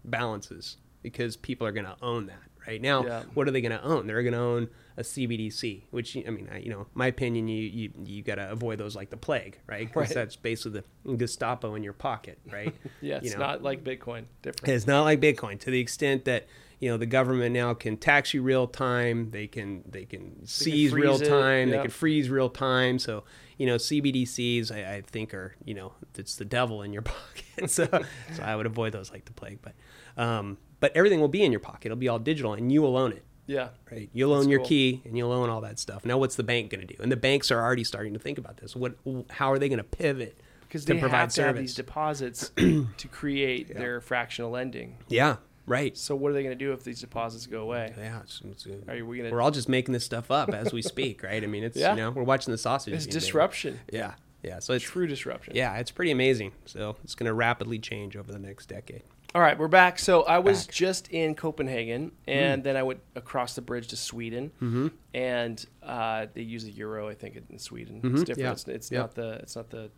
balances 0.04 0.76
because 1.02 1.36
people 1.36 1.66
are 1.66 1.72
going 1.72 1.86
to 1.86 1.96
own 2.02 2.26
that. 2.26 2.38
Right 2.66 2.80
now, 2.80 3.04
Yeah. 3.04 3.22
what 3.34 3.46
are 3.46 3.50
they 3.50 3.60
going 3.60 3.72
to 3.78 3.82
own? 3.82 4.06
They're 4.06 4.22
going 4.22 4.32
to 4.32 4.38
own 4.38 4.68
a 4.96 5.02
CBDC, 5.02 5.82
which 5.90 6.16
I 6.16 6.30
mean, 6.30 6.48
I- 6.52 6.58
you 6.58 6.70
know, 6.70 6.86
my 6.94 7.08
opinion, 7.08 7.46
you 7.48 7.62
you 7.62 7.90
you 8.04 8.22
got 8.22 8.36
to 8.36 8.50
avoid 8.50 8.78
those 8.78 8.96
like 8.96 9.10
the 9.10 9.16
plague, 9.16 9.58
right? 9.66 9.86
Because 9.86 10.08
Right. 10.08 10.14
that's 10.14 10.36
basically 10.36 10.82
the 11.04 11.16
Gestapo 11.16 11.74
in 11.74 11.82
your 11.82 11.92
pocket, 11.92 12.38
right? 12.50 12.74
Yeah, 13.00 13.16
it's 13.16 13.26
You 13.26 13.32
know? 13.32 13.38
not 13.38 13.62
like 13.62 13.84
Bitcoin. 13.84 14.24
Different. 14.42 14.74
It's 14.74 14.86
not 14.86 15.02
like 15.04 15.20
Bitcoin 15.20 15.58
to 15.60 15.70
the 15.70 15.80
extent 15.80 16.24
that 16.24 16.46
you 16.80 16.90
know 16.90 16.96
the 16.96 17.06
government 17.06 17.52
now 17.54 17.72
can 17.74 17.96
tax 17.96 18.32
you 18.34 18.42
real 18.42 18.66
time. 18.66 19.30
They 19.30 19.46
can 19.46 19.82
they 19.90 20.04
can 20.04 20.46
seize 20.46 20.90
freeze 20.90 21.02
real 21.04 21.20
it, 21.20 21.26
time. 21.28 21.70
They 21.70 21.78
can 21.78 21.90
freeze 21.90 22.30
real 22.30 22.48
time. 22.48 22.98
So 22.98 23.24
you 23.58 23.66
know 23.66 23.76
CBDCs, 23.76 24.70
I, 24.72 24.96
I 24.96 25.00
think 25.02 25.34
are 25.34 25.54
you 25.64 25.74
know 25.74 25.92
it's 26.16 26.36
the 26.36 26.44
devil 26.44 26.82
in 26.82 26.92
your 26.92 27.02
pocket. 27.12 27.68
so 27.70 27.86
so 28.32 28.42
I 28.42 28.54
would 28.56 28.66
avoid 28.66 28.92
those 28.92 29.10
like 29.10 29.24
the 29.24 29.32
plague. 29.32 29.58
But 29.62 29.74
um, 30.22 30.58
but 30.84 30.94
everything 30.94 31.18
will 31.20 31.28
be 31.28 31.42
in 31.42 31.50
your 31.50 31.60
pocket. 31.60 31.86
It'll 31.86 31.96
be 31.96 32.08
all 32.08 32.18
digital, 32.18 32.52
and 32.52 32.70
you 32.70 32.82
will 32.82 32.98
own 32.98 33.12
it. 33.12 33.24
Yeah. 33.46 33.68
Right, 33.90 34.10
you'll 34.12 34.32
own 34.34 34.40
That's 34.40 34.48
your 34.50 34.58
cool. 34.60 34.68
key, 34.68 35.00
and 35.06 35.16
you'll 35.16 35.32
own 35.32 35.48
all 35.48 35.62
that 35.62 35.78
stuff. 35.78 36.04
Now, 36.04 36.18
what's 36.18 36.36
the 36.36 36.42
bank 36.42 36.70
going 36.70 36.86
to 36.86 36.94
do? 36.94 37.02
And 37.02 37.10
the 37.10 37.16
banks 37.16 37.50
are 37.50 37.58
already 37.62 37.84
starting 37.84 38.12
to 38.12 38.18
think 38.18 38.36
about 38.36 38.58
this. 38.58 38.76
What, 38.76 38.96
how 39.30 39.50
are 39.50 39.58
they 39.58 39.68
going 39.70 39.78
to 39.78 39.84
pivot 39.84 40.38
Because 40.68 40.84
to 40.84 40.92
they 40.92 41.00
provide 41.00 41.18
have 41.20 41.32
to 41.34 41.42
have 41.44 41.56
these 41.56 41.74
deposits 41.74 42.50
to 42.56 43.08
create 43.10 43.74
their 43.74 44.00
fractional 44.02 44.50
lending. 44.50 44.98
yeah, 45.08 45.36
right. 45.66 45.96
So 45.96 46.14
what 46.16 46.30
are 46.30 46.34
they 46.34 46.42
going 46.42 46.58
to 46.58 46.64
do 46.64 46.72
if 46.72 46.84
these 46.84 47.00
deposits 47.00 47.46
go 47.46 47.60
away? 47.62 47.94
Yeah, 47.96 48.20
it's, 48.22 48.42
it's, 48.50 48.66
uh, 48.66 48.92
Are 48.92 49.04
we 49.04 49.16
going 49.18 49.30
to? 49.30 49.34
we're 49.34 49.42
all 49.42 49.50
just 49.50 49.68
making 49.70 49.92
this 49.92 50.04
stuff 50.04 50.30
up 50.30 50.50
as 50.52 50.72
we 50.72 50.82
speak, 50.82 51.22
right? 51.22 51.42
I 51.42 51.46
mean, 51.46 51.64
it's 51.64 51.76
Yeah. 51.78 51.92
you 51.92 52.00
know 52.02 52.10
we're 52.10 52.22
watching 52.24 52.52
the 52.52 52.58
sausage. 52.58 52.92
It's 52.94 53.06
made. 53.06 53.12
disruption. 53.12 53.80
Yeah, 53.92 54.14
yeah. 54.42 54.58
So 54.60 54.72
it's 54.74 54.84
True 54.84 55.06
disruption. 55.06 55.54
yeah, 55.54 55.76
it's 55.76 55.90
pretty 55.90 56.10
amazing. 56.12 56.52
So 56.66 56.96
it's 57.04 57.14
going 57.14 57.26
to 57.28 57.34
rapidly 57.34 57.78
change 57.78 58.16
over 58.16 58.32
the 58.32 58.38
next 58.38 58.66
decade. 58.70 59.02
All 59.34 59.40
right, 59.40 59.58
we're 59.58 59.66
back. 59.66 59.98
So 59.98 60.22
I 60.22 60.38
was 60.38 60.64
Back. 60.66 60.74
just 60.76 61.08
in 61.08 61.34
Copenhagen, 61.34 62.12
and 62.28 62.62
then 62.62 62.76
I 62.76 62.84
went 62.84 63.00
across 63.16 63.54
the 63.56 63.62
bridge 63.62 63.88
to 63.88 63.96
Sweden, 63.96 64.52
Mm-hmm. 64.62 64.88
and 65.12 65.64
uh, 65.82 66.26
they 66.34 66.42
use 66.42 66.64
the 66.64 66.70
euro. 66.70 67.08
I 67.08 67.14
think 67.14 67.42
in 67.50 67.58
Sweden, 67.58 68.00
Mhm, 68.00 68.12
it's 68.14 68.22
different. 68.22 68.38
yeah, 68.46 68.52
It's, 68.52 68.68
it's 68.68 68.90
yeah. 68.92 68.98
not 69.00 69.14
the 69.16 69.32
it's 69.42 69.56
not 69.56 69.70
the 69.70 69.90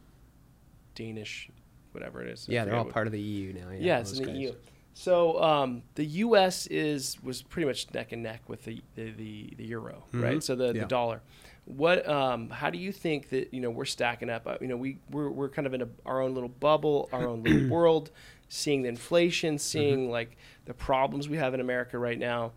Danish, 0.95 1.51
whatever 1.93 2.23
it 2.23 2.29
is. 2.31 2.49
Yeah, 2.49 2.65
they're 2.65 2.77
all 2.77 2.85
what- 2.85 2.95
part 2.95 3.07
of 3.07 3.13
the 3.13 3.21
EU 3.21 3.53
now. 3.53 3.69
Yeah, 3.73 3.79
Yeah, 3.79 3.99
it's 3.99 4.13
in 4.19 4.25
the 4.25 4.33
guys. 4.33 4.37
EU. 4.41 4.55
So 4.95 5.43
um, 5.43 5.83
the 5.97 6.07
U.S. 6.07 6.67
is 6.69 7.23
was 7.23 7.43
pretty 7.43 7.67
much 7.67 7.93
neck 7.93 8.13
and 8.13 8.23
neck 8.23 8.49
with 8.49 8.65
the 8.65 8.81
the, 8.95 9.11
the, 9.11 9.53
the 9.59 9.65
euro, 9.65 10.05
right? 10.15 10.39
Mhm. 10.39 10.43
So 10.43 10.55
the, 10.57 10.73
the 10.73 10.87
dollar. 10.87 11.21
What? 11.67 12.09
Um, 12.09 12.49
how 12.49 12.71
do 12.71 12.79
you 12.79 12.93
think 12.93 13.29
that 13.31 13.53
you 13.53 13.61
know 13.61 13.71
we're 13.71 13.85
stacking 13.85 14.31
up? 14.31 14.47
Uh, 14.47 14.57
you 14.61 14.69
know, 14.69 14.77
we 14.77 14.99
we're, 15.11 15.29
we're 15.31 15.49
kind 15.49 15.67
of 15.67 15.75
in 15.75 15.83
a, 15.83 15.89
our 16.07 16.23
own 16.23 16.33
little 16.33 16.49
bubble, 16.49 17.09
our 17.13 17.27
own 17.27 17.43
little 17.43 17.69
world, 17.77 18.11
seeing 18.49 18.83
the 18.83 18.89
inflation, 18.89 19.59
seeing 19.59 20.05
Mm-hmm. 20.05 20.11
like 20.13 20.37
the 20.67 20.75
problems 20.75 21.29
we 21.29 21.37
have 21.39 21.55
in 21.55 21.61
America 21.61 21.99
right 21.99 22.19
now. 22.19 22.53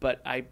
But 0.00 0.20
I 0.26 0.46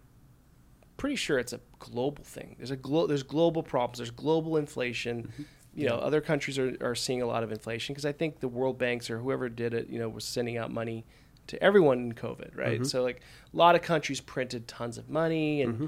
pretty 0.97 1.16
sure 1.16 1.38
it's 1.38 1.53
a 1.53 1.61
global 1.81 2.23
thing. 2.25 2.55
There's 2.57 2.70
a 2.70 2.77
glo- 2.77 3.07
there's 3.07 3.23
global 3.25 3.62
problems. 3.62 3.99
There's 3.99 4.11
global 4.11 4.57
inflation. 4.57 5.25
Mm-hmm. 5.25 5.42
You 5.77 5.88
know, 5.88 5.97
other 5.97 6.20
countries 6.20 6.57
are, 6.57 6.77
are 6.81 6.94
seeing 6.94 7.20
a 7.20 7.27
lot 7.27 7.42
of 7.42 7.51
inflation 7.51 7.94
because 7.94 8.07
I 8.07 8.12
think 8.12 8.38
the 8.38 8.47
World 8.47 8.79
Banks 8.79 9.11
or 9.11 9.18
whoever 9.18 9.49
did 9.49 9.75
it, 9.75 9.88
you 9.88 9.99
know, 9.99 10.09
was 10.09 10.25
sending 10.25 10.57
out 10.57 10.70
money 10.70 11.05
to 11.49 11.61
everyone 11.61 11.99
in 11.99 12.12
COVID, 12.12 12.57
right? 12.57 12.81
Mhm. 12.81 12.87
So 12.87 13.03
like 13.03 13.23
a 13.53 13.57
lot 13.57 13.75
of 13.75 13.83
countries 13.83 14.20
printed 14.20 14.68
tons 14.68 14.99
of 14.99 15.11
money, 15.11 15.62
and 15.62 15.75
Mm-hmm. 15.75 15.87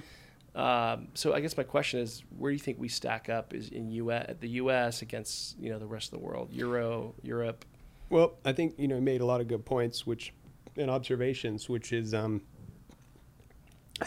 Um, 0.56 1.08
so 1.14 1.34
I 1.34 1.40
guess 1.40 1.56
my 1.56 1.62
question 1.62 2.00
is, 2.00 2.22
where 2.38 2.50
do 2.50 2.54
you 2.54 2.58
think 2.60 2.78
we 2.80 2.88
stack 2.88 3.28
up? 3.28 3.52
Is 3.54 3.68
in 3.68 3.90
U.S. 3.90 4.34
the 4.40 4.48
U.S. 4.48 5.02
against 5.02 5.58
you 5.60 5.70
know 5.70 5.78
the 5.78 5.86
rest 5.86 6.12
of 6.12 6.18
the 6.18 6.24
world, 6.24 6.48
Euro, 6.52 7.14
Europe? 7.22 7.64
Well, 8.10 8.34
I 8.44 8.52
think 8.52 8.74
you 8.78 8.88
know 8.88 9.00
made 9.00 9.20
a 9.20 9.26
lot 9.26 9.40
of 9.40 9.48
good 9.48 9.64
points, 9.64 10.06
which 10.06 10.32
and 10.76 10.90
observations, 10.90 11.68
which 11.68 11.92
is 11.92 12.14
um, 12.14 12.42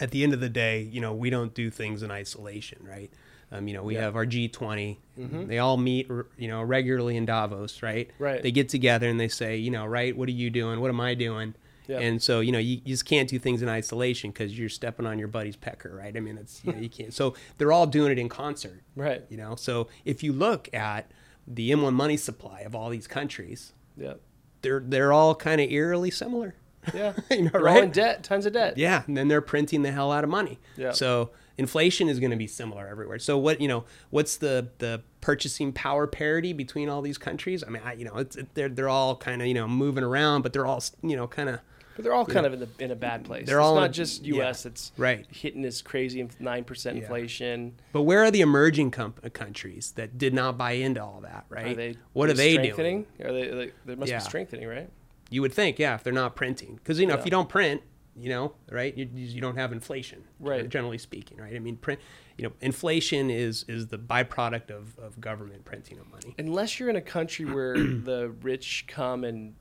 at 0.00 0.10
the 0.10 0.22
end 0.22 0.32
of 0.32 0.40
the 0.40 0.48
day, 0.48 0.82
you 0.82 1.00
know, 1.00 1.12
we 1.14 1.30
don't 1.30 1.52
do 1.54 1.70
things 1.70 2.02
in 2.02 2.10
isolation, 2.10 2.78
right? 2.82 3.10
Um, 3.52 3.66
you 3.66 3.74
know, 3.74 3.82
we 3.82 3.94
Yeah. 3.94 4.02
have 4.02 4.14
our 4.14 4.24
G20. 4.24 4.98
Mhm. 5.18 5.48
They 5.48 5.58
all 5.58 5.76
meet, 5.76 6.08
you 6.38 6.46
know, 6.46 6.62
regularly 6.62 7.16
in 7.16 7.26
Davos, 7.26 7.82
right? 7.82 8.08
Right. 8.20 8.40
They 8.40 8.52
get 8.52 8.68
together 8.68 9.08
and 9.08 9.18
they 9.18 9.26
say, 9.26 9.56
you 9.56 9.72
know, 9.72 9.84
right, 9.86 10.16
what 10.16 10.28
are 10.28 10.32
you 10.32 10.50
doing? 10.50 10.80
What 10.80 10.90
am 10.90 11.00
I 11.00 11.14
doing? 11.14 11.54
Yeah. 11.90 11.98
And 11.98 12.22
so, 12.22 12.40
you 12.40 12.52
know, 12.52 12.58
you, 12.58 12.76
you 12.84 12.94
just 12.94 13.04
can't 13.04 13.28
do 13.28 13.38
things 13.38 13.62
in 13.62 13.68
isolation 13.68 14.30
because 14.30 14.56
you're 14.58 14.68
stepping 14.68 15.06
on 15.06 15.18
your 15.18 15.28
buddy's 15.28 15.56
pecker, 15.56 15.94
right? 15.96 16.16
I 16.16 16.20
mean, 16.20 16.38
it's 16.38 16.62
you, 16.64 16.72
know, 16.72 16.78
you 16.78 16.88
can't. 16.88 17.12
So 17.12 17.34
they're 17.58 17.72
all 17.72 17.86
doing 17.86 18.12
it 18.12 18.18
in 18.18 18.28
concert, 18.28 18.82
Right. 18.94 19.24
you 19.28 19.36
know. 19.36 19.56
So 19.56 19.88
if 20.04 20.22
you 20.22 20.32
look 20.32 20.72
at 20.74 21.10
the 21.46 21.70
M1 21.70 21.92
money 21.94 22.16
supply 22.16 22.60
of 22.60 22.74
all 22.74 22.90
these 22.90 23.06
countries, 23.08 23.72
Yeah. 23.96 24.14
they're 24.62 24.80
they're 24.86 25.12
all 25.12 25.34
kind 25.34 25.60
of 25.60 25.70
eerily 25.70 26.10
similar. 26.10 26.54
Yeah. 26.94 27.12
You 27.30 27.42
know, 27.42 27.50
They're 27.52 27.60
right? 27.62 27.76
all 27.78 27.82
in 27.82 27.90
debt, 27.90 28.22
tons 28.22 28.46
of 28.46 28.52
debt. 28.54 28.78
Yeah, 28.78 29.02
and 29.06 29.16
then 29.16 29.28
they're 29.28 29.40
printing 29.42 29.82
the 29.82 29.90
hell 29.92 30.12
out 30.12 30.24
of 30.24 30.30
money. 30.30 30.58
Yeah. 30.76 30.92
So 30.92 31.30
inflation 31.58 32.08
is 32.08 32.18
going 32.20 32.30
to 32.30 32.36
be 32.38 32.46
similar 32.46 32.86
everywhere. 32.88 33.18
So 33.18 33.36
what 33.36 33.60
you 33.60 33.68
know, 33.68 33.84
what's 34.10 34.36
the 34.36 34.68
the 34.78 35.02
purchasing 35.20 35.72
power 35.72 36.06
parity 36.06 36.52
between 36.54 36.88
all 36.88 37.02
these 37.02 37.18
countries? 37.18 37.62
I 37.66 37.68
mean, 37.70 37.82
I, 37.84 37.92
you 37.94 38.04
know, 38.06 38.16
it's 38.16 38.36
it, 38.36 38.54
they're 38.54 38.68
they're 38.70 38.88
all 38.88 39.16
kind 39.16 39.42
of 39.42 39.48
you 39.48 39.54
know 39.54 39.66
moving 39.68 40.04
around, 40.04 40.42
but 40.42 40.52
they're 40.52 40.66
all 40.66 40.82
you 41.02 41.16
know 41.16 41.26
kind 41.26 41.48
of 41.50 41.60
But 41.96 42.04
they're 42.04 42.12
all 42.14 42.24
kind 42.26 42.46
of 42.46 42.52
in 42.54 42.60
the 42.60 42.68
in 42.78 42.90
a 42.90 42.96
bad 42.96 43.24
place. 43.24 43.46
They're 43.46 43.58
it's 43.58 43.64
all 43.64 43.74
not 43.74 43.90
a- 43.90 43.92
just 43.92 44.24
yeah. 44.24 44.36
U.S. 44.36 44.62
that's 44.62 44.92
right. 44.96 45.26
hitting 45.30 45.62
this 45.62 45.82
crazy 45.82 46.26
nine 46.38 46.64
percent 46.64 46.96
Yeah. 46.96 47.02
inflation. 47.02 47.74
But 47.92 48.02
where 48.02 48.22
are 48.24 48.30
the 48.30 48.40
emerging 48.40 48.90
com- 48.92 49.14
uh, 49.24 49.28
countries 49.30 49.92
that 49.96 50.16
did 50.18 50.32
not 50.34 50.56
buy 50.56 50.72
into 50.72 51.02
all 51.02 51.20
that? 51.22 51.44
Right. 51.48 51.66
Are 51.66 51.74
they? 51.74 51.96
what 52.12 52.30
are 52.30 52.34
they 52.34 52.54
doing? 52.56 52.72
strengthening? 52.72 53.06
Are 53.24 53.32
they? 53.32 53.50
Like, 53.52 53.74
they 53.84 53.94
must 53.96 54.10
Yeah. 54.10 54.18
be 54.18 54.24
strengthening, 54.24 54.66
right? 54.68 54.88
You 55.30 55.42
would 55.42 55.52
think, 55.52 55.78
yeah, 55.78 55.94
if 55.94 56.02
they're 56.02 56.12
not 56.12 56.34
printing, 56.36 56.76
because 56.76 56.98
you 56.98 57.06
know 57.06 57.14
Yeah. 57.14 57.20
if 57.20 57.24
you 57.24 57.30
don't 57.30 57.48
print, 57.48 57.82
you 58.16 58.28
know, 58.30 58.54
right, 58.70 58.96
you, 58.96 59.08
you 59.14 59.40
don't 59.40 59.56
have 59.56 59.72
inflation, 59.72 60.24
Right. 60.40 60.68
Generally 60.68 60.98
speaking, 60.98 61.38
right? 61.38 61.54
I 61.54 61.60
mean, 61.60 61.76
print, 61.76 62.00
you 62.36 62.44
know, 62.44 62.52
inflation 62.60 63.30
is 63.30 63.64
is 63.68 63.86
the 63.88 63.98
byproduct 63.98 64.70
of, 64.70 64.98
of 64.98 65.20
government 65.20 65.64
printing 65.64 65.98
of 65.98 66.10
money. 66.10 66.34
Unless 66.38 66.80
you're 66.80 66.88
in 66.90 66.96
a 66.96 67.00
country 67.00 67.44
where 67.44 67.74
the 67.76 68.34
rich 68.42 68.86
come 68.88 69.22
and 69.24 69.54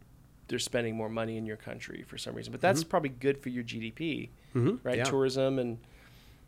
they're 0.49 0.59
spending 0.59 0.95
more 0.97 1.07
money 1.09 1.37
in 1.37 1.45
your 1.45 1.55
country 1.57 2.03
for 2.07 2.17
some 2.17 2.35
reason, 2.35 2.51
but 2.51 2.59
that's 2.59 2.83
probably 2.83 3.09
good 3.09 3.37
for 3.37 3.49
your 3.49 3.63
GDP, 3.63 4.29
Mm-hmm. 4.55 4.75
right? 4.85 4.97
Yeah. 4.97 5.03
Tourism 5.05 5.59
and 5.59 5.77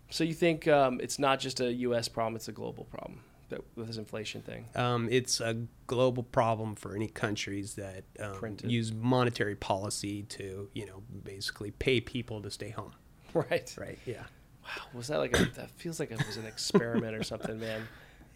so 0.09 0.25
you 0.25 0.33
think 0.33 0.67
um, 0.67 0.99
it's 1.01 1.17
not 1.19 1.39
just 1.39 1.61
a 1.61 1.71
U.S. 1.71 2.09
problem; 2.09 2.35
it's 2.35 2.49
a 2.49 2.51
global 2.51 2.83
problem 2.83 3.21
that, 3.49 3.61
with 3.77 3.87
this 3.87 3.95
inflation 3.97 4.41
thing. 4.41 4.65
Um, 4.75 5.07
it's 5.09 5.39
a 5.39 5.55
global 5.87 6.23
problem 6.23 6.75
for 6.75 6.95
any 6.95 7.07
countries 7.07 7.75
that 7.75 8.03
um, 8.19 8.57
use 8.65 8.91
monetary 8.91 9.55
policy 9.55 10.23
to, 10.23 10.67
you 10.73 10.85
know, 10.85 11.03
basically 11.23 11.71
pay 11.71 12.01
people 12.01 12.41
to 12.41 12.51
stay 12.51 12.69
home. 12.69 12.91
Right. 13.33 13.73
Right. 13.79 13.97
Yeah. 14.05 14.23
Wow. 14.63 14.83
Was 14.93 15.07
that 15.07 15.19
like 15.19 15.33
a? 15.39 15.45
That 15.55 15.71
feels 15.71 16.01
like 16.01 16.11
it 16.11 16.25
was 16.27 16.35
an 16.35 16.45
experiment 16.45 17.15
or 17.15 17.23
something, 17.23 17.57
man. 17.57 17.87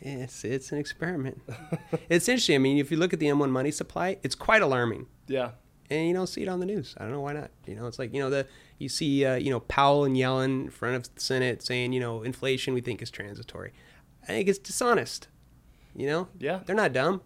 It's 0.07 0.43
it's 0.45 0.71
an 0.71 0.77
experiment. 0.77 1.41
it's 2.09 2.29
interesting. 2.29 2.55
I 2.55 2.59
mean, 2.59 2.77
if 2.77 2.91
you 2.91 2.97
look 2.97 3.11
at 3.11 3.19
the 3.19 3.25
M1 3.25 3.49
money 3.49 3.71
supply, 3.71 4.17
it's 4.23 4.35
quite 4.35 4.61
alarming. 4.61 5.07
Yeah. 5.27 5.51
and 5.89 6.07
you 6.07 6.13
don't 6.13 6.27
see 6.27 6.41
it 6.43 6.47
on 6.47 6.59
the 6.59 6.65
news. 6.65 6.93
I 6.97 7.03
don't 7.03 7.11
know 7.11 7.21
why 7.21 7.33
not. 7.33 7.49
You 7.65 7.75
know, 7.75 7.87
it's 7.87 7.97
like 7.97 8.13
you 8.13 8.19
know 8.19 8.29
the 8.29 8.45
you 8.77 8.87
see 8.89 9.25
uh, 9.25 9.35
you 9.35 9.49
know 9.49 9.61
Powell 9.61 10.05
and 10.05 10.15
Yellen 10.15 10.65
in 10.65 10.69
front 10.69 10.95
of 10.95 11.03
the 11.15 11.19
Senate 11.21 11.63
saying 11.63 11.91
you 11.93 11.99
know 11.99 12.21
inflation 12.21 12.73
we 12.75 12.81
think 12.81 13.01
is 13.01 13.09
transitory. 13.09 13.71
I 14.23 14.27
think 14.27 14.47
it's 14.47 14.59
dishonest. 14.59 15.27
You 15.95 16.07
know, 16.07 16.27
Yeah. 16.39 16.59
they're 16.65 16.75
not 16.75 16.93
dumb. 16.93 17.21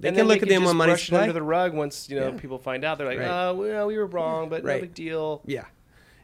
They 0.00 0.08
And 0.08 0.16
can 0.16 0.26
look 0.28 0.42
at 0.42 0.48
the 0.48 0.54
just 0.54 0.64
M1 0.66 0.76
money 0.76 0.96
supply. 0.96 1.20
under 1.22 1.32
the 1.34 1.42
rug 1.42 1.74
once 1.74 2.08
you 2.08 2.18
know 2.18 2.28
Yeah. 2.32 2.38
people 2.38 2.58
find 2.58 2.84
out. 2.84 2.96
They're 2.98 3.06
like, 3.06 3.18
Right. 3.18 3.28
"Oh, 3.48 3.54
well, 3.54 3.86
we 3.86 3.98
were 3.98 4.06
wrong, 4.06 4.48
but 4.48 4.64
no 4.64 4.80
big 4.80 4.94
deal." 4.94 5.42
Yeah. 5.46 5.64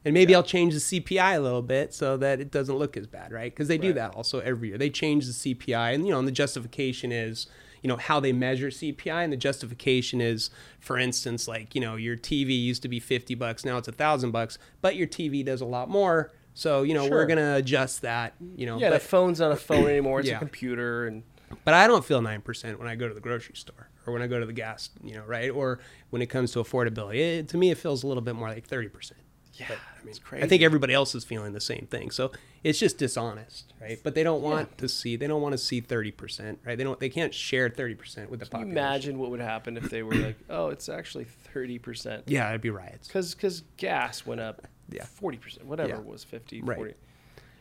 And 0.05 0.15
maybe 0.15 0.35
I'll 0.35 0.43
change 0.43 0.73
the 0.75 0.81
CPI 0.81 1.37
a 1.37 1.41
little 1.41 1.61
bit 1.63 1.93
so 1.93 2.17
that 2.17 2.41
it 2.41 2.51
doesn't 2.51 2.75
look 2.77 2.97
as 2.97 3.07
bad, 3.07 3.33
right? 3.33 3.53
Because 3.53 3.69
they 3.69 3.77
do 3.77 3.89
Right. 3.89 3.97
that 3.97 4.15
also 4.15 4.41
every 4.41 4.69
year. 4.69 4.79
They 4.79 4.89
change 4.91 5.27
the 5.27 5.33
CPI, 5.33 5.93
and 5.93 6.07
you 6.07 6.13
know, 6.13 6.19
and 6.19 6.27
the 6.27 6.33
justification 6.33 7.13
is, 7.13 7.47
you 7.83 7.89
know 7.89 7.97
how 7.97 8.19
they 8.21 8.33
measure 8.33 8.69
CPI, 8.71 9.23
and 9.25 9.33
the 9.33 9.37
justification 9.37 10.21
is, 10.23 10.51
for 10.79 10.97
instance, 10.99 11.47
like 11.47 11.75
you 11.75 11.81
know 11.83 11.97
your 11.97 12.17
TV 12.17 12.59
used 12.59 12.81
to 12.83 12.89
be 12.89 12.99
fifty 13.01 13.35
bucks, 13.35 13.65
now 13.65 13.77
it's 13.77 13.89
a 13.89 13.93
thousand 13.93 14.31
bucks, 14.31 14.59
but 14.81 14.97
your 14.97 15.07
TV 15.07 15.45
does 15.45 15.61
a 15.61 15.67
lot 15.67 15.89
more. 15.91 16.31
So 16.55 16.83
you 16.83 16.95
know 16.95 17.07
Sure. 17.07 17.19
we're 17.19 17.27
gonna 17.27 17.57
adjust 17.57 18.01
that. 18.03 18.35
You 18.57 18.67
know, 18.67 18.79
Yeah, 18.79 18.89
but, 18.91 19.03
the 19.03 19.09
phone's 19.09 19.39
not 19.41 19.53
a 19.53 19.57
phone 19.69 19.87
anymore; 19.89 20.21
it's 20.21 20.29
Yeah. 20.31 20.37
a 20.37 20.39
computer, 20.39 21.07
and 21.07 21.23
but 21.65 21.75
I 21.75 21.87
don't 21.87 22.05
feel 22.05 22.23
nine 22.23 22.41
percent 22.41 22.79
when 22.79 22.89
I 22.89 22.95
go 22.97 23.07
to 23.07 23.13
the 23.15 23.21
grocery 23.21 23.55
store 23.57 23.89
or 24.07 24.13
when 24.15 24.23
I 24.23 24.27
go 24.29 24.41
to 24.41 24.47
the 24.47 24.53
gas. 24.55 24.89
You 25.05 25.15
know, 25.17 25.25
right? 25.27 25.51
Or 25.51 25.79
when 26.11 26.23
it 26.23 26.27
comes 26.27 26.53
to 26.53 26.59
affordability, 26.61 27.17
it, 27.41 27.49
to 27.49 27.59
me 27.59 27.71
it 27.71 27.77
feels 27.79 28.03
a 28.03 28.07
little 28.07 28.23
bit 28.23 28.35
more 28.35 28.49
like 28.49 28.67
thirty 28.67 28.89
percent. 28.89 29.21
Yeah, 29.61 29.67
I 29.71 30.01
mean, 30.03 30.09
it's 30.11 30.19
crazy. 30.19 30.45
I 30.45 30.49
think 30.49 30.63
everybody 30.63 30.93
else 30.95 31.15
is 31.15 31.23
feeling 31.25 31.53
the 31.53 31.61
same 31.61 31.87
thing. 31.91 32.11
So 32.11 32.33
it's 32.65 32.79
just 32.79 32.99
dishonest, 32.99 33.73
right? 33.81 34.01
But 34.03 34.15
they 34.15 34.23
don't 34.23 34.43
want 34.43 34.79
to 34.79 34.89
see. 34.89 35.17
They 35.17 35.27
don't 35.27 35.43
want 35.43 35.53
to 35.53 35.59
see 35.59 35.81
thirty 35.81 36.11
percent, 36.11 36.59
right? 36.65 36.77
They 36.77 36.85
don't. 36.85 36.99
They 36.99 37.09
can't 37.11 37.33
share 37.35 37.69
thirty 37.71 37.95
percent 37.95 38.31
with 38.31 38.41
the 38.41 38.47
Can 38.47 38.61
you 38.61 38.67
population. 38.67 38.79
imagine 38.79 39.19
what 39.19 39.31
would 39.31 39.41
happen 39.41 39.77
if 39.77 39.91
they 39.91 40.03
were 40.03 40.15
like, 40.15 40.37
"Oh, 40.51 40.69
it's 40.69 40.89
actually 40.89 41.25
thirty 41.25 41.79
percent," 41.79 42.25
Yeah, 42.27 42.49
it'd 42.49 42.61
be 42.61 42.71
riots. 42.71 43.07
because 43.09 43.35
because 43.35 43.63
gas 43.77 44.25
went 44.27 44.41
up 44.41 44.67
Yeah. 44.91 45.05
forty 45.05 45.39
percent, 45.39 45.67
whatever 45.67 45.91
Yeah. 45.91 45.99
it 45.99 46.05
was 46.07 46.25
50, 46.25 46.63
Right. 46.63 46.77
40. 46.77 46.95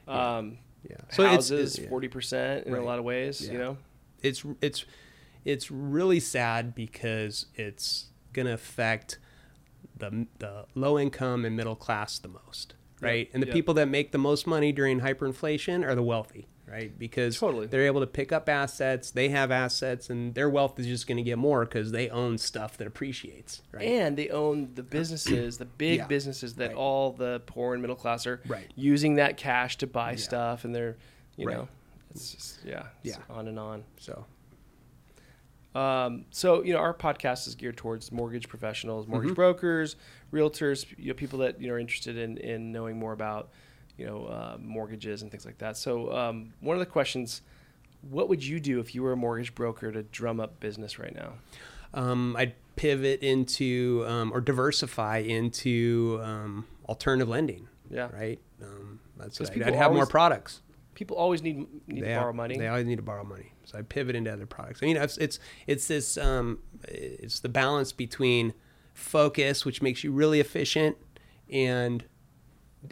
Um, 0.08 0.58
Yeah. 0.90 0.96
houses 1.26 1.78
yeah. 1.78 1.90
forty 1.90 2.08
percent 2.08 2.66
in 2.66 2.74
a 2.74 2.82
lot 2.82 3.00
of 3.00 3.06
ways. 3.06 3.48
You 3.48 3.58
know, 3.58 3.78
it's 4.24 4.44
it's 4.62 4.86
it's 5.46 5.70
really 5.72 6.20
sad 6.20 6.76
because 6.76 7.46
it's 7.56 8.08
going 8.34 8.46
to 8.46 8.54
affect 8.54 9.18
the 10.00 10.28
the 10.40 10.66
low 10.76 10.98
income 11.00 11.46
and 11.46 11.56
middle 11.56 11.76
class 11.76 12.18
the 12.20 12.28
most, 12.30 12.74
right? 13.02 13.30
and 13.34 13.42
the 13.44 13.48
yep. 13.48 13.54
people 13.54 13.74
that 13.76 13.88
make 13.88 14.12
the 14.12 14.18
most 14.18 14.48
money 14.48 14.72
during 14.72 15.02
hyperinflation 15.02 15.86
are 15.86 15.96
the 15.96 16.04
wealthy, 16.04 16.48
right? 16.68 16.98
Because 16.98 17.40
Totally. 17.40 17.68
they're 17.68 17.86
able 17.86 18.02
to 18.02 18.08
pick 18.08 18.32
up 18.32 18.50
assets, 18.50 19.12
they 19.12 19.30
have 19.30 19.52
assets, 19.52 20.10
and 20.10 20.34
their 20.36 20.50
wealth 20.50 20.80
is 20.80 20.86
just 20.88 21.08
going 21.08 21.18
to 21.18 21.24
get 21.24 21.38
more 21.38 21.66
because 21.66 21.92
they 21.92 22.10
own 22.10 22.38
stuff 22.38 22.78
that 22.78 22.88
appreciates, 22.88 23.62
right? 23.72 23.84
and 23.88 24.18
they 24.18 24.30
own 24.30 24.72
the 24.76 24.84
businesses, 24.84 25.58
the 25.58 25.66
big 25.66 25.98
Yeah. 26.00 26.08
businesses 26.08 26.56
that 26.56 26.70
Right. 26.70 26.76
all 26.78 27.12
the 27.12 27.42
poor 27.46 27.74
and 27.74 27.82
middle 27.82 27.96
class 27.96 28.26
are 28.28 28.42
Right. 28.48 28.72
using 28.76 29.16
that 29.16 29.38
cash 29.38 29.78
to 29.78 29.88
buy 29.88 30.12
Yeah. 30.12 30.18
stuff, 30.18 30.66
and 30.66 30.74
they're 30.76 30.98
you 31.38 31.48
Right. 31.48 31.56
know, 31.58 31.68
it's 32.12 32.34
just 32.34 32.66
yeah, 32.66 32.88
it's 33.04 33.16
Yeah. 33.18 33.24
on 33.30 33.48
and 33.48 33.58
on. 33.58 33.86
so 33.98 34.26
Um, 35.76 36.26
so 36.32 36.64
you 36.64 36.74
know, 36.74 36.80
our 36.80 36.94
podcast 36.94 37.48
is 37.48 37.56
geared 37.56 37.78
towards 37.78 38.12
mortgage 38.12 38.48
professionals, 38.50 39.06
Mm-hmm. 39.06 39.12
mortgage 39.14 39.36
brokers, 39.36 39.96
realtors, 40.34 40.86
you 40.98 41.08
know, 41.10 41.14
people 41.14 41.40
that 41.40 41.62
you 41.62 41.68
know 41.68 41.74
are 41.76 41.80
interested 41.80 42.18
in 42.18 42.38
in 42.38 42.72
knowing 42.72 42.98
more 42.98 43.14
about 43.14 43.50
you 43.98 44.06
know 44.06 44.26
uh, 44.26 44.58
mortgages 44.60 45.22
and 45.22 45.30
things 45.30 45.46
like 45.46 45.58
that. 45.60 45.78
So 45.78 46.12
um, 46.16 46.54
one 46.60 46.76
of 46.76 46.80
the 46.80 46.86
questions: 46.88 47.42
What 48.10 48.30
would 48.30 48.44
you 48.44 48.60
do 48.60 48.80
if 48.80 48.96
you 48.96 49.04
were 49.04 49.12
a 49.12 49.18
mortgage 49.18 49.54
broker 49.54 49.92
to 49.92 50.04
drum 50.04 50.40
up 50.40 50.60
business 50.60 50.98
right 50.98 51.14
now? 51.14 51.34
um, 51.94 52.36
I'd 52.38 52.54
pivot 52.76 53.22
into 53.22 54.06
um, 54.08 54.32
or 54.32 54.42
diversify 54.42 55.18
into 55.18 56.20
um, 56.24 56.66
alternative 56.88 57.28
lending, 57.30 57.68
Yeah, 57.90 58.10
right? 58.14 58.40
Um, 58.62 59.00
that's 59.18 59.42
I'd, 59.42 59.62
I'd 59.64 59.76
have 59.76 59.92
more 59.94 60.06
products. 60.06 60.62
People 61.00 61.16
always 61.16 61.42
need 61.42 61.66
need 61.88 62.04
they 62.04 62.10
to 62.10 62.20
borrow 62.20 62.34
money. 62.34 62.58
They 62.58 62.68
always 62.68 62.86
need 62.86 62.98
to 62.98 63.02
borrow 63.02 63.24
money. 63.24 63.54
So 63.64 63.80
I 63.80 63.84
pivot 63.84 64.18
into 64.18 64.34
other 64.34 64.46
products. 64.46 64.82
I 64.84 64.86
mean, 64.86 64.98
it's 64.98 65.18
it's 65.18 65.40
it's 65.66 65.88
this 65.88 66.18
um, 66.18 66.60
it's 66.84 67.40
the 67.40 67.48
balance 67.48 67.94
between 67.94 68.54
focus, 68.94 69.64
which 69.64 69.82
makes 69.82 70.04
you 70.04 70.12
really 70.12 70.42
efficient, 70.42 70.98
and 71.50 72.04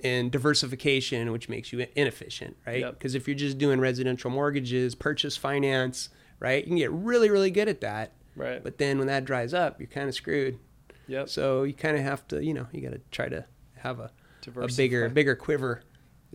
and 0.06 0.32
diversification, 0.32 1.34
which 1.34 1.50
makes 1.50 1.74
you 1.74 1.86
inefficient, 1.96 2.56
right? 2.66 2.80
Yep. 2.80 2.94
Because 2.94 3.14
if 3.14 3.28
you're 3.28 3.36
just 3.36 3.58
doing 3.58 3.82
residential 3.82 4.32
mortgages, 4.32 4.96
purchase 4.96 5.36
finance, 5.36 6.08
right, 6.40 6.64
you 6.64 6.70
can 6.70 6.78
get 6.78 6.92
really 6.92 7.30
really 7.30 7.52
good 7.52 7.68
at 7.68 7.82
that. 7.82 8.14
Right. 8.38 8.64
But 8.64 8.78
then 8.78 9.00
when 9.00 9.08
that 9.08 9.26
dries 9.26 9.54
up, 9.54 9.82
you're 9.82 9.88
kind 9.88 10.08
of 10.08 10.16
screwed. 10.16 10.60
Yep. 11.08 11.28
So 11.28 11.64
you 11.64 11.74
kind 11.74 11.98
of 11.98 12.04
have 12.04 12.26
to, 12.30 12.42
you 12.42 12.54
know, 12.54 12.68
you 12.72 12.82
got 12.82 12.94
to 12.94 13.02
try 13.12 13.28
to 13.28 13.46
have 13.76 14.00
a, 14.00 14.12
a 14.56 14.68
bigger 14.70 15.10
bigger 15.10 15.36
quiver 15.36 15.82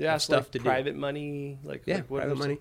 yeah, 0.03 0.19
stuff 0.19 0.45
like 0.45 0.51
to 0.53 0.59
do. 0.59 0.65
private 0.65 0.97
money, 0.97 1.59
like 1.63 1.83
yeah, 1.87 1.97
like 1.97 2.11
what 2.11 2.21
private 2.21 2.39
money. 2.39 2.59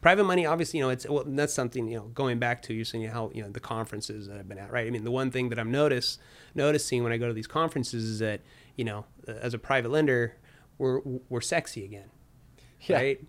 Private 0.00 0.24
money, 0.24 0.44
obviously, 0.44 0.78
you 0.78 0.84
know, 0.84 0.90
it's 0.90 1.08
well, 1.08 1.24
that's 1.26 1.54
something 1.54 1.88
you 1.88 1.96
know. 1.96 2.04
Going 2.08 2.38
back 2.38 2.60
to 2.62 2.74
you 2.74 2.84
saying 2.84 3.08
how 3.08 3.30
you 3.34 3.42
know 3.42 3.50
the 3.50 3.60
conferences 3.60 4.26
that 4.28 4.38
I've 4.38 4.48
been 4.48 4.58
at, 4.58 4.70
right? 4.70 4.86
I 4.86 4.90
mean, 4.90 5.04
the 5.04 5.10
one 5.10 5.30
thing 5.30 5.48
that 5.48 5.58
I'm 5.58 5.70
notice 5.70 6.18
noticing 6.54 7.02
when 7.02 7.12
I 7.12 7.16
go 7.16 7.26
to 7.26 7.32
these 7.32 7.46
conferences 7.46 8.04
is 8.04 8.18
that 8.18 8.42
you 8.76 8.84
know, 8.84 9.06
uh, 9.26 9.32
as 9.32 9.54
a 9.54 9.58
private 9.58 9.90
lender, 9.90 10.36
we're 10.78 11.00
we're 11.28 11.40
sexy 11.40 11.84
again, 11.84 12.10
Yeah. 12.80 12.96
right? 12.96 13.20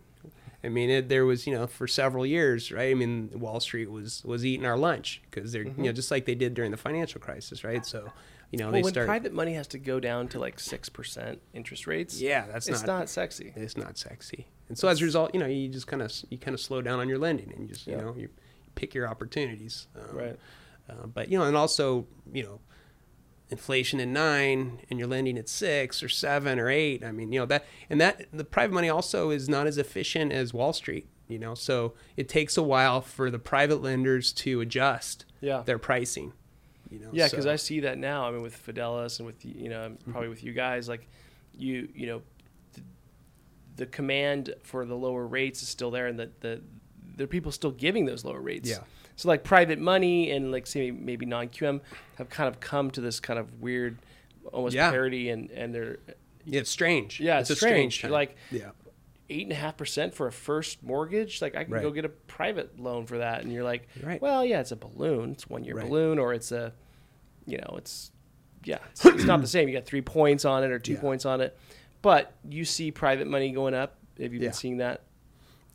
I 0.66 0.70
mean, 0.70 0.90
it, 0.90 1.10
there 1.10 1.26
was 1.26 1.46
you 1.46 1.54
know 1.54 1.68
for 1.68 1.88
several 1.88 2.26
years, 2.26 2.72
right? 2.72 2.90
I 2.90 2.94
mean, 2.94 3.30
Wall 3.36 3.60
Street 3.60 3.92
was 3.92 4.24
was 4.26 4.46
eating 4.46 4.66
our 4.66 4.78
lunch 4.78 5.22
because 5.30 5.52
they're 5.52 5.64
you 5.64 5.70
mm-hmm. 5.70 5.84
know 5.84 5.92
just 5.92 6.10
like 6.12 6.26
they 6.26 6.36
did 6.36 6.56
during 6.56 6.72
the 6.72 6.78
financial 6.78 7.22
crisis, 7.22 7.64
right? 7.64 7.86
So, 7.86 8.12
you 8.52 8.60
know, 8.60 8.66
Well, 8.66 8.72
they 8.74 8.82
when 8.84 8.94
start. 8.94 9.08
private 9.08 9.34
money 9.34 9.54
has 9.54 9.68
to 9.70 9.78
go 9.80 10.00
down 10.00 10.28
to 10.30 10.40
like 10.40 10.60
six 10.60 10.90
percent 10.90 11.42
interest 11.54 11.88
rates, 11.88 12.22
yeah, 12.22 12.46
that's 12.48 12.68
it's 12.68 12.82
not 12.86 13.00
not 13.00 13.10
sexy. 13.10 13.54
it's 13.56 13.76
not 13.78 13.98
sexy. 13.98 14.48
And 14.70 14.78
so 14.78 14.88
as 14.88 15.02
a 15.02 15.06
result, 15.06 15.34
you 15.34 15.40
know, 15.40 15.46
you 15.46 15.68
just 15.70 15.88
kind 15.88 16.02
of 16.02 16.12
you 16.30 16.38
kind 16.38 16.54
of 16.54 16.60
slow 16.62 16.82
down 16.82 17.00
on 17.00 17.08
your 17.10 17.18
lending 17.20 17.52
and 17.52 17.62
you 17.62 17.68
just 17.68 17.86
Yeah. 17.88 17.98
you 17.98 18.02
know 18.02 18.16
you 18.18 18.30
pick 18.76 18.94
your 18.94 19.08
opportunities. 19.08 19.88
Um, 19.96 20.16
Right. 20.18 20.40
Uh, 20.90 21.08
but 21.08 21.30
you 21.30 21.38
know, 21.38 21.46
and 21.46 21.56
also 21.58 22.08
you 22.32 22.44
know, 22.44 22.60
inflation 23.50 24.00
at 24.00 24.08
nine 24.08 24.80
and 24.90 24.98
you're 25.00 25.08
lending 25.08 25.38
at 25.38 25.48
six 25.48 26.02
or 26.02 26.10
seven 26.10 26.60
or 26.60 26.70
eight. 26.70 27.04
I 27.04 27.12
mean, 27.12 27.32
you 27.32 27.40
know 27.40 27.46
that 27.46 27.66
and 27.90 28.02
that 28.02 28.26
the 28.34 28.44
private 28.44 28.74
money 28.74 28.90
also 28.90 29.30
is 29.30 29.48
not 29.50 29.68
as 29.68 29.78
efficient 29.78 30.32
as 30.32 30.54
Wall 30.54 30.74
Street. 30.74 31.08
You 31.28 31.40
know, 31.40 31.56
so 31.56 31.94
it 32.16 32.30
takes 32.30 32.56
a 32.56 32.62
while 32.64 33.02
for 33.02 33.32
the 33.32 33.40
private 33.40 33.82
lenders 33.82 34.32
to 34.34 34.62
adjust 34.62 35.26
Yeah. 35.42 35.64
their 35.66 35.80
pricing. 35.80 36.34
You 36.96 37.06
know, 37.06 37.10
Yeah, 37.14 37.28
because 37.28 37.44
so- 37.46 37.52
I 37.52 37.58
see 37.58 37.82
that 37.82 37.98
now. 37.98 38.28
I 38.28 38.32
mean, 38.32 38.42
with 38.42 38.56
Fidelis 38.66 39.20
and 39.20 39.26
with 39.26 39.44
you 39.46 39.70
know 39.70 39.90
Mm-hmm. 39.90 40.12
probably 40.12 40.30
with 40.30 40.44
you 40.44 40.54
guys, 40.54 40.88
like 40.88 41.08
you 41.58 41.90
you 41.94 42.08
know, 42.08 42.22
the, 42.74 42.82
the 43.78 43.86
command 43.86 44.54
for 44.64 44.86
the 44.86 44.96
lower 44.96 45.26
rates 45.28 45.62
is 45.62 45.68
still 45.70 45.92
there, 45.92 46.08
and 46.08 46.18
the 46.20 46.30
the 46.40 46.62
there 47.18 47.26
are 47.26 47.28
people 47.28 47.52
still 47.52 47.72
giving 47.72 48.06
those 48.06 48.24
lower 48.26 48.40
rates. 48.42 48.70
Yeah. 48.70 48.80
So 49.18 49.28
like 49.30 49.44
private 49.44 49.80
money 49.80 50.32
and 50.32 50.52
like 50.52 50.68
say 50.68 50.92
maybe 50.92 51.26
non 51.26 51.48
QM 51.50 51.82
have 52.18 52.30
kind 52.30 52.48
of 52.48 52.60
come 52.60 52.92
to 52.92 53.02
this 53.02 53.20
kind 53.20 53.40
of 53.40 53.62
weird, 53.62 53.98
almost 54.54 54.76
Yeah. 54.76 54.92
parity, 54.92 55.30
and 55.30 55.50
and 55.52 55.74
they're 55.74 55.98
yeah, 56.46 56.60
it's 56.62 56.70
strange. 56.70 57.20
yeah, 57.20 57.40
it's, 57.40 57.50
it's, 57.50 57.60
strange. 57.60 57.96
strange. 57.96 58.12
Like 58.12 58.36
yeah, 58.52 58.72
eight 59.30 59.44
and 59.44 59.52
a 59.54 59.56
half 59.56 59.78
percent 59.78 60.14
for 60.14 60.28
a 60.28 60.32
first 60.32 60.84
mortgage. 60.84 61.42
Like 61.42 61.56
I 61.56 61.64
can 61.64 61.74
Right. 61.74 61.82
go 61.82 61.92
get 61.92 62.04
a 62.06 62.10
private 62.10 62.78
loan 62.80 63.06
for 63.06 63.18
that, 63.20 63.42
and 63.44 63.52
you're 63.54 63.64
like, 63.64 63.88
Right. 64.04 64.22
well, 64.22 64.46
yeah, 64.46 64.60
it's 64.60 64.72
a 64.72 64.76
balloon. 64.76 65.32
It's 65.32 65.50
one 65.50 65.64
year 65.64 65.76
Right. 65.76 65.88
balloon, 65.88 66.20
or 66.20 66.34
it's 66.34 66.52
a, 66.52 66.74
you 67.46 67.58
know, 67.58 67.76
it's 67.78 68.12
yeah, 68.64 68.80
it's, 68.92 69.06
it's 69.06 69.24
not 69.26 69.42
the 69.42 69.48
same. 69.48 69.68
You 69.68 69.76
got 69.76 69.86
three 69.86 70.02
points 70.02 70.46
on 70.46 70.64
it 70.64 70.72
or 70.72 70.80
two 70.80 70.94
Yeah. 70.94 71.02
points 71.02 71.26
on 71.26 71.42
it, 71.42 71.58
but 72.02 72.34
you 72.50 72.66
see 72.66 72.92
private 72.92 73.28
money 73.28 73.52
going 73.52 73.74
up. 73.74 73.98
Have 74.20 74.34
you 74.34 74.40
Yeah. 74.40 74.48
been 74.48 74.54
seeing 74.54 74.78
that? 74.78 75.02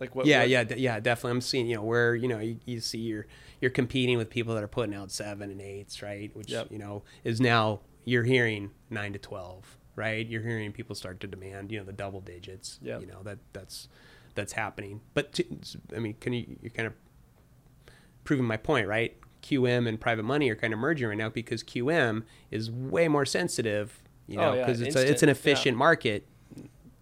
Like 0.01 0.15
what? 0.15 0.27
yeah, 0.27 0.41
what- 0.41 0.49
yeah, 0.49 0.65
de- 0.65 0.79
yeah, 0.81 0.99
definitely. 0.99 1.33
I'm 1.33 1.41
seeing, 1.43 1.67
you 1.67 1.77
know, 1.77 1.83
where 1.83 2.15
you 2.15 2.27
know 2.29 2.39
you, 2.39 2.59
you 2.65 2.81
see 2.81 2.99
you're 2.99 3.27
you're 3.61 3.71
competing 3.71 4.17
with 4.19 4.31
people 4.31 4.55
that 4.55 4.65
are 4.65 4.69
putting 4.69 4.95
out 4.95 5.11
seven 5.11 5.51
and 5.51 5.61
eights, 5.61 6.03
right? 6.03 6.35
Which 6.35 6.51
Yep. 6.51 6.73
you 6.73 6.79
know 6.79 7.03
is 7.25 7.41
now 7.41 7.81
you're 8.05 8.25
hearing 8.25 8.71
nine 8.89 9.13
to 9.13 9.19
twelve, 9.19 9.77
right? 9.97 10.27
You're 10.27 10.41
hearing 10.43 10.73
people 10.73 10.95
start 10.97 11.21
to 11.21 11.27
demand, 11.27 11.71
you 11.71 11.79
know, 11.79 11.85
the 11.85 11.93
double 11.93 12.21
digits. 12.23 12.79
Yep. 12.83 13.03
You 13.03 13.07
know 13.09 13.23
that 13.25 13.39
that's 13.53 13.89
that's 14.35 14.55
happening. 14.55 15.03
But 15.13 15.33
to, 15.35 15.45
I 15.95 15.99
mean, 15.99 16.15
can 16.19 16.33
you 16.33 16.57
you're 16.63 16.71
kind 16.71 16.87
of 16.87 16.95
proving 18.25 18.47
my 18.47 18.57
point, 18.57 18.87
right? 18.89 19.17
QM 19.42 19.88
and 19.88 20.00
private 20.00 20.24
money 20.24 20.48
are 20.50 20.57
kind 20.57 20.72
of 20.72 20.79
merging 20.79 21.09
right 21.09 21.18
now 21.18 21.29
because 21.29 21.62
QM 21.62 22.24
is 22.50 22.70
way 22.70 23.09
more 23.09 23.24
sensitive, 23.26 24.03
you 24.26 24.38
Oh, 24.38 24.42
know, 24.42 24.55
yeah, 24.55 24.66
because 24.66 24.81
it's 24.81 24.96
a, 24.96 25.00
it's 25.00 25.11
instant, 25.11 25.22
an 25.22 25.29
yeah. 25.29 25.33
efficient 25.33 25.76
market, 25.76 26.26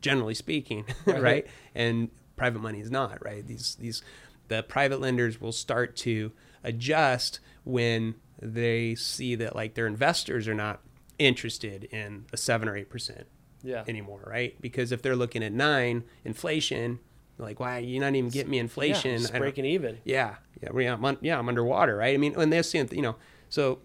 generally 0.00 0.34
speaking, 0.34 0.84
Right. 1.06 1.22
right? 1.22 1.46
And 1.74 2.10
private 2.36 2.60
money 2.60 2.80
is 2.80 2.90
not, 2.90 3.24
right? 3.24 3.46
These 3.46 3.76
these 3.80 4.02
the 4.48 4.62
private 4.62 5.00
lenders 5.00 5.40
will 5.40 5.52
start 5.52 5.94
to 5.96 6.32
adjust 6.64 7.40
when 7.64 8.14
they 8.40 8.94
see 8.94 9.34
that 9.34 9.54
like 9.54 9.74
their 9.74 9.86
investors 9.86 10.46
are 10.48 10.54
not 10.54 10.80
interested 11.18 11.84
in 11.84 12.24
a 12.32 12.36
seven 12.36 12.68
or 12.68 12.76
eight 12.76 12.88
percent 12.88 13.26
yeah, 13.62 13.82
anymore, 13.88 14.22
right? 14.26 14.58
Because 14.60 14.92
if 14.92 15.02
they're 15.02 15.16
looking 15.16 15.42
at 15.42 15.52
nine 15.52 16.04
inflation, 16.24 17.00
like, 17.38 17.60
why 17.60 17.78
you're 17.78 18.00
not 18.00 18.14
even 18.14 18.30
getting 18.30 18.50
me 18.50 18.58
inflation? 18.58 19.20
Yeah, 19.22 19.38
breaking 19.38 19.64
even. 19.64 19.98
yeah, 20.04 20.36
yeah, 20.62 20.92
I'm, 20.94 21.04
un- 21.04 21.18
yeah, 21.20 21.38
I'm 21.38 21.48
underwater, 21.48 21.96
right? 21.96 22.14
I 22.14 22.16
mean, 22.18 22.34
when 22.34 22.50
they're 22.50 22.62
seeing, 22.62 22.88
you 22.92 23.02
know, 23.02 23.16
so 23.48 23.78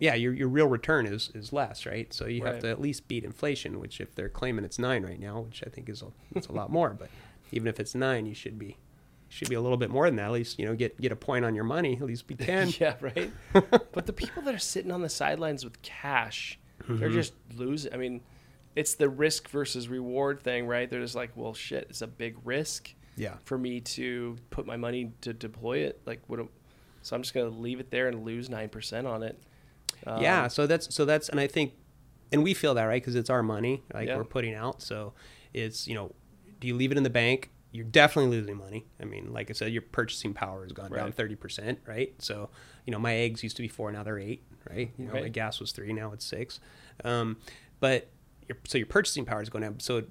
yeah, 0.00 0.14
your 0.14 0.32
your 0.34 0.48
real 0.48 0.66
return 0.66 1.06
is 1.06 1.30
is 1.34 1.52
less, 1.52 1.86
right? 1.86 2.12
So 2.12 2.26
you 2.26 2.44
have 2.44 2.58
to 2.60 2.68
at 2.70 2.80
least 2.80 3.06
beat 3.08 3.24
inflation, 3.24 3.78
which 3.78 4.00
if 4.00 4.14
they're 4.14 4.28
claiming 4.28 4.64
it's 4.64 4.78
nine 4.78 5.04
right 5.04 5.20
now, 5.20 5.40
which 5.40 5.62
I 5.66 5.70
think 5.70 5.88
is 5.88 6.02
a, 6.02 6.06
it's 6.34 6.48
a 6.48 6.52
lot 6.52 6.70
more, 6.70 6.90
but 6.90 7.08
even 7.52 7.68
if 7.68 7.78
it's 7.78 7.94
nine, 7.94 8.26
you 8.26 8.34
should 8.34 8.58
be 8.58 8.76
should 9.28 9.48
be 9.48 9.54
a 9.54 9.60
little 9.60 9.76
bit 9.78 9.90
more 9.90 10.06
than 10.06 10.16
that. 10.16 10.26
At 10.26 10.32
least 10.32 10.58
you 10.58 10.66
know 10.66 10.74
get 10.74 11.00
get 11.00 11.12
a 11.12 11.16
point 11.16 11.44
on 11.44 11.54
your 11.54 11.64
money. 11.64 11.94
At 11.94 12.02
least 12.02 12.26
be 12.26 12.34
ten. 12.50 12.70
yeah, 12.80 12.94
right. 13.00 13.30
but 13.52 14.06
the 14.06 14.12
people 14.12 14.42
that 14.42 14.54
are 14.54 14.58
sitting 14.58 14.90
on 14.90 15.00
the 15.02 15.08
sidelines 15.08 15.64
with 15.64 15.80
cash, 15.82 16.58
they're 16.88 17.08
Mm-hmm. 17.08 17.14
just 17.14 17.34
losing. 17.56 17.92
I 17.94 17.96
mean, 17.96 18.20
it's 18.76 18.94
the 18.94 19.08
risk 19.08 19.48
versus 19.48 19.88
reward 19.88 20.40
thing, 20.40 20.66
right? 20.66 20.88
They're 20.90 21.00
just 21.00 21.14
like, 21.14 21.30
well, 21.36 21.54
shit, 21.54 21.86
it's 21.90 22.02
a 22.02 22.06
big 22.06 22.36
risk 22.44 22.92
Yeah. 23.16 23.34
for 23.44 23.56
me 23.58 23.80
to 23.80 24.36
put 24.50 24.66
my 24.66 24.76
money 24.76 25.12
to 25.22 25.32
deploy 25.32 25.78
it. 25.78 26.00
Like, 26.06 26.22
what? 26.26 26.40
So 27.02 27.14
I'm 27.14 27.22
just 27.22 27.34
going 27.34 27.50
to 27.52 27.56
leave 27.58 27.80
it 27.80 27.90
there 27.90 28.08
and 28.08 28.24
lose 28.24 28.48
9% 28.48 29.06
on 29.06 29.22
it. 29.22 29.40
Um, 30.06 30.22
yeah. 30.22 30.48
So 30.48 30.66
that's 30.66 30.94
so 30.94 31.04
that's 31.04 31.28
and 31.28 31.38
I 31.38 31.46
think, 31.46 31.72
and 32.32 32.42
we 32.42 32.52
feel 32.54 32.74
that 32.74 32.84
right 32.84 33.00
because 33.00 33.14
it's 33.14 33.30
our 33.30 33.42
money, 33.42 33.82
like 33.94 34.08
Yeah. 34.08 34.16
we're 34.16 34.24
putting 34.24 34.54
out. 34.54 34.82
So 34.82 35.14
it's 35.52 35.86
you 35.86 35.94
know, 35.94 36.12
do 36.60 36.66
you 36.66 36.74
leave 36.74 36.90
it 36.92 36.96
in 36.98 37.04
the 37.04 37.10
bank? 37.10 37.50
You're 37.72 37.84
definitely 37.86 38.36
losing 38.36 38.56
money. 38.56 38.86
I 39.00 39.04
mean, 39.04 39.32
like 39.32 39.50
I 39.50 39.52
said, 39.52 39.72
your 39.72 39.82
purchasing 39.82 40.32
power 40.34 40.62
has 40.62 40.72
gone 40.72 40.90
down 40.92 41.12
thirty 41.12 41.34
percent, 41.36 41.78
right? 41.86 42.14
So 42.20 42.50
you 42.86 42.90
know, 42.92 42.98
my 42.98 43.14
eggs 43.14 43.42
used 43.42 43.56
to 43.56 43.62
be 43.62 43.68
four, 43.68 43.90
now 43.92 44.02
they're 44.02 44.18
eight, 44.18 44.42
right? 44.70 44.90
You 44.98 45.06
know, 45.06 45.12
my 45.14 45.28
gas 45.28 45.58
was 45.60 45.72
three, 45.72 45.92
now 45.92 46.12
it's 46.12 46.24
six. 46.24 46.60
Um, 47.04 47.38
but 47.80 48.08
your, 48.48 48.58
so 48.66 48.78
your 48.78 48.86
purchasing 48.86 49.24
power 49.24 49.42
is 49.42 49.48
going 49.50 49.62
down. 49.62 49.80
So 49.80 50.02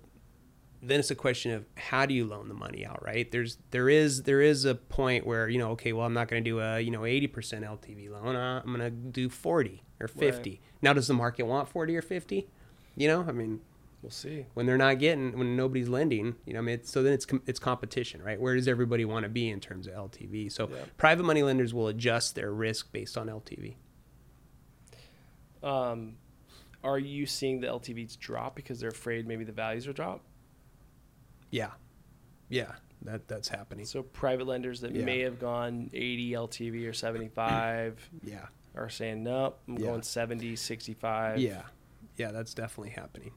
then 0.82 1.00
it's 1.00 1.12
a 1.12 1.16
question 1.16 1.52
of 1.52 1.66
how 1.78 2.06
do 2.06 2.14
you 2.14 2.26
loan 2.26 2.48
the 2.50 2.54
money 2.54 2.86
out, 2.86 3.02
right? 3.04 3.32
There's 3.32 3.58
there 3.72 3.88
is 3.90 4.24
there 4.24 4.42
is 4.42 4.66
a 4.66 4.76
point 4.76 5.26
where 5.26 5.48
you 5.48 5.58
know, 5.58 5.72
okay, 5.72 5.94
well, 5.94 6.06
I'm 6.06 6.14
not 6.14 6.28
going 6.28 6.44
to 6.44 6.50
do 6.50 6.60
a 6.60 6.80
you 6.80 6.92
know 6.92 7.02
80% 7.02 7.32
LTV 7.64 8.10
loan. 8.12 8.36
Uh, 8.36 8.62
I'm 8.66 8.76
going 8.76 8.80
to 8.82 8.90
do 8.90 9.30
40 9.30 9.84
or 10.02 10.08
50. 10.08 10.62
Now, 10.82 10.92
does 10.94 11.08
the 11.08 11.14
market 11.14 11.44
want 11.44 11.70
40 11.70 11.96
or 11.96 12.02
50? 12.02 12.48
You 12.96 13.08
know, 13.08 13.26
I 13.28 13.32
mean, 13.32 13.62
We'll 14.02 14.10
see. 14.12 14.46
when 14.54 14.66
they're 14.66 14.78
not 14.78 15.00
getting 15.00 15.38
when 15.38 15.56
nobody's 15.56 15.88
lending, 15.88 16.36
you 16.46 16.52
know, 16.54 16.60
I 16.60 16.62
mean, 16.64 16.76
it's, 16.76 16.92
so 16.92 17.02
then 17.02 17.14
it's 17.14 17.26
it's 17.48 17.60
competition, 17.60 18.22
right? 18.22 18.38
Where 18.40 18.54
does 18.56 18.68
everybody 18.68 19.06
want 19.06 19.24
to 19.24 19.30
be 19.30 19.50
in 19.50 19.62
terms 19.62 19.88
of 19.88 19.94
LTV? 19.94 20.52
So 20.52 20.68
Yeah. 20.70 20.76
private 20.98 21.24
money 21.24 21.42
lenders 21.44 21.74
will 21.74 21.88
adjust 21.88 22.36
their 22.36 22.52
risk 22.52 22.92
based 22.92 23.18
on 23.18 23.28
LTV. 23.28 23.76
Um, 25.64 26.18
are 26.84 27.00
you 27.00 27.26
seeing 27.26 27.60
the 27.62 27.68
LTVs 27.68 28.18
drop 28.20 28.56
because 28.56 28.80
they're 28.80 28.90
afraid 28.90 29.28
maybe 29.28 29.44
the 29.44 29.52
values 29.52 29.88
will 29.88 29.94
drop? 29.94 30.22
Yeah, 31.52 31.72
yeah, 32.50 32.74
that 33.04 33.28
that's 33.28 33.48
happening. 33.48 33.86
So 33.86 34.04
private 34.04 34.48
lenders 34.48 34.82
that 34.82 34.94
Yeah. 34.96 35.06
may 35.06 35.20
have 35.20 35.40
gone 35.40 35.90
80 35.94 36.32
LTV 36.32 36.88
or 36.88 36.94
75 36.94 38.10
Yeah, 38.24 38.48
are 38.76 38.90
saying, 38.90 39.24
nope, 39.24 39.60
I'm 39.68 39.76
Yeah. 39.78 39.88
going 39.88 40.02
70, 40.04 40.56
65. 40.56 41.40
Yeah, 41.40 41.64
yeah, 42.18 42.32
that's 42.32 42.54
definitely 42.54 42.92
happening. 42.92 43.32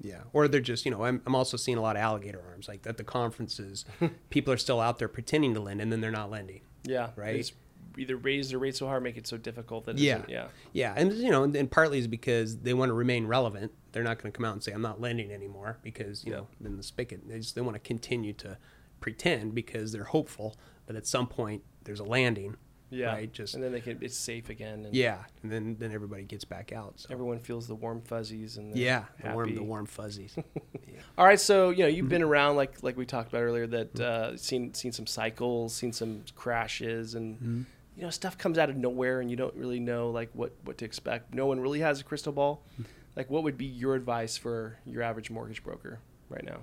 Yeah, 0.00 0.22
or 0.32 0.48
they're 0.48 0.60
just 0.60 0.84
you 0.84 0.90
know 0.90 1.04
I'm 1.04 1.22
I'm 1.26 1.34
also 1.36 1.56
seeing 1.56 1.78
a 1.78 1.82
lot 1.82 1.96
of 1.96 2.02
alligator 2.02 2.42
arms 2.50 2.66
like 2.66 2.86
at 2.86 2.96
the 2.96 3.04
conferences. 3.04 3.84
people 4.30 4.52
are 4.52 4.56
still 4.58 4.80
out 4.80 4.98
there 4.98 5.08
pretending 5.08 5.54
to 5.54 5.60
lend 5.60 5.80
and 5.80 5.92
then 5.92 6.00
they're 6.00 6.10
not 6.10 6.30
lending. 6.30 6.62
Yeah. 6.82 7.10
They 7.16 7.22
Right. 7.22 7.36
just 7.36 7.54
either 7.96 8.16
raise 8.16 8.50
their 8.50 8.58
rate 8.58 8.76
so 8.76 8.86
hard, 8.86 9.02
make 9.02 9.16
it 9.16 9.26
so 9.26 9.36
difficult 9.36 9.84
that 9.86 9.98
Yeah. 9.98 10.22
yeah. 10.28 10.46
Yeah, 10.72 10.94
and 10.96 11.12
you 11.12 11.30
know, 11.30 11.42
and, 11.44 11.54
and 11.56 11.70
partly 11.70 11.98
is 11.98 12.06
because 12.08 12.58
they 12.58 12.74
want 12.74 12.90
to 12.90 12.94
remain 12.94 13.26
relevant. 13.26 13.72
They're 13.92 14.02
not 14.04 14.18
going 14.20 14.32
to 14.32 14.36
come 14.36 14.44
out 14.44 14.52
and 14.54 14.62
say 14.62 14.72
I'm 14.72 14.82
not 14.82 15.00
lending 15.00 15.30
anymore 15.30 15.78
because 15.82 16.24
you 16.24 16.32
Yeah. 16.32 16.38
know 16.38 16.46
then 16.60 16.76
the 16.76 16.82
spigot. 16.82 17.28
They 17.28 17.38
just 17.38 17.54
they 17.54 17.60
want 17.60 17.74
to 17.74 17.80
continue 17.80 18.32
to 18.34 18.58
pretend 19.00 19.54
because 19.54 19.92
they're 19.92 20.04
hopeful 20.04 20.56
that 20.86 20.96
at 20.96 21.06
some 21.06 21.26
point 21.26 21.62
there's 21.84 22.00
a 22.00 22.04
landing. 22.04 22.56
Yeah. 22.90 23.06
Right. 23.06 23.32
Just 23.32 23.54
and 23.54 23.62
then 23.64 23.72
they 23.72 23.80
can 23.80 23.98
it's 24.02 24.16
safe 24.16 24.50
again 24.50 24.84
and 24.84 24.94
yeah, 24.94 25.18
and 25.42 25.50
then 25.50 25.76
then 25.80 25.90
everybody 25.90 26.22
gets 26.22 26.44
back 26.44 26.72
out. 26.72 27.00
So. 27.00 27.08
everyone 27.10 27.40
feels 27.40 27.66
the 27.66 27.74
warm 27.74 28.00
fuzzies 28.02 28.56
and 28.56 28.76
yeah, 28.76 29.04
the 29.22 29.30
warm 29.32 29.54
the 29.54 29.62
warm 29.64 29.86
fuzzies. 29.86 30.36
All 31.18 31.24
right, 31.26 31.40
so 31.40 31.70
you 31.70 31.78
know 31.78 31.86
you've 31.88 32.04
Mm-hmm. 32.04 32.08
been 32.10 32.22
around 32.22 32.56
like 32.56 32.82
like 32.82 32.96
we 32.96 33.04
talked 33.04 33.30
about 33.30 33.40
earlier 33.42 33.66
that 33.66 33.98
uh, 34.00 34.36
seen 34.36 34.74
seen 34.74 34.92
some 34.92 35.06
cycles, 35.08 35.74
seen 35.74 35.92
some 35.92 36.22
crashes, 36.36 37.14
and 37.16 37.36
Mm-hmm. 37.36 37.62
You 37.96 38.02
know 38.02 38.10
stuff 38.10 38.36
comes 38.36 38.58
out 38.58 38.70
of 38.70 38.76
nowhere, 38.76 39.20
and 39.20 39.30
you 39.30 39.36
don't 39.36 39.54
really 39.54 39.80
know 39.80 40.10
like 40.10 40.30
what 40.32 40.52
what 40.64 40.78
to 40.78 40.84
expect. 40.84 41.34
No 41.34 41.46
one 41.46 41.60
really 41.60 41.80
has 41.80 42.00
a 42.00 42.04
crystal 42.04 42.32
ball. 42.32 42.62
Mm-hmm. 42.74 42.90
Like, 43.16 43.30
what 43.30 43.44
would 43.44 43.56
be 43.56 43.66
your 43.66 43.94
advice 43.94 44.36
for 44.36 44.78
your 44.84 45.02
average 45.02 45.30
mortgage 45.30 45.62
broker 45.62 46.00
right 46.28 46.44
now? 46.44 46.58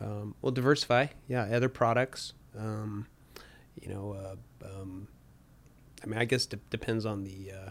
Um, 0.00 0.34
well, 0.40 0.52
diversify. 0.52 1.08
Yeah, 1.26 1.42
other 1.42 1.68
products. 1.68 2.32
Um, 2.58 3.06
you 3.80 3.88
know, 3.88 4.12
uh, 4.12 4.66
um, 4.66 5.08
I 6.02 6.06
mean, 6.06 6.18
I 6.18 6.24
guess 6.24 6.46
de- 6.46 6.56
depends 6.70 7.04
on 7.04 7.24
the 7.24 7.52
uh, 7.52 7.70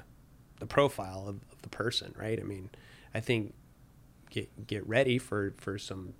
the 0.59 0.67
profile 0.67 1.25
of, 1.27 1.37
of 1.51 1.61
the 1.61 1.69
person, 1.69 2.13
right? 2.17 2.39
I 2.39 2.43
mean, 2.43 2.69
I 3.13 3.19
think 3.19 3.53
get 4.29 4.67
get 4.67 4.87
ready 4.87 5.17
for 5.17 5.53
for 5.57 5.77
some, 5.77 6.13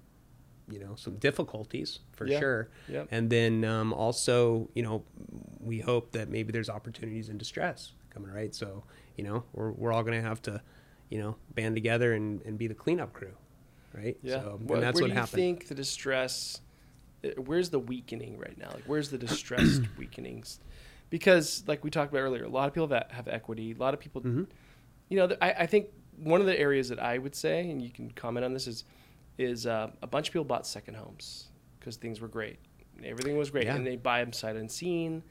you 0.69 0.79
know, 0.79 0.95
some 0.95 1.15
difficulties 1.17 1.99
for 2.11 2.27
Yeah. 2.27 2.39
sure. 2.39 2.69
Yep. 2.89 3.07
And 3.11 3.29
then 3.29 3.63
um, 3.63 3.93
also, 3.93 4.69
you 4.75 4.83
know, 4.83 5.03
we 5.59 5.79
hope 5.79 6.11
that 6.11 6.29
maybe 6.29 6.51
there's 6.51 6.69
opportunities 6.69 7.29
in 7.29 7.37
distress 7.37 7.93
coming, 8.09 8.31
right? 8.31 8.53
So, 8.53 8.83
you 9.15 9.23
know, 9.23 9.43
we're 9.53 9.71
we're 9.71 9.93
all 9.93 10.03
going 10.03 10.21
to 10.21 10.27
have 10.27 10.41
to, 10.43 10.61
you 11.09 11.19
know, 11.19 11.35
band 11.55 11.75
together 11.75 12.13
and, 12.13 12.41
and 12.43 12.57
be 12.57 12.67
the 12.67 12.73
cleanup 12.73 13.13
crew, 13.13 13.33
right? 13.93 14.17
Yeah, 14.21 14.41
So, 14.41 14.57
and 14.59 14.69
that's 14.69 14.95
where 14.95 15.03
what 15.03 15.07
do 15.07 15.07
you 15.07 15.13
happened. 15.13 15.29
think 15.31 15.67
the 15.67 15.75
distress? 15.75 16.61
uh, 17.23 17.29
Where's 17.41 17.69
the 17.69 17.79
weakening 17.79 18.37
right 18.37 18.57
now? 18.57 18.71
Like, 18.73 18.83
where's 18.85 19.09
the 19.09 19.17
distressed 19.17 19.83
weakenings? 19.97 20.59
Because, 21.09 21.63
like 21.67 21.83
we 21.85 21.89
talked 21.89 22.11
about 22.11 22.19
earlier, 22.21 22.43
a 22.43 22.49
lot 22.49 22.67
of 22.67 22.73
people 22.73 22.89
have, 22.89 23.09
have 23.11 23.27
equity. 23.29 23.71
A 23.71 23.75
lot 23.77 23.93
of 23.93 23.99
people, 24.01 24.21
Mhm. 24.21 24.47
you 25.09 25.17
know, 25.17 25.33
I, 25.41 25.51
I 25.59 25.65
think 25.65 25.87
one 26.17 26.41
of 26.41 26.47
the 26.47 26.59
areas 26.59 26.89
that 26.89 26.99
I 26.99 27.17
would 27.17 27.33
say, 27.35 27.69
and 27.71 27.81
you 27.81 27.89
can 27.89 28.11
comment 28.11 28.43
on 28.43 28.53
this, 28.53 28.67
is 28.67 28.83
is 29.37 29.65
uh, 29.67 29.91
a 30.01 30.07
bunch 30.07 30.29
of 30.29 30.33
people 30.33 30.45
bought 30.45 30.65
second 30.67 30.95
homes 30.95 31.47
because 31.79 31.95
things 31.97 32.19
were 32.19 32.27
great, 32.27 32.57
everything 33.03 33.37
was 33.37 33.49
great, 33.49 33.65
Yeah. 33.65 33.75
and 33.75 33.85
they 33.85 33.95
buy 33.95 34.23
them 34.23 34.33
sight 34.33 34.55
unseen. 34.55 35.23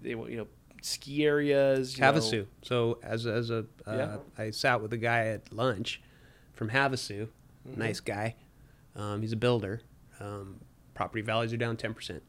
They, 0.00 0.10
you 0.10 0.36
know, 0.36 0.46
ski 0.82 1.24
areas. 1.24 1.96
You 1.96 2.02
know, 2.02 2.12
Havasu. 2.12 2.46
So 2.62 2.98
as 3.02 3.26
as 3.26 3.50
a, 3.50 3.64
uh, 3.86 3.92
Yeah. 3.96 4.16
I 4.36 4.50
sat 4.50 4.80
with 4.82 4.92
a 4.92 4.96
guy 4.98 5.26
at 5.28 5.52
lunch 5.52 6.00
from 6.52 6.70
Havasu, 6.70 7.28
Mm-hmm. 7.68 7.80
nice 7.80 8.00
guy. 8.00 8.36
Um, 8.96 9.20
he's 9.20 9.32
a 9.32 9.36
builder. 9.36 9.82
Um, 10.20 10.60
property 10.94 11.20
values 11.22 11.52
are 11.52 11.56
down 11.58 11.76
ten 11.76 11.92
percent. 11.94 12.22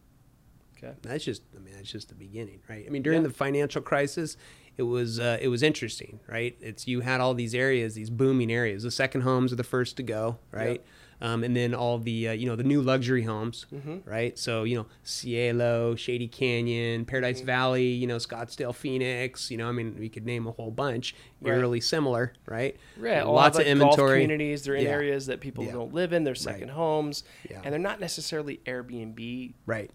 Okay. 0.77 0.93
That's 1.01 1.23
just, 1.25 1.41
I 1.55 1.59
mean, 1.59 1.73
that's 1.75 1.91
just 1.91 2.07
the 2.09 2.15
beginning, 2.15 2.59
right? 2.69 2.85
I 2.85 2.89
mean, 2.89 3.01
during 3.01 3.21
Yeah. 3.21 3.27
the 3.27 3.33
financial 3.33 3.81
crisis, 3.81 4.37
it 4.77 4.83
was 4.83 5.19
uh, 5.19 5.37
it 5.41 5.49
was 5.49 5.61
interesting, 5.61 6.19
right? 6.27 6.55
It's 6.61 6.87
you 6.87 7.01
had 7.01 7.19
all 7.21 7.33
these 7.33 7.53
areas, 7.53 7.95
these 7.95 8.09
booming 8.09 8.51
areas. 8.51 8.83
The 8.83 8.91
second 8.91 9.21
homes 9.21 9.51
are 9.51 9.57
the 9.57 9.63
first 9.63 9.97
to 9.97 10.03
go, 10.03 10.39
right? 10.51 10.81
Um, 11.21 11.43
and 11.43 11.53
then 11.53 11.73
all 11.75 11.97
the 11.97 12.29
uh, 12.29 12.31
you 12.31 12.45
know 12.47 12.55
the 12.55 12.63
new 12.63 12.81
luxury 12.81 13.23
homes, 13.23 13.65
Mm-hmm. 13.73 14.09
right? 14.09 14.39
So 14.39 14.63
you 14.63 14.77
know 14.77 14.85
Cielo, 15.03 15.95
Shady 15.95 16.27
Canyon, 16.27 17.03
Paradise 17.05 17.37
Mm-hmm. 17.39 17.45
Valley, 17.45 17.87
you 17.87 18.07
know 18.07 18.15
Scottsdale, 18.17 18.73
Phoenix. 18.73 19.51
You 19.51 19.57
know, 19.57 19.67
I 19.67 19.73
mean, 19.73 19.97
we 19.99 20.07
could 20.07 20.25
name 20.25 20.47
a 20.47 20.51
whole 20.51 20.71
bunch. 20.71 21.15
Right. 21.41 21.55
Eerily 21.55 21.81
similar, 21.81 22.33
right? 22.45 22.77
Right. 22.97 23.21
all 23.21 23.33
Lots 23.33 23.57
of 23.57 23.65
like, 23.65 23.71
inventory. 23.71 24.21
communities. 24.21 24.63
They're 24.63 24.75
in 24.75 24.85
Yeah. 24.85 24.91
areas 24.91 25.25
that 25.25 25.41
people 25.41 25.65
Yeah. 25.65 25.73
don't 25.73 25.93
live 25.93 26.13
in. 26.13 26.23
They're 26.23 26.35
second 26.35 26.69
homes, 26.69 27.23
Yeah. 27.49 27.61
and 27.63 27.73
they're 27.73 27.79
not 27.79 27.99
necessarily 27.99 28.61
Airbnb 28.65 29.53
Right. 29.65 29.91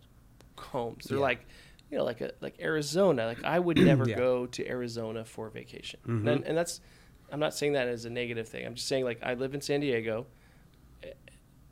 homes. 0.58 1.06
They're 1.06 1.18
like, 1.18 1.46
you 1.90 1.98
know, 1.98 2.04
like 2.04 2.20
a 2.20 2.32
like 2.40 2.54
Arizona. 2.60 3.26
Like 3.26 3.42
I 3.44 3.58
would 3.58 3.78
never 3.92 4.08
Yeah. 4.08 4.16
go 4.16 4.46
to 4.46 4.68
Arizona 4.68 5.24
for 5.24 5.48
vacation, 5.50 6.00
Mhm. 6.06 6.28
and, 6.30 6.44
and 6.44 6.56
that's. 6.58 6.80
I'm 7.32 7.40
not 7.40 7.54
saying 7.54 7.72
that 7.72 7.88
as 7.88 8.04
a 8.04 8.10
negative 8.10 8.46
thing. 8.46 8.64
I'm 8.66 8.74
just 8.74 8.86
saying 8.86 9.04
like 9.04 9.18
I 9.22 9.34
live 9.34 9.54
in 9.54 9.60
San 9.62 9.80
Diego. 9.80 10.26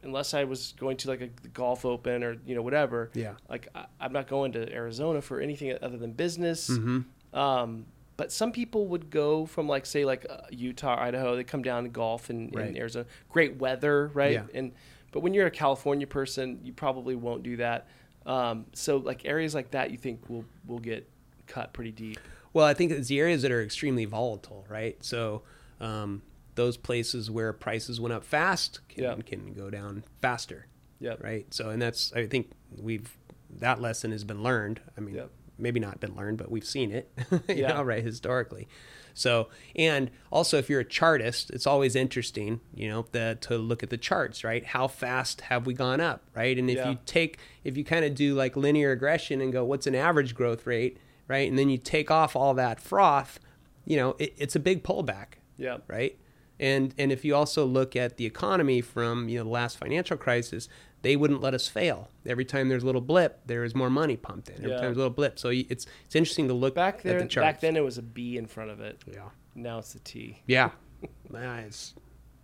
Unless 0.05 0.35
I 0.35 0.45
was 0.45 0.75
going 0.79 0.97
to 0.99 1.09
like 1.09 1.21
a 1.21 1.29
golf 1.49 1.85
open 1.85 2.25
or 2.25 2.37
you 2.45 2.55
know 2.55 2.63
whatever, 2.63 3.11
Yeah. 3.15 3.35
like 3.49 3.69
I, 3.75 3.87
I'm 4.01 4.13
not 4.13 4.27
going 4.29 4.53
to 4.53 4.73
Arizona 4.73 5.23
for 5.23 5.41
anything 5.41 5.77
other 5.81 5.97
than 5.97 6.13
business. 6.13 6.69
Mm-hmm. 6.69 7.39
Um, 7.39 7.87
but 8.17 8.31
some 8.33 8.53
people 8.53 8.87
would 8.89 9.11
go 9.11 9.47
from 9.47 9.69
like 9.69 9.87
say 9.87 10.05
like 10.05 10.27
uh, 10.29 10.39
Utah, 10.51 11.01
Idaho. 11.01 11.37
They 11.37 11.45
come 11.45 11.63
down 11.63 11.85
to 11.85 11.89
golf 11.89 12.31
in, 12.31 12.49
in 12.49 12.59
Right. 12.59 12.77
Arizona. 12.77 13.07
Great 13.31 13.57
weather, 13.57 14.11
right? 14.15 14.33
Yeah. 14.33 14.45
And 14.55 14.73
but 15.13 15.21
when 15.21 15.35
you're 15.35 15.47
a 15.47 15.51
California 15.51 16.07
person, 16.07 16.59
you 16.63 16.73
probably 16.73 17.15
won't 17.15 17.43
do 17.43 17.57
that. 17.59 17.87
Um, 18.27 18.67
so 18.73 18.99
like 18.99 19.25
areas 19.25 19.55
like 19.55 19.71
that, 19.73 19.91
you 19.91 19.97
think 19.97 20.29
will 20.29 20.45
will 20.67 20.79
get 20.79 21.09
cut 21.47 21.73
pretty 21.73 21.93
deep. 21.93 22.19
Well, 22.53 22.67
I 22.67 22.75
think 22.75 22.93
it's 22.93 23.09
the 23.09 23.19
areas 23.19 23.43
that 23.43 23.51
are 23.51 23.63
extremely 23.63 24.05
volatile, 24.05 24.67
right? 24.69 25.03
So 25.03 25.43
um, 25.81 26.23
those 26.55 26.77
places 26.77 27.31
where 27.31 27.53
prices 27.53 28.01
went 28.01 28.13
up 28.13 28.25
fast 28.25 28.81
can, 28.89 29.05
Yeah. 29.05 29.15
can 29.25 29.53
go 29.55 29.71
down 29.71 30.05
faster, 30.21 30.67
Yep. 31.01 31.23
right? 31.23 31.53
So, 31.53 31.71
and 31.71 31.81
that's 31.81 32.13
I 32.13 32.27
think 32.27 32.51
we've 32.77 33.17
that 33.59 33.81
lesson 33.81 34.13
has 34.13 34.25
been 34.25 34.43
learned. 34.43 34.81
I 34.97 35.01
mean, 35.01 35.15
Yep. 35.17 35.31
maybe 35.59 35.79
not 35.81 36.01
been 36.01 36.15
learned, 36.17 36.39
but 36.39 36.51
we've 36.51 36.65
seen 36.65 36.91
it, 36.91 37.11
you 37.49 37.57
Yeah. 37.57 37.69
know, 37.75 37.83
right 37.83 38.03
historically. 38.03 38.67
So, 39.15 39.51
and 39.77 40.11
also 40.31 40.57
if 40.57 40.71
you're 40.71 40.81
a 40.81 40.85
chartist, 40.87 41.51
it's 41.51 41.67
always 41.67 41.95
interesting, 41.95 42.61
you 42.75 42.89
know, 42.89 43.05
the, 43.13 43.37
to 43.43 43.59
look 43.59 43.83
at 43.83 43.91
the 43.91 43.99
charts, 43.99 44.43
right? 44.43 44.65
How 44.65 44.89
fast 44.89 45.43
have 45.43 45.67
we 45.67 45.75
gone 45.75 46.01
up, 46.01 46.23
right? 46.35 46.59
And 46.59 46.71
if 46.71 46.79
Yeah. 46.79 46.91
you 46.93 46.99
take, 47.05 47.39
if 47.63 47.77
you 47.77 47.85
kind 47.85 48.07
of 48.07 48.15
do 48.15 48.35
like 48.35 48.57
linear 48.57 48.89
regression 48.91 49.43
and 49.43 49.53
go, 49.53 49.65
what's 49.67 49.87
an 49.87 49.95
average 49.95 50.35
growth 50.35 50.67
rate, 50.67 50.97
right? 51.29 51.47
And 51.47 51.59
then 51.59 51.69
you 51.69 51.77
take 51.77 52.11
off 52.11 52.35
all 52.35 52.55
that 52.55 52.81
froth, 52.81 53.39
you 53.85 53.97
know, 53.99 54.17
it, 54.19 54.33
it's 54.39 54.57
a 54.57 54.61
big 54.61 54.83
pullback, 54.83 55.35
Yeah. 55.59 55.79
right? 55.89 56.19
And 56.63 56.95
and 56.97 57.11
if 57.13 57.25
you 57.25 57.35
also 57.35 57.67
look 57.67 57.95
at 57.97 58.17
the 58.17 58.25
economy 58.25 58.81
from 58.81 59.29
you 59.29 59.39
know 59.39 59.45
the 59.45 59.51
last 59.51 59.77
financial 59.79 60.17
crisis, 60.17 60.69
they 61.03 61.17
wouldn't 61.17 61.41
let 61.43 61.53
us 61.55 61.67
fail. 61.69 62.09
Every 62.25 62.45
time 62.45 62.69
there's 62.69 62.85
a 62.85 62.87
little 62.87 63.01
blip, 63.01 63.41
there 63.47 63.65
is 63.65 63.75
more 63.75 63.91
money 63.91 64.17
pumped 64.17 64.49
in. 64.49 64.59
Every 64.59 64.71
Yeah. 64.71 64.77
time 64.77 64.85
there's 64.87 64.97
a 64.97 65.01
little 65.01 65.11
blip, 65.11 65.39
so 65.41 65.49
it's 65.51 65.87
it's 66.07 66.15
interesting 66.17 66.47
to 66.49 66.55
look 66.55 66.75
Back 66.77 66.99
at 66.99 67.03
there, 67.03 67.19
the 67.21 67.27
charts. 67.27 67.45
back 67.45 67.61
then 67.61 67.77
it 67.77 67.83
was 67.85 67.99
a 67.99 68.03
B 68.03 68.37
in 68.39 68.47
front 68.47 68.71
of 68.71 68.81
it. 68.81 69.03
yeah, 69.13 69.29
Now 69.57 69.79
it's 69.81 69.95
a 69.97 69.99
T. 69.99 70.43
Yeah, 70.47 70.71
yeah, 71.33 71.57
it's 71.59 71.95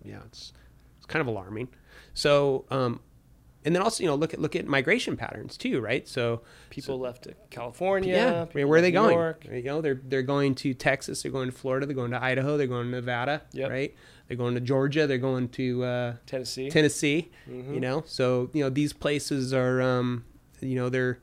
yeah, 0.05 0.19
it's 0.27 0.53
it's 0.97 1.07
kind 1.07 1.21
of 1.21 1.29
alarming. 1.29 1.69
So, 2.14 2.64
um, 2.71 3.01
and 3.69 3.77
then 3.77 3.83
also 3.83 4.03
you 4.03 4.09
know 4.09 4.14
look 4.14 4.33
at 4.33 4.41
look 4.41 4.57
at 4.57 4.66
migration 4.66 5.14
patterns 5.14 5.59
too, 5.59 5.81
right? 5.81 6.09
So 6.09 6.41
People 6.71 6.99
left 6.99 7.25
to 7.25 7.35
California. 7.51 8.14
yeah, 8.16 8.47
I 8.51 8.57
mean, 8.57 8.66
where 8.66 8.79
are 8.79 8.83
they 8.83 8.89
New 8.91 8.95
going? 9.01 9.14
York. 9.14 9.45
You 9.45 9.62
know, 9.62 9.81
they're 9.83 10.01
they're 10.03 10.23
going 10.23 10.55
to 10.57 10.73
Texas, 10.73 11.23
they're 11.23 11.31
going 11.33 11.51
to 11.51 11.57
Florida, 11.57 11.85
they're 11.85 11.95
going 11.95 12.12
to 12.12 12.23
Idaho, 12.23 12.57
they're 12.57 12.66
going 12.66 12.87
to 12.87 12.91
Nevada, 12.91 13.43
Yep. 13.53 13.71
right? 13.71 13.95
They're 14.27 14.37
going 14.39 14.55
to 14.55 14.61
Georgia, 14.62 15.07
they're 15.07 15.19
going 15.19 15.49
to 15.51 15.85
uh, 15.85 16.14
Tennessee. 16.27 16.71
Tennessee. 16.71 17.31
Mhm. 17.49 17.75
You 17.75 17.81
know, 17.81 18.03
so 18.07 18.49
you 18.55 18.64
know 18.64 18.71
these 18.71 18.93
places 18.95 19.53
are, 19.53 19.83
um, 19.83 20.25
you 20.61 20.77
know, 20.77 20.89
they're 20.89 21.19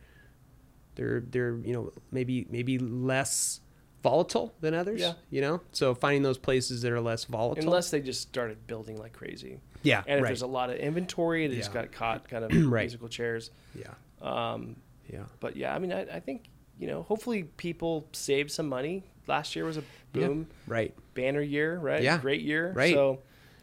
they're 0.95 1.21
they're 1.21 1.57
you 1.57 1.73
know 1.73 1.91
maybe 2.11 2.45
maybe 2.49 2.77
less 2.79 3.61
volatile 4.03 4.53
than 4.61 4.73
others. 4.75 5.01
Yeah. 5.01 5.13
You 5.31 5.41
know, 5.41 5.61
so 5.71 5.95
finding 5.95 6.21
those 6.21 6.37
places 6.37 6.81
that 6.83 6.91
are 6.91 7.01
less 7.01 7.25
volatile. 7.25 7.63
Unless 7.63 7.89
they 7.91 8.01
just 8.01 8.21
started 8.21 8.67
building 8.67 8.97
like 8.97 9.13
crazy. 9.13 9.59
Yeah, 9.85 10.03
And 10.07 10.17
if 10.17 10.23
right. 10.23 10.29
there's 10.29 10.41
a 10.41 10.47
lot 10.47 10.69
of 10.69 10.77
inventory, 10.77 11.47
they 11.47 11.55
just 11.55 11.73
Yeah. 11.73 11.81
got 11.83 11.91
caught 11.91 12.27
kind 12.27 12.43
of 12.43 12.51
Right. 12.71 12.83
musical 12.83 13.07
chairs. 13.07 13.51
yeah, 13.73 13.93
Um, 14.21 14.75
yeah, 15.11 15.23
but 15.39 15.55
yeah, 15.55 15.73
I 15.75 15.79
mean, 15.79 15.93
I, 15.93 16.01
I 16.01 16.19
think, 16.19 16.45
you 16.79 16.87
know, 16.87 17.03
hopefully 17.03 17.43
people 17.57 18.07
saved 18.11 18.51
some 18.51 18.67
money. 18.67 19.03
Last 19.27 19.55
year 19.55 19.65
was 19.65 19.77
a 19.77 19.81
Yeah. 20.13 20.27
boom, 20.27 20.47
right. 20.67 20.93
banner 21.13 21.41
year, 21.41 21.77
right? 21.77 22.01
Yeah. 22.01 22.17
Great 22.19 22.41
year. 22.41 22.71
Right. 22.73 22.93
So 22.93 23.19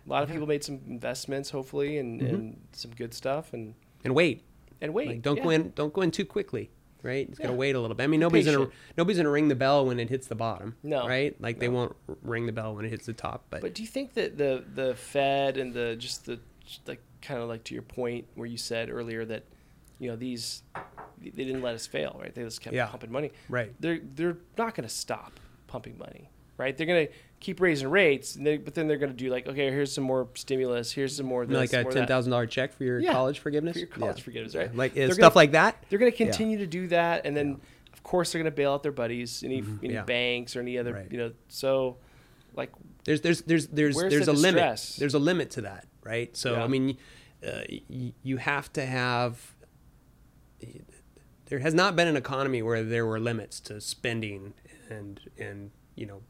a 0.07 0.09
lot 0.11 0.23
of 0.23 0.29
Yeah. 0.29 0.35
people 0.35 0.49
made 0.49 0.63
some 0.65 0.81
investments, 0.87 1.51
hopefully, 1.51 1.99
and, 1.99 2.21
Mhm. 2.21 2.29
and 2.29 2.61
some 2.73 2.91
good 2.93 3.13
stuff. 3.15 3.53
And, 3.53 3.75
And 4.05 4.15
wait, 4.15 4.43
and 4.81 4.93
wait. 4.95 5.09
like 5.09 5.23
don't 5.23 5.37
yeah. 5.37 5.43
go 5.45 5.51
in, 5.51 5.73
don't 5.75 5.93
go 5.93 6.03
in 6.03 6.11
too 6.11 6.25
quickly. 6.25 6.71
Right, 7.03 7.29
it's 7.29 7.39
Yeah. 7.41 7.47
gonna 7.47 7.59
wait 7.59 7.75
a 7.75 7.81
little 7.81 7.97
bit. 7.97 8.05
I 8.05 8.07
mean, 8.07 8.21
nobody's 8.21 8.47
gonna 8.47 8.69
nobody's 8.97 9.17
gonna 9.17 9.31
ring 9.31 9.49
the 9.49 9.55
bell 9.57 9.85
when 9.87 9.99
it 9.99 10.09
hits 10.09 10.27
the 10.29 10.35
bottom. 10.37 10.77
No. 10.83 11.07
right? 11.07 11.35
Like 11.41 11.59
they 11.59 11.69
won't 11.69 11.97
ring 12.23 12.47
the 12.47 12.53
bell 12.53 12.75
when 12.77 12.85
it 12.85 12.91
hits 12.91 13.07
the 13.07 13.13
top. 13.13 13.45
But, 13.51 13.61
But 13.61 13.75
do 13.75 13.83
you 13.83 13.89
think 13.89 14.15
that 14.15 14.39
the 14.39 14.65
the 14.75 14.95
Fed 14.95 15.57
and 15.57 15.75
the 15.75 15.97
just 15.97 16.27
the 16.27 16.39
like 16.87 17.01
kind 17.21 17.41
of 17.41 17.49
like 17.49 17.65
to 17.65 17.75
your 17.75 17.83
point 17.83 18.27
where 18.35 18.47
you 18.47 18.57
said 18.57 18.89
earlier 18.91 19.25
that 19.25 19.45
you 19.99 20.09
know 20.11 20.17
these 20.17 20.63
they 21.21 21.31
didn't 21.45 21.63
let 21.63 21.75
us 21.75 21.87
fail, 21.87 22.17
right? 22.21 22.35
They 22.35 22.43
just 22.43 22.61
kept 22.61 22.75
Yeah. 22.75 22.87
pumping 22.87 23.13
money. 23.13 23.31
right, 23.49 23.73
They're 23.81 24.01
they're 24.15 24.39
not 24.59 24.75
going 24.75 24.89
to 24.89 24.93
stop 24.95 25.39
pumping 25.69 25.97
money, 25.99 26.29
right? 26.63 26.77
They're 26.77 26.87
going 26.87 27.07
to 27.07 27.13
keep 27.41 27.61
raising 27.61 27.89
rates, 27.89 28.37
and 28.37 28.47
they, 28.47 28.57
but 28.57 28.75
then 28.75 28.87
they're 28.89 28.97
going 28.99 29.11
to 29.13 29.17
do 29.17 29.29
like, 29.31 29.47
okay, 29.49 29.71
here's 29.71 29.93
some 29.93 30.05
more 30.05 30.29
stimulus, 30.35 30.93
here's 30.93 31.17
some 31.17 31.27
more 31.27 31.45
this, 31.45 31.57
like 31.57 31.73
a 31.73 31.83
more 31.83 31.93
ten 31.93 32.07
thousand 32.07 32.31
dollar 32.31 32.47
check 32.47 32.73
for 32.73 32.85
your 32.85 33.01
Yeah, 33.01 33.13
college 33.13 33.41
forgiveness. 33.41 33.75
for 33.75 33.79
your 33.81 33.89
college 33.89 34.23
forgiveness, 34.23 34.55
right? 34.55 34.75
Like 34.75 34.95
They're 34.95 35.09
stuff 35.11 35.19
gonna- 35.19 35.35
like 35.35 35.53
that. 35.53 35.85
They're 35.91 35.99
going 35.99 36.13
to 36.13 36.19
Yeah. 36.19 36.27
continue 36.31 36.59
to 36.59 36.67
do 36.67 36.87
that, 36.89 37.27
and 37.27 37.37
then 37.37 37.61
of 37.93 38.03
course 38.03 38.33
they're 38.33 38.41
going 38.43 38.51
to 38.53 38.57
bail 38.57 38.73
out 38.73 38.83
their 38.83 38.93
buddies, 38.93 39.43
any 39.43 39.61
Mhm, 39.63 39.79
any 39.85 39.95
yeah. 39.95 40.05
banks 40.05 40.55
or 40.57 40.61
any 40.61 40.79
other, 40.79 40.93
Right. 40.95 41.11
you 41.11 41.19
know. 41.19 41.33
So, 41.49 41.99
like, 42.55 42.71
There's 43.05 43.21
there's 43.23 43.43
there's 43.43 43.67
there's 43.69 43.97
there's 43.97 44.27
the 44.27 44.33
a 44.33 44.35
limit. 44.35 44.95
There's 44.99 45.15
a 45.15 45.19
limit 45.19 45.51
to 45.53 45.63
that, 45.63 45.87
right? 46.05 46.37
So 46.37 46.53
Yeah. 46.53 46.65
I 46.65 46.69
mean, 46.69 46.97
uh, 47.45 47.63
y- 47.91 48.13
you 48.23 48.37
have 48.37 48.73
to 48.75 48.87
have. 48.87 49.55
There 51.47 51.59
has 51.59 51.75
not 51.75 51.97
been 51.97 52.09
an 52.09 52.17
economy 52.17 52.63
where 52.63 52.83
there 52.83 53.05
were 53.05 53.21
limits 53.21 53.61
to 53.61 53.81
spending 53.81 54.55
and 54.89 55.21
and 55.39 55.71
you 55.97 56.07
know, 56.07 56.23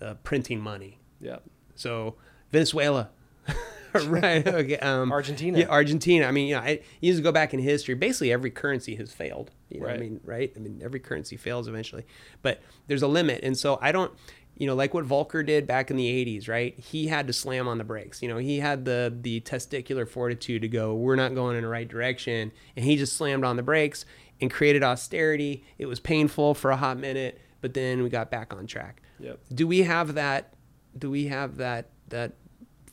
uh, 0.00 0.14
printing 0.22 0.60
money. 0.60 0.98
yeah, 1.20 1.38
So 1.74 2.16
Venezuela, 2.52 3.10
right? 4.06 4.46
Okay, 4.46 4.78
um, 4.78 5.10
Argentina. 5.12 5.58
Yeah, 5.58 5.68
Argentina. 5.68 6.26
I 6.26 6.30
mean, 6.30 6.48
you 6.48 6.54
know, 6.54 6.60
I 6.60 6.80
you 7.00 7.12
just 7.12 7.22
go 7.22 7.32
back 7.32 7.54
in 7.54 7.60
history. 7.60 7.94
Basically, 7.94 8.32
every 8.32 8.50
currency 8.50 8.96
has 8.96 9.12
failed. 9.12 9.50
You 9.70 9.80
know, 9.80 9.86
what 9.86 9.94
I 9.96 9.98
mean, 9.98 10.20
right? 10.24 10.52
I 10.54 10.58
mean, 10.58 10.80
every 10.84 11.00
currency 11.00 11.36
fails 11.36 11.66
eventually, 11.68 12.04
but 12.42 12.60
there's 12.86 13.02
a 13.02 13.08
limit, 13.08 13.40
and 13.42 13.56
so 13.56 13.78
I 13.80 13.92
don't. 13.92 14.12
You 14.58 14.66
know, 14.66 14.74
like 14.74 14.94
what 14.94 15.04
Volcker 15.04 15.44
did 15.44 15.66
back 15.66 15.90
in 15.90 15.98
the 15.98 16.06
'80s, 16.06 16.48
right? 16.48 16.78
He 16.78 17.08
had 17.08 17.26
to 17.26 17.32
slam 17.34 17.68
on 17.68 17.76
the 17.76 17.84
brakes. 17.84 18.22
You 18.22 18.28
know, 18.28 18.38
he 18.38 18.58
had 18.58 18.86
the 18.86 19.14
the 19.20 19.42
testicular 19.42 20.08
fortitude 20.08 20.62
to 20.62 20.68
go, 20.68 20.94
"We're 20.94 21.16
not 21.16 21.34
going 21.34 21.56
in 21.56 21.62
the 21.62 21.68
right 21.68 21.86
direction," 21.86 22.52
and 22.74 22.84
he 22.84 22.96
just 22.96 23.16
slammed 23.16 23.44
on 23.44 23.56
the 23.56 23.62
brakes 23.62 24.06
and 24.40 24.50
created 24.50 24.82
austerity. 24.82 25.62
It 25.78 25.86
was 25.86 26.00
painful 26.00 26.54
for 26.54 26.70
a 26.70 26.76
hot 26.76 26.98
minute, 26.98 27.38
but 27.60 27.74
then 27.74 28.02
we 28.02 28.08
got 28.08 28.30
back 28.30 28.54
on 28.54 28.66
track. 28.66 29.02
Yep, 29.18 29.38
do 29.54 29.66
we 29.66 29.82
have 29.82 30.14
that 30.14 30.54
do 30.98 31.10
we 31.10 31.26
have 31.26 31.56
that 31.56 31.90
that 32.08 32.32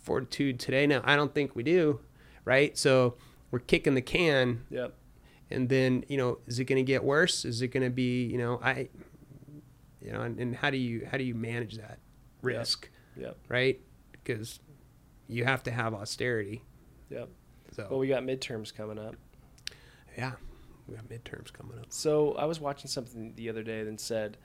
fortitude 0.01 0.59
today? 0.59 0.86
Now 0.88 1.01
i 1.05 1.16
don't 1.16 1.34
think 1.34 1.55
we 1.55 1.64
do 1.64 1.99
right? 2.45 2.78
So 2.78 3.16
we're 3.51 3.59
kicking 3.59 3.93
the 3.93 4.01
can. 4.01 4.66
Yep. 4.70 4.93
and 5.49 5.70
then 5.70 6.03
you 6.09 6.18
know 6.18 6.39
is 6.47 6.59
it 6.59 6.66
going 6.66 6.84
to 6.84 6.84
get 6.84 7.03
worse? 7.03 7.45
Is 7.45 7.61
it 7.61 7.70
going 7.70 7.84
to 7.84 7.89
be 7.89 8.26
you 8.26 8.38
know 8.38 8.59
i 8.64 8.89
you 10.01 10.11
know 10.11 10.22
and, 10.22 10.39
and 10.39 10.55
how 10.55 10.70
do 10.70 10.78
you 10.78 11.07
how 11.09 11.18
do 11.18 11.24
you 11.24 11.36
manage 11.36 11.78
that 11.78 11.99
risk? 12.41 12.89
Yep. 13.16 13.38
right? 13.47 13.80
Because 14.11 14.59
you 15.28 15.45
have 15.45 15.64
to 15.64 15.72
have 15.72 15.93
austerity. 15.93 16.64
Yep. 17.09 17.30
so 17.72 17.88
Well, 17.89 17.99
we 17.99 18.07
got 18.07 18.24
midterms 18.24 18.74
coming 18.76 18.99
up. 18.99 19.16
yeah 20.18 20.34
we 20.88 20.95
got 20.95 21.07
midterms 21.07 21.53
coming 21.53 21.80
up. 21.80 21.86
So 21.89 22.34
I 22.34 22.43
was 22.45 22.59
watching 22.59 22.89
something 22.89 23.34
the 23.36 23.49
other 23.49 23.64
day 23.64 23.84
that 23.84 23.99
said, 24.01 24.38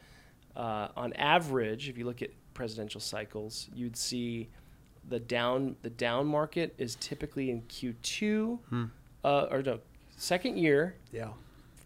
uh, 0.59 0.89
on 0.97 1.13
average, 1.15 1.89
if 1.89 1.97
you 1.97 2.05
look 2.05 2.21
at 2.21 2.31
presidential 2.53 3.01
cycles, 3.01 3.69
you'd 3.75 3.97
see 3.97 4.49
the 5.09 5.19
down 5.21 5.77
the 5.83 5.91
down 5.91 6.27
market 6.27 6.75
is 6.77 6.97
typically 6.97 7.51
in 7.51 7.63
Q2, 7.63 8.59
Hmm. 8.69 8.85
uh, 9.25 9.47
or 9.51 9.63
no, 9.63 9.81
second 10.17 10.59
year, 10.59 10.97
yeah 11.13 11.31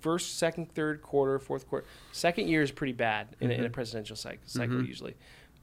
first, 0.00 0.36
second, 0.38 0.66
third 0.74 1.00
quarter, 1.00 1.38
fourth 1.38 1.68
quarter. 1.68 1.86
Second 2.10 2.48
year 2.48 2.60
is 2.60 2.72
pretty 2.72 2.92
bad 2.92 3.36
in, 3.38 3.52
a, 3.52 3.54
in 3.54 3.64
a 3.64 3.68
Mhm. 3.68 3.72
presidential 3.72 4.16
cycle, 4.16 4.42
cycle 4.48 4.78
Mhm. 4.78 4.88
usually, 4.88 5.14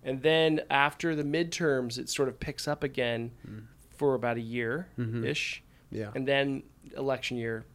and 0.02 0.22
then 0.22 0.62
after 0.70 1.14
the 1.14 1.24
midterms, 1.26 1.98
it 1.98 2.08
sort 2.08 2.30
of 2.30 2.40
picks 2.40 2.66
up 2.66 2.82
again 2.82 3.32
Mm. 3.46 3.66
for 3.90 4.16
about 4.16 4.38
a 4.38 4.42
year 4.42 4.88
Mhm. 4.98 5.26
ish, 5.26 5.62
yeah 5.92 6.12
and 6.16 6.26
then 6.26 6.64
election 6.96 7.36
year, 7.36 7.66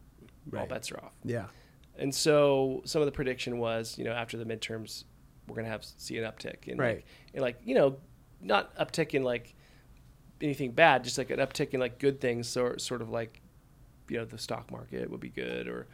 all 0.57 0.65
bets 0.65 0.91
are 0.91 0.99
off. 1.03 1.13
yeah 1.23 1.47
And 1.97 2.13
so 2.15 2.81
some 2.85 3.01
of 3.01 3.05
the 3.05 3.11
prediction 3.11 3.59
was, 3.59 3.97
you 3.99 4.03
know, 4.03 4.11
after 4.11 4.35
the 4.35 4.43
midterms, 4.45 5.03
we're 5.47 5.55
gonna 5.55 5.67
have 5.69 5.83
see 5.97 6.17
an 6.17 6.23
uptick 6.23 6.67
in 6.67 6.77
Right. 6.77 6.95
like, 6.97 7.05
in 7.33 7.41
like 7.41 7.57
you 7.65 7.75
know, 7.75 7.97
not 8.41 8.75
uptick 8.77 9.13
in 9.13 9.23
like 9.23 9.55
anything 10.41 10.71
bad, 10.71 11.03
just 11.03 11.17
like 11.17 11.29
an 11.29 11.39
uptick 11.39 11.73
in 11.73 11.79
like 11.79 11.99
good 11.99 12.19
things, 12.21 12.47
so 12.47 12.75
sort 12.77 13.01
of 13.01 13.09
like, 13.09 13.41
you 14.09 14.17
know, 14.17 14.25
the 14.25 14.37
stock 14.37 14.71
market 14.71 15.09
would 15.09 15.19
be 15.21 15.29
good, 15.29 15.67
or 15.67 15.87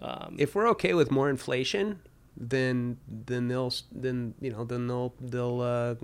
um, 0.00 0.36
if 0.38 0.54
we're 0.54 0.68
okay 0.70 0.94
with 0.94 1.10
more 1.10 1.28
inflation, 1.30 2.00
then 2.36 2.96
then 3.26 3.48
they'll 3.48 3.72
then 3.92 4.34
you 4.40 4.50
know 4.50 4.64
then 4.64 4.86
they'll 4.88 5.14
they'll 5.20 5.60
uh, 5.60 5.94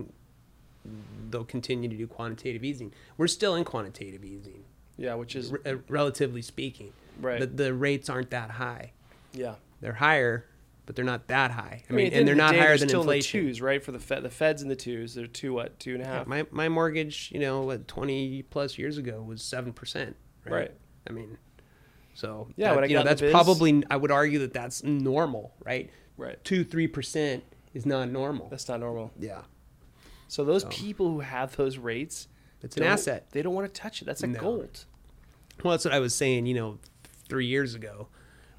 they'll 1.29 1.43
continue 1.45 1.89
to 1.89 1.95
do 1.95 2.07
quantitative 2.07 2.63
easing. 2.63 2.93
We're 3.17 3.27
still 3.27 3.55
in 3.55 3.63
quantitative 3.65 4.23
easing, 4.23 4.63
yeah, 4.97 5.15
which 5.15 5.35
is 5.35 5.53
uh, 5.65 5.75
relatively 5.87 6.41
speaking. 6.41 6.93
right, 7.19 7.39
The, 7.39 7.47
the 7.47 7.73
rates 7.73 8.09
aren't 8.09 8.29
that 8.31 8.51
high. 8.51 8.93
yeah. 9.33 9.55
They're 9.81 9.93
higher, 9.93 10.45
but 10.89 10.95
they're 10.95 11.05
not 11.05 11.27
that 11.27 11.51
high. 11.51 11.83
I, 11.87 11.93
I 11.93 11.95
mean, 11.95 12.09
the 12.09 12.15
and 12.17 12.27
they're 12.27 12.33
of 12.33 12.39
not 12.39 12.55
higher 12.55 12.75
they're 12.75 12.87
than 12.87 12.97
inflation. 12.97 13.41
In 13.41 13.45
the 13.45 13.51
twos, 13.51 13.61
right? 13.61 13.83
For 13.83 13.91
the 13.91 13.99
Fed, 13.99 14.23
the 14.23 14.29
Fed's 14.31 14.63
in 14.63 14.69
the 14.69 14.75
twos. 14.75 15.13
They're 15.13 15.27
two 15.27 15.53
what, 15.53 15.79
two 15.79 15.93
and 15.93 16.01
a 16.03 16.07
Yeah, 16.07 16.23
my 16.25 16.47
my 16.49 16.67
mortgage, 16.67 17.29
you 17.31 17.39
know, 17.39 17.61
what 17.61 17.87
twenty 17.87 18.41
plus 18.41 18.79
years 18.79 18.97
ago 18.97 19.21
was 19.21 19.43
seven 19.43 19.71
percent. 19.71 20.15
Right? 20.45 20.51
right? 20.51 20.71
I 21.07 21.13
mean, 21.13 21.37
so 22.15 22.47
Yeah, 22.55 22.73
that- 22.73 22.85
I 22.85 22.87
you 22.87 22.95
know 22.95 23.03
that's 23.03 23.21
biz- 23.21 23.29
probably 23.31 23.83
I 23.91 23.97
would 23.97 24.09
argue 24.09 24.39
that 24.39 24.51
that's 24.51 24.83
normal, 24.83 25.53
right? 25.63 25.91
Right. 26.17 26.43
Two 26.43 26.63
three 26.63 26.87
percent 26.87 27.43
is 27.75 27.85
not 27.85 28.09
normal. 28.09 28.47
That's 28.49 28.67
not 28.67 28.79
normal. 28.79 29.11
yeah, 29.19 29.43
So 30.27 30.43
those 30.43 30.63
So- 30.63 30.69
people 30.69 31.11
who 31.11 31.19
have 31.19 31.55
those 31.55 31.77
rates, 31.77 32.27
it's 32.63 32.77
an 32.77 32.81
asset. 32.83 33.29
They 33.29 33.43
don't 33.43 33.53
want 33.53 33.71
to 33.71 33.79
touch 33.79 34.01
it. 34.01 34.05
That's 34.05 34.23
like 34.23 34.31
No. 34.31 34.39
gold. 34.39 34.85
Well, 35.63 35.69
that's 35.73 35.85
what 35.85 35.93
I 35.93 35.99
was 35.99 36.15
saying, 36.15 36.47
you 36.47 36.55
know, 36.55 36.79
three 37.29 37.45
years 37.45 37.75
ago, 37.75 38.07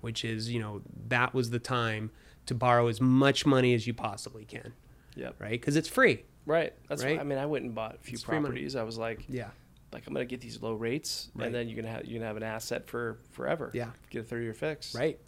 which 0.01 0.25
is, 0.25 0.49
you 0.49 0.61
know, 0.61 0.83
that 1.09 1.35
was 1.35 1.51
the 1.51 1.59
time 1.59 2.13
to 2.47 2.55
borrow 2.55 2.89
as 2.89 3.01
much 3.01 3.47
money 3.47 3.75
as 3.75 3.87
you 3.87 3.95
possibly 3.95 4.45
can, 4.45 4.73
Yep. 5.17 5.37
right? 5.39 5.51
Because 5.53 5.77
it's 5.77 5.89
free. 5.89 6.25
Right. 6.47 6.73
That's 6.89 7.05
Right? 7.05 7.17
why 7.17 7.21
I 7.21 7.25
mean 7.25 7.39
I 7.39 7.47
went 7.47 7.65
and 7.65 7.75
bought 7.75 7.97
a 7.97 7.99
few 7.99 8.15
It's 8.15 8.25
properties. 8.25 8.75
I 8.77 8.83
was 8.83 8.99
like, 8.99 9.25
Yeah. 9.29 9.51
like 9.93 10.07
I'm 10.07 10.13
gonna 10.15 10.25
get 10.25 10.41
these 10.41 10.61
low 10.63 10.73
rates, 10.75 11.31
Right. 11.35 11.47
and 11.47 11.55
then 11.55 11.69
you're 11.69 11.77
gonna 11.81 11.93
have 11.95 12.05
you're 12.07 12.19
gonna 12.19 12.27
have 12.27 12.37
an 12.37 12.43
asset 12.43 12.89
for 12.89 13.19
forever. 13.31 13.71
Yeah. 13.75 13.91
Get 14.11 14.21
a 14.21 14.25
30 14.25 14.45
year 14.45 14.55
fix. 14.55 14.95
Right. 14.95 15.19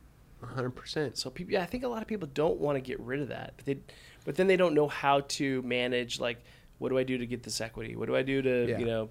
Hundred 0.43 0.71
percent. 0.71 1.17
So 1.19 1.31
people, 1.31 1.53
yeah, 1.53 1.63
I 1.63 1.67
think 1.67 1.85
a 1.85 1.89
lot 1.89 2.03
of 2.03 2.09
people 2.09 2.27
don't 2.33 2.59
want 2.59 2.75
to 2.77 2.81
get 2.81 2.99
rid 2.99 3.21
of 3.21 3.29
that, 3.29 3.53
but 3.57 3.65
they, 3.65 3.79
but 4.25 4.35
then 4.35 4.49
they 4.49 4.57
don't 4.57 4.75
know 4.75 4.89
how 4.89 5.21
to 5.21 5.63
manage. 5.63 6.19
Like, 6.19 6.43
what 6.79 6.89
do 6.89 6.99
I 6.99 7.05
do 7.05 7.17
to 7.19 7.27
get 7.27 7.45
this 7.45 7.61
equity? 7.61 7.95
What 7.95 8.07
do 8.07 8.17
I 8.17 8.23
do 8.23 8.43
to 8.43 8.67
Yeah. 8.71 8.79
you 8.79 8.87
know? 8.87 9.11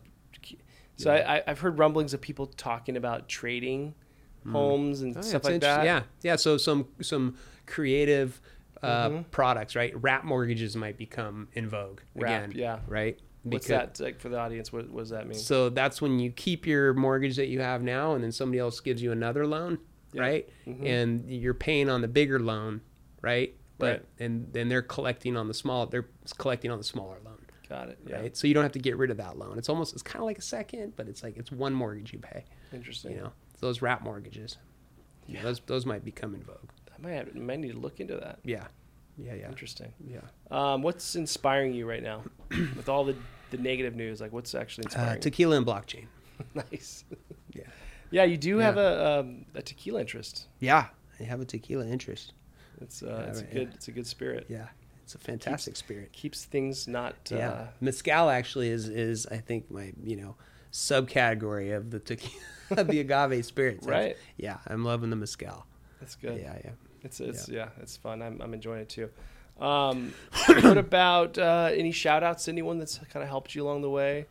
So 0.98 1.10
I, 1.12 1.38
I, 1.38 1.44
I've 1.48 1.60
heard 1.60 1.80
rumblings 1.80 2.14
of 2.14 2.20
people 2.22 2.48
talking 2.48 2.98
about 2.98 3.30
trading 3.30 3.96
mm-hmm. 4.42 4.52
homes 4.52 5.02
and 5.02 5.18
Oh, 5.18 5.22
stuff 5.22 5.46
like 5.46 5.62
that. 5.62 5.86
Yeah. 5.86 6.04
Yeah. 6.22 6.36
So 6.36 6.58
some 6.58 6.90
some 7.02 7.38
creative 7.66 8.42
uh, 8.84 9.10
Mhm. 9.10 9.30
products, 9.30 9.76
right? 9.76 9.94
Wrap 10.02 10.24
mortgages 10.24 10.76
might 10.76 10.98
become 10.98 11.48
in 11.54 11.70
vogue 11.70 12.00
Wrap, 12.16 12.46
again. 12.50 12.58
yeah. 12.60 12.80
Right. 12.88 13.20
What's 13.44 13.68
that 13.68 14.00
like 14.00 14.20
for 14.20 14.30
the 14.30 14.40
audience? 14.40 14.74
What, 14.74 14.90
what 14.90 15.02
does 15.02 15.12
that 15.12 15.28
mean? 15.28 15.38
So 15.38 15.70
that's 15.70 16.02
when 16.02 16.18
you 16.20 16.32
keep 16.32 16.66
your 16.66 16.94
mortgage 16.96 17.36
that 17.36 17.48
you 17.48 17.60
have 17.60 17.84
now, 17.84 18.16
and 18.16 18.24
then 18.24 18.32
somebody 18.32 18.58
else 18.60 18.80
gives 18.80 19.02
you 19.04 19.12
another 19.12 19.46
loan, 19.46 19.78
Yeah. 20.14 20.22
right? 20.22 20.50
Mhm. 20.66 20.84
And 20.86 21.30
you're 21.30 21.54
paying 21.54 21.90
on 21.90 22.02
the 22.02 22.08
bigger 22.08 22.40
loan, 22.40 22.82
right? 23.22 23.56
But 23.78 23.86
Right. 24.00 24.06
and 24.20 24.52
then 24.52 24.68
they're 24.70 24.82
collecting 24.82 25.38
on 25.38 25.48
the 25.48 25.54
small. 25.54 25.86
They're 25.86 26.08
collecting 26.40 26.72
on 26.72 26.78
the 26.80 26.84
smaller 26.84 27.18
loan, 27.24 27.38
Got 27.70 27.90
it. 27.90 28.00
Yeah. 28.08 28.16
right? 28.22 28.36
So 28.38 28.48
you 28.48 28.54
don't 28.56 28.64
have 28.64 28.72
to 28.74 28.80
get 28.80 28.98
rid 28.98 29.12
of 29.12 29.18
that 29.18 29.38
loan. 29.38 29.60
It's 29.60 29.70
almost 29.70 29.94
it's 29.94 30.02
kind 30.04 30.22
of 30.22 30.26
like 30.26 30.38
a 30.40 30.44
second, 30.44 30.96
but 30.96 31.08
it's 31.08 31.22
like 31.22 31.38
it's 31.38 31.52
one 31.52 31.74
mortgage 31.74 32.14
you 32.14 32.20
pay, 32.20 32.46
Interesting. 32.74 33.12
you 33.14 33.18
know. 33.20 33.32
those 33.60 33.82
wrap 33.84 34.02
mortgages. 34.04 34.58
Yeah, 35.28 35.44
those 35.44 35.60
those 35.68 35.86
might 35.86 36.04
become 36.04 36.34
in 36.34 36.42
vogue. 36.44 36.70
Might 37.02 37.12
have, 37.14 37.36
might 37.36 37.60
need 37.60 37.72
to 37.74 37.80
look 37.80 38.00
into 38.00 38.16
that. 38.18 38.40
Yeah, 38.44 38.66
yeah, 39.18 39.34
yeah, 39.34 39.48
Interesting. 39.48 39.92
yeah. 40.08 40.20
Um, 40.52 40.82
what's 40.84 41.16
inspiring 41.16 41.74
you 41.74 41.88
right 41.90 42.04
now 42.04 42.24
with 42.50 42.88
all 42.90 43.04
the, 43.04 43.16
the 43.50 43.58
negative 43.58 43.96
news? 43.96 44.22
Like, 44.22 44.32
what's 44.32 44.54
actually 44.56 44.86
Uh, 44.86 44.90
inspiring? 44.90 45.14
you? 45.16 45.20
tequila 45.22 45.58
and 45.58 45.66
blockchain. 45.66 46.06
nice. 46.54 47.04
Yeah, 47.54 47.64
Yeah, 48.12 48.24
you 48.26 48.38
do 48.38 48.58
have 48.60 48.78
a 48.78 49.20
um, 49.20 49.46
a 49.56 49.62
tequila 49.62 50.00
interest. 50.02 50.48
yeah. 50.60 50.88
I 51.20 51.24
have 51.24 51.40
a 51.42 51.46
tequila 51.46 51.86
interest. 51.86 52.34
It's 52.82 53.04
uh, 53.04 53.08
Yeah, 53.26 53.30
it's 53.30 53.40
a 53.42 53.44
good 53.44 53.68
yeah. 53.70 53.76
it's 53.76 53.88
a 53.88 53.92
good 53.92 54.08
spirit. 54.08 54.46
Yeah, 54.50 54.68
it's 55.04 55.14
a 55.14 55.20
fantastic 55.20 55.76
spirit. 55.76 56.12
Keeps 56.14 56.46
things 56.46 56.88
not. 56.88 57.14
Uh, 57.32 57.36
Yeah, 57.36 57.68
mezcal 57.80 58.30
actually 58.32 58.70
is 58.70 58.90
is 58.90 59.28
I 59.28 59.38
think 59.38 59.70
my 59.70 59.94
you 60.04 60.16
know 60.16 60.36
subcategory 60.72 61.76
of 61.78 61.92
the 61.92 62.00
tequila 62.00 62.42
of 62.72 62.88
the 62.88 63.00
agave 63.00 63.46
spirits. 63.46 63.86
That's- 63.86 64.06
Right. 64.08 64.18
Yeah, 64.38 64.58
I'm 64.68 64.84
loving 64.84 65.10
the 65.12 65.16
mezcal. 65.16 65.66
That's 66.00 66.16
good. 66.16 66.40
Yeah, 66.42 66.58
yeah. 66.64 66.72
It's 67.04 67.20
it's 67.20 67.50
yeah, 67.50 67.70
it's 67.82 67.98
fun. 67.98 68.22
I'm 68.22 68.42
I'm 68.42 68.54
enjoying 68.54 68.82
it 68.82 68.90
too. 68.90 69.10
Um, 69.60 70.14
what 70.46 70.78
about 70.78 71.38
uh, 71.38 71.70
any 71.74 71.92
shout 71.92 72.24
outs 72.24 72.46
to 72.46 72.52
anyone 72.52 72.80
that's 72.80 73.00
kind 73.12 73.24
of 73.24 73.30
helped 73.30 73.56
you 73.56 73.64
along 73.64 73.82
the 73.82 73.90
way? 73.90 74.26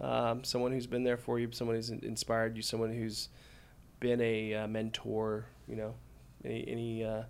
Um, 0.00 0.44
someone 0.44 0.72
who's 0.72 0.86
been 0.86 1.04
there 1.04 1.16
for 1.16 1.38
you, 1.38 1.50
someone 1.52 1.76
who's 1.76 1.90
inspired 1.90 2.56
you, 2.56 2.62
someone 2.62 2.92
who's 2.92 3.28
been 4.00 4.20
a 4.20 4.54
uh, 4.54 4.66
mentor. 4.68 5.46
You 5.68 5.76
know, 5.76 5.94
any 6.44 6.66
any 6.68 7.04
uh, 7.04 7.22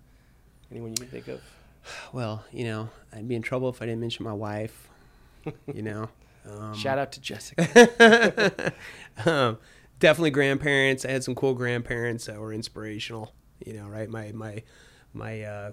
anyone 0.71 0.91
you 0.91 0.97
can 0.97 1.07
think 1.07 1.27
of. 1.27 1.41
Well, 2.11 2.43
you 2.51 2.65
know, 2.65 2.89
I'd 3.13 3.27
be 3.27 3.35
in 3.35 3.41
trouble 3.41 3.69
if 3.69 3.81
I 3.81 3.85
didn't 3.85 4.01
mention 4.01 4.23
my 4.25 4.33
wife. 4.33 4.89
You 5.73 5.81
know. 5.81 6.09
Um, 6.47 6.73
Shout 6.75 6.99
out 6.99 7.13
to 7.13 7.21
Jessica. 7.21 8.73
um, 9.25 9.57
definitely 9.99 10.31
grandparents. 10.31 11.05
I 11.05 11.11
had 11.11 11.23
some 11.23 11.35
cool 11.35 11.53
grandparents 11.53 12.25
that 12.25 12.37
were 12.39 12.53
inspirational. 12.53 13.33
You 13.65 13.73
know, 13.73 13.87
right? 13.87 14.09
My 14.09 14.31
my 14.31 14.63
my 15.13 15.41
uh, 15.43 15.71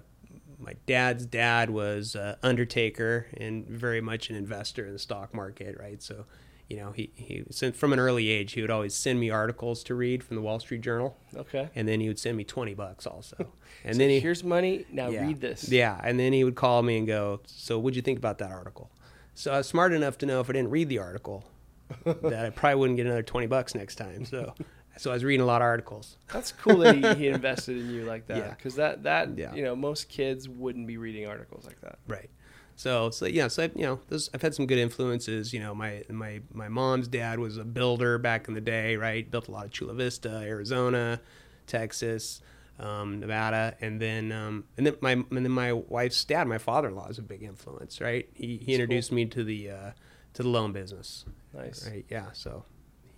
my 0.59 0.73
dad's 0.85 1.25
dad 1.25 1.69
was 1.69 2.15
uh, 2.15 2.35
undertaker 2.43 3.27
and 3.37 3.67
very 3.67 4.01
much 4.01 4.29
an 4.29 4.35
investor 4.35 4.85
in 4.85 4.93
the 4.93 4.99
stock 4.99 5.33
market, 5.33 5.77
right? 5.79 6.01
So, 6.01 6.25
you 6.69 6.77
know, 6.77 6.91
he 6.91 7.11
he 7.15 7.43
sent 7.49 7.75
from 7.75 7.93
an 7.93 7.99
early 7.99 8.29
age 8.29 8.53
he 8.53 8.61
would 8.61 8.71
always 8.71 8.93
send 8.93 9.19
me 9.19 9.29
articles 9.29 9.83
to 9.85 9.95
read 9.95 10.23
from 10.23 10.35
the 10.35 10.41
Wall 10.41 10.59
Street 10.59 10.81
Journal, 10.81 11.15
Okay. 11.35 11.69
and 11.75 11.87
then 11.87 11.99
he 12.01 12.07
would 12.07 12.19
send 12.19 12.35
me 12.37 12.43
twenty 12.43 12.73
bucks 12.73 13.05
also. 13.07 13.37
And 13.83 13.95
So 13.95 13.99
then 13.99 14.09
he 14.09 14.19
here's 14.19 14.43
money. 14.43 14.85
Now 14.91 15.09
yeah. 15.09 15.21
read 15.21 15.39
this. 15.39 15.69
Yeah, 15.69 15.99
and 16.03 16.19
then 16.19 16.33
he 16.33 16.43
would 16.43 16.55
call 16.55 16.81
me 16.83 16.97
and 16.97 17.05
go, 17.07 17.41
"So, 17.45 17.77
what'd 17.79 17.95
you 17.95 18.01
think 18.01 18.17
about 18.17 18.39
that 18.39 18.51
article?" 18.51 18.89
So 19.35 19.53
I 19.53 19.57
was 19.59 19.67
smart 19.67 19.93
enough 19.93 20.17
to 20.19 20.25
know 20.25 20.41
if 20.41 20.49
I 20.49 20.53
didn't 20.53 20.71
read 20.71 20.89
the 20.89 20.97
article, 20.97 21.45
that 22.05 22.45
I 22.45 22.49
probably 22.49 22.75
wouldn't 22.79 22.97
get 22.97 23.05
another 23.05 23.23
twenty 23.23 23.45
bucks 23.47 23.75
next 23.75 23.95
time. 23.95 24.25
So, 24.25 24.53
so 24.97 25.11
I 25.11 25.13
was 25.13 25.23
reading 25.23 25.41
a 25.41 25.45
lot 25.45 25.61
of 25.61 25.65
articles. 25.65 26.17
That's 26.31 26.51
cool 26.51 26.77
that 26.79 26.95
he, 26.95 27.13
he 27.25 27.27
invested 27.33 27.77
in 27.77 27.89
you 27.91 28.03
like 28.03 28.27
that. 28.27 28.37
Yeah. 28.37 28.49
Because 28.51 28.75
that 28.75 29.03
that 29.03 29.37
Yeah. 29.37 29.53
you 29.55 29.63
know 29.63 29.75
most 29.75 30.09
kids 30.09 30.47
wouldn't 30.49 30.87
be 30.87 30.97
reading 30.97 31.27
articles 31.27 31.65
like 31.65 31.79
that. 31.81 31.99
Right. 32.07 32.29
So, 32.75 33.09
so 33.09 33.25
yeah, 33.25 33.47
so 33.47 33.63
I, 33.63 33.71
you 33.75 33.81
know, 33.87 33.99
those, 34.09 34.29
I've 34.35 34.43
had 34.43 34.53
some 34.53 34.67
good 34.67 34.77
influences. 34.77 35.51
You 35.51 35.59
know, 35.61 35.73
my 35.73 36.03
my 36.09 36.41
my 36.53 36.67
mom's 36.69 37.07
dad 37.07 37.39
was 37.39 37.57
a 37.57 37.63
builder 37.65 38.19
back 38.19 38.47
in 38.47 38.53
the 38.53 38.61
day, 38.61 38.95
right? 38.97 39.29
Built 39.29 39.47
a 39.47 39.51
lot 39.51 39.65
of 39.65 39.71
Chula 39.71 39.95
Vista, 39.95 40.29
Arizona, 40.45 41.19
Texas, 41.65 42.41
um, 42.79 43.19
Nevada, 43.19 43.75
and 43.81 43.99
then 43.99 44.31
um, 44.31 44.65
and 44.77 44.85
then 44.85 44.95
my 45.01 45.13
and 45.13 45.25
then 45.31 45.49
my 45.49 45.73
wife's 45.73 46.23
dad, 46.23 46.47
my 46.47 46.59
father-in-law, 46.59 47.07
is 47.07 47.17
a 47.17 47.23
big 47.23 47.41
influence, 47.41 47.99
right? 47.99 48.29
He 48.35 48.57
he 48.57 48.73
introduced 48.75 49.11
me 49.11 49.25
to 49.25 49.43
the 49.43 49.71
uh, 49.71 49.91
to 50.35 50.43
the 50.43 50.49
loan 50.49 50.71
business, 50.71 51.25
Nice. 51.55 51.87
right? 51.89 52.05
Yeah. 52.09 52.27
So, 52.33 52.63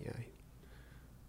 yeah, 0.02 0.12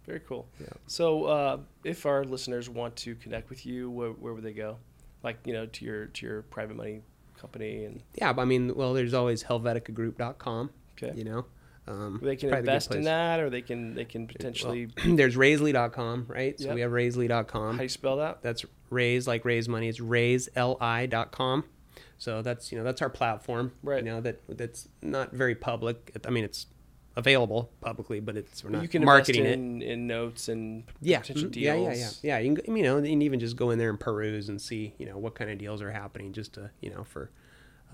Very 0.06 0.20
cool. 0.20 0.48
Yeah. 0.60 0.66
So, 0.86 1.24
uh, 1.24 1.58
if 1.84 2.06
our 2.06 2.24
listeners 2.24 2.68
want 2.68 2.96
to 2.96 3.14
connect 3.14 3.48
with 3.50 3.64
you, 3.64 3.90
where, 3.90 4.10
where 4.10 4.34
would 4.34 4.42
they 4.44 4.52
go? 4.52 4.78
Like, 5.22 5.38
you 5.44 5.52
know, 5.52 5.66
to 5.66 5.84
your 5.84 6.06
to 6.06 6.26
your 6.26 6.42
private 6.42 6.76
money 6.76 7.02
company, 7.38 7.84
and 7.84 8.02
yeah. 8.14 8.32
I 8.36 8.44
mean, 8.44 8.74
well, 8.74 8.94
there's 8.94 9.14
always 9.14 9.44
HelveticaGroup.com. 9.44 10.70
okay, 11.00 11.16
You 11.16 11.24
know, 11.24 11.46
um, 11.86 12.20
they 12.22 12.34
can 12.36 12.52
invest 12.52 12.92
in 12.94 13.02
that, 13.04 13.38
or 13.40 13.48
they 13.50 13.62
can 13.62 13.94
they 13.94 14.04
can 14.04 14.26
potentially. 14.26 14.86
there's 15.06 15.36
Raisley.com, 15.36 16.26
right? 16.28 16.58
So 16.58 16.66
Yep. 16.66 16.74
we 16.74 16.80
have 16.80 16.90
Raisley.com. 16.90 17.72
how 17.72 17.76
do 17.78 17.82
you 17.84 17.88
spell 17.88 18.16
that? 18.16 18.42
That's 18.42 18.64
raise 18.90 19.26
like 19.28 19.44
raise 19.44 19.68
money. 19.68 19.88
It's 19.88 20.00
raiseli.com. 20.00 21.64
So 22.18 22.42
that's 22.42 22.70
you 22.70 22.78
know 22.78 22.84
that's 22.84 23.02
our 23.02 23.10
platform. 23.10 23.72
Right. 23.82 24.04
You 24.04 24.10
know 24.10 24.20
that 24.20 24.40
that's 24.48 24.88
not 25.00 25.32
very 25.32 25.54
public. 25.54 26.16
I 26.24 26.30
mean 26.30 26.44
it's 26.44 26.66
available 27.16 27.70
publicly, 27.80 28.20
but 28.20 28.36
it's 28.36 28.64
we're 28.64 28.70
not 28.70 28.82
you 28.82 28.88
can 28.88 29.04
marketing 29.04 29.44
invest 29.44 29.58
it. 29.58 29.60
in, 29.60 29.82
in 29.82 30.06
notes 30.06 30.48
and 30.48 30.84
Yeah. 31.00 31.20
potential 31.20 31.50
deals. 31.50 31.54
Yeah, 31.64 31.74
yeah, 31.74 31.92
yeah. 31.94 32.10
Yeah, 32.22 32.38
you 32.38 32.54
can, 32.54 32.76
you 32.76 32.82
know, 32.82 32.96
you 32.98 33.10
can 33.10 33.22
even 33.22 33.38
just 33.40 33.56
go 33.56 33.70
in 33.70 33.78
there 33.78 33.90
and 33.90 34.00
peruse 34.00 34.48
and 34.48 34.60
see, 34.60 34.94
you 34.98 35.06
know, 35.06 35.18
what 35.18 35.34
kind 35.34 35.50
of 35.50 35.58
deals 35.58 35.82
are 35.82 35.90
happening 35.90 36.32
just 36.32 36.54
to, 36.54 36.70
you 36.80 36.90
know, 36.90 37.04
for 37.04 37.30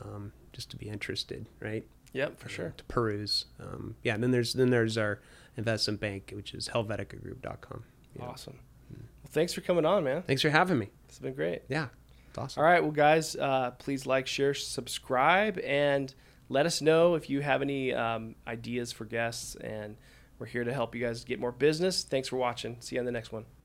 um, 0.02 0.32
just 0.52 0.70
to 0.70 0.76
be 0.76 0.88
interested, 0.88 1.46
right? 1.60 1.84
Yep, 2.12 2.38
for 2.38 2.48
sure. 2.48 2.72
To 2.76 2.84
peruse. 2.84 3.46
Um, 3.60 3.96
yeah, 4.02 4.14
and 4.14 4.22
then 4.22 4.30
there's 4.30 4.52
then 4.54 4.70
there's 4.70 4.96
our 4.96 5.20
investment 5.56 6.00
bank, 6.00 6.32
which 6.34 6.54
is 6.54 6.68
helveticagroup.com. 6.68 7.82
Awesome. 8.20 8.58
Well, 8.90 9.30
thanks 9.30 9.52
for 9.52 9.60
coming 9.60 9.84
on, 9.84 10.04
man. 10.04 10.22
Thanks 10.22 10.42
for 10.42 10.50
having 10.50 10.78
me. 10.78 10.90
It's 11.08 11.18
been 11.18 11.34
great. 11.34 11.62
Yeah. 11.68 11.88
It's 12.30 12.38
awesome. 12.38 12.60
All 12.62 12.66
right, 12.68 12.82
well, 12.82 12.92
guys, 12.92 13.36
uh, 13.36 13.72
please 13.72 14.06
like, 14.06 14.26
share, 14.26 14.54
subscribe, 14.54 15.58
and 15.60 16.14
let 16.48 16.66
us 16.66 16.80
know 16.80 17.14
if 17.14 17.28
you 17.28 17.40
have 17.40 17.62
any 17.62 17.92
um, 17.92 18.34
ideas 18.46 18.92
for 18.92 19.04
guests. 19.04 19.54
And 19.56 19.96
we're 20.38 20.46
here 20.46 20.64
to 20.64 20.72
help 20.72 20.94
you 20.94 21.04
guys 21.04 21.24
get 21.24 21.40
more 21.40 21.52
business. 21.52 22.04
Thanks 22.04 22.28
for 22.28 22.36
watching. 22.36 22.76
See 22.80 22.96
you 22.96 23.00
on 23.00 23.06
the 23.06 23.12
next 23.12 23.32
one. 23.32 23.57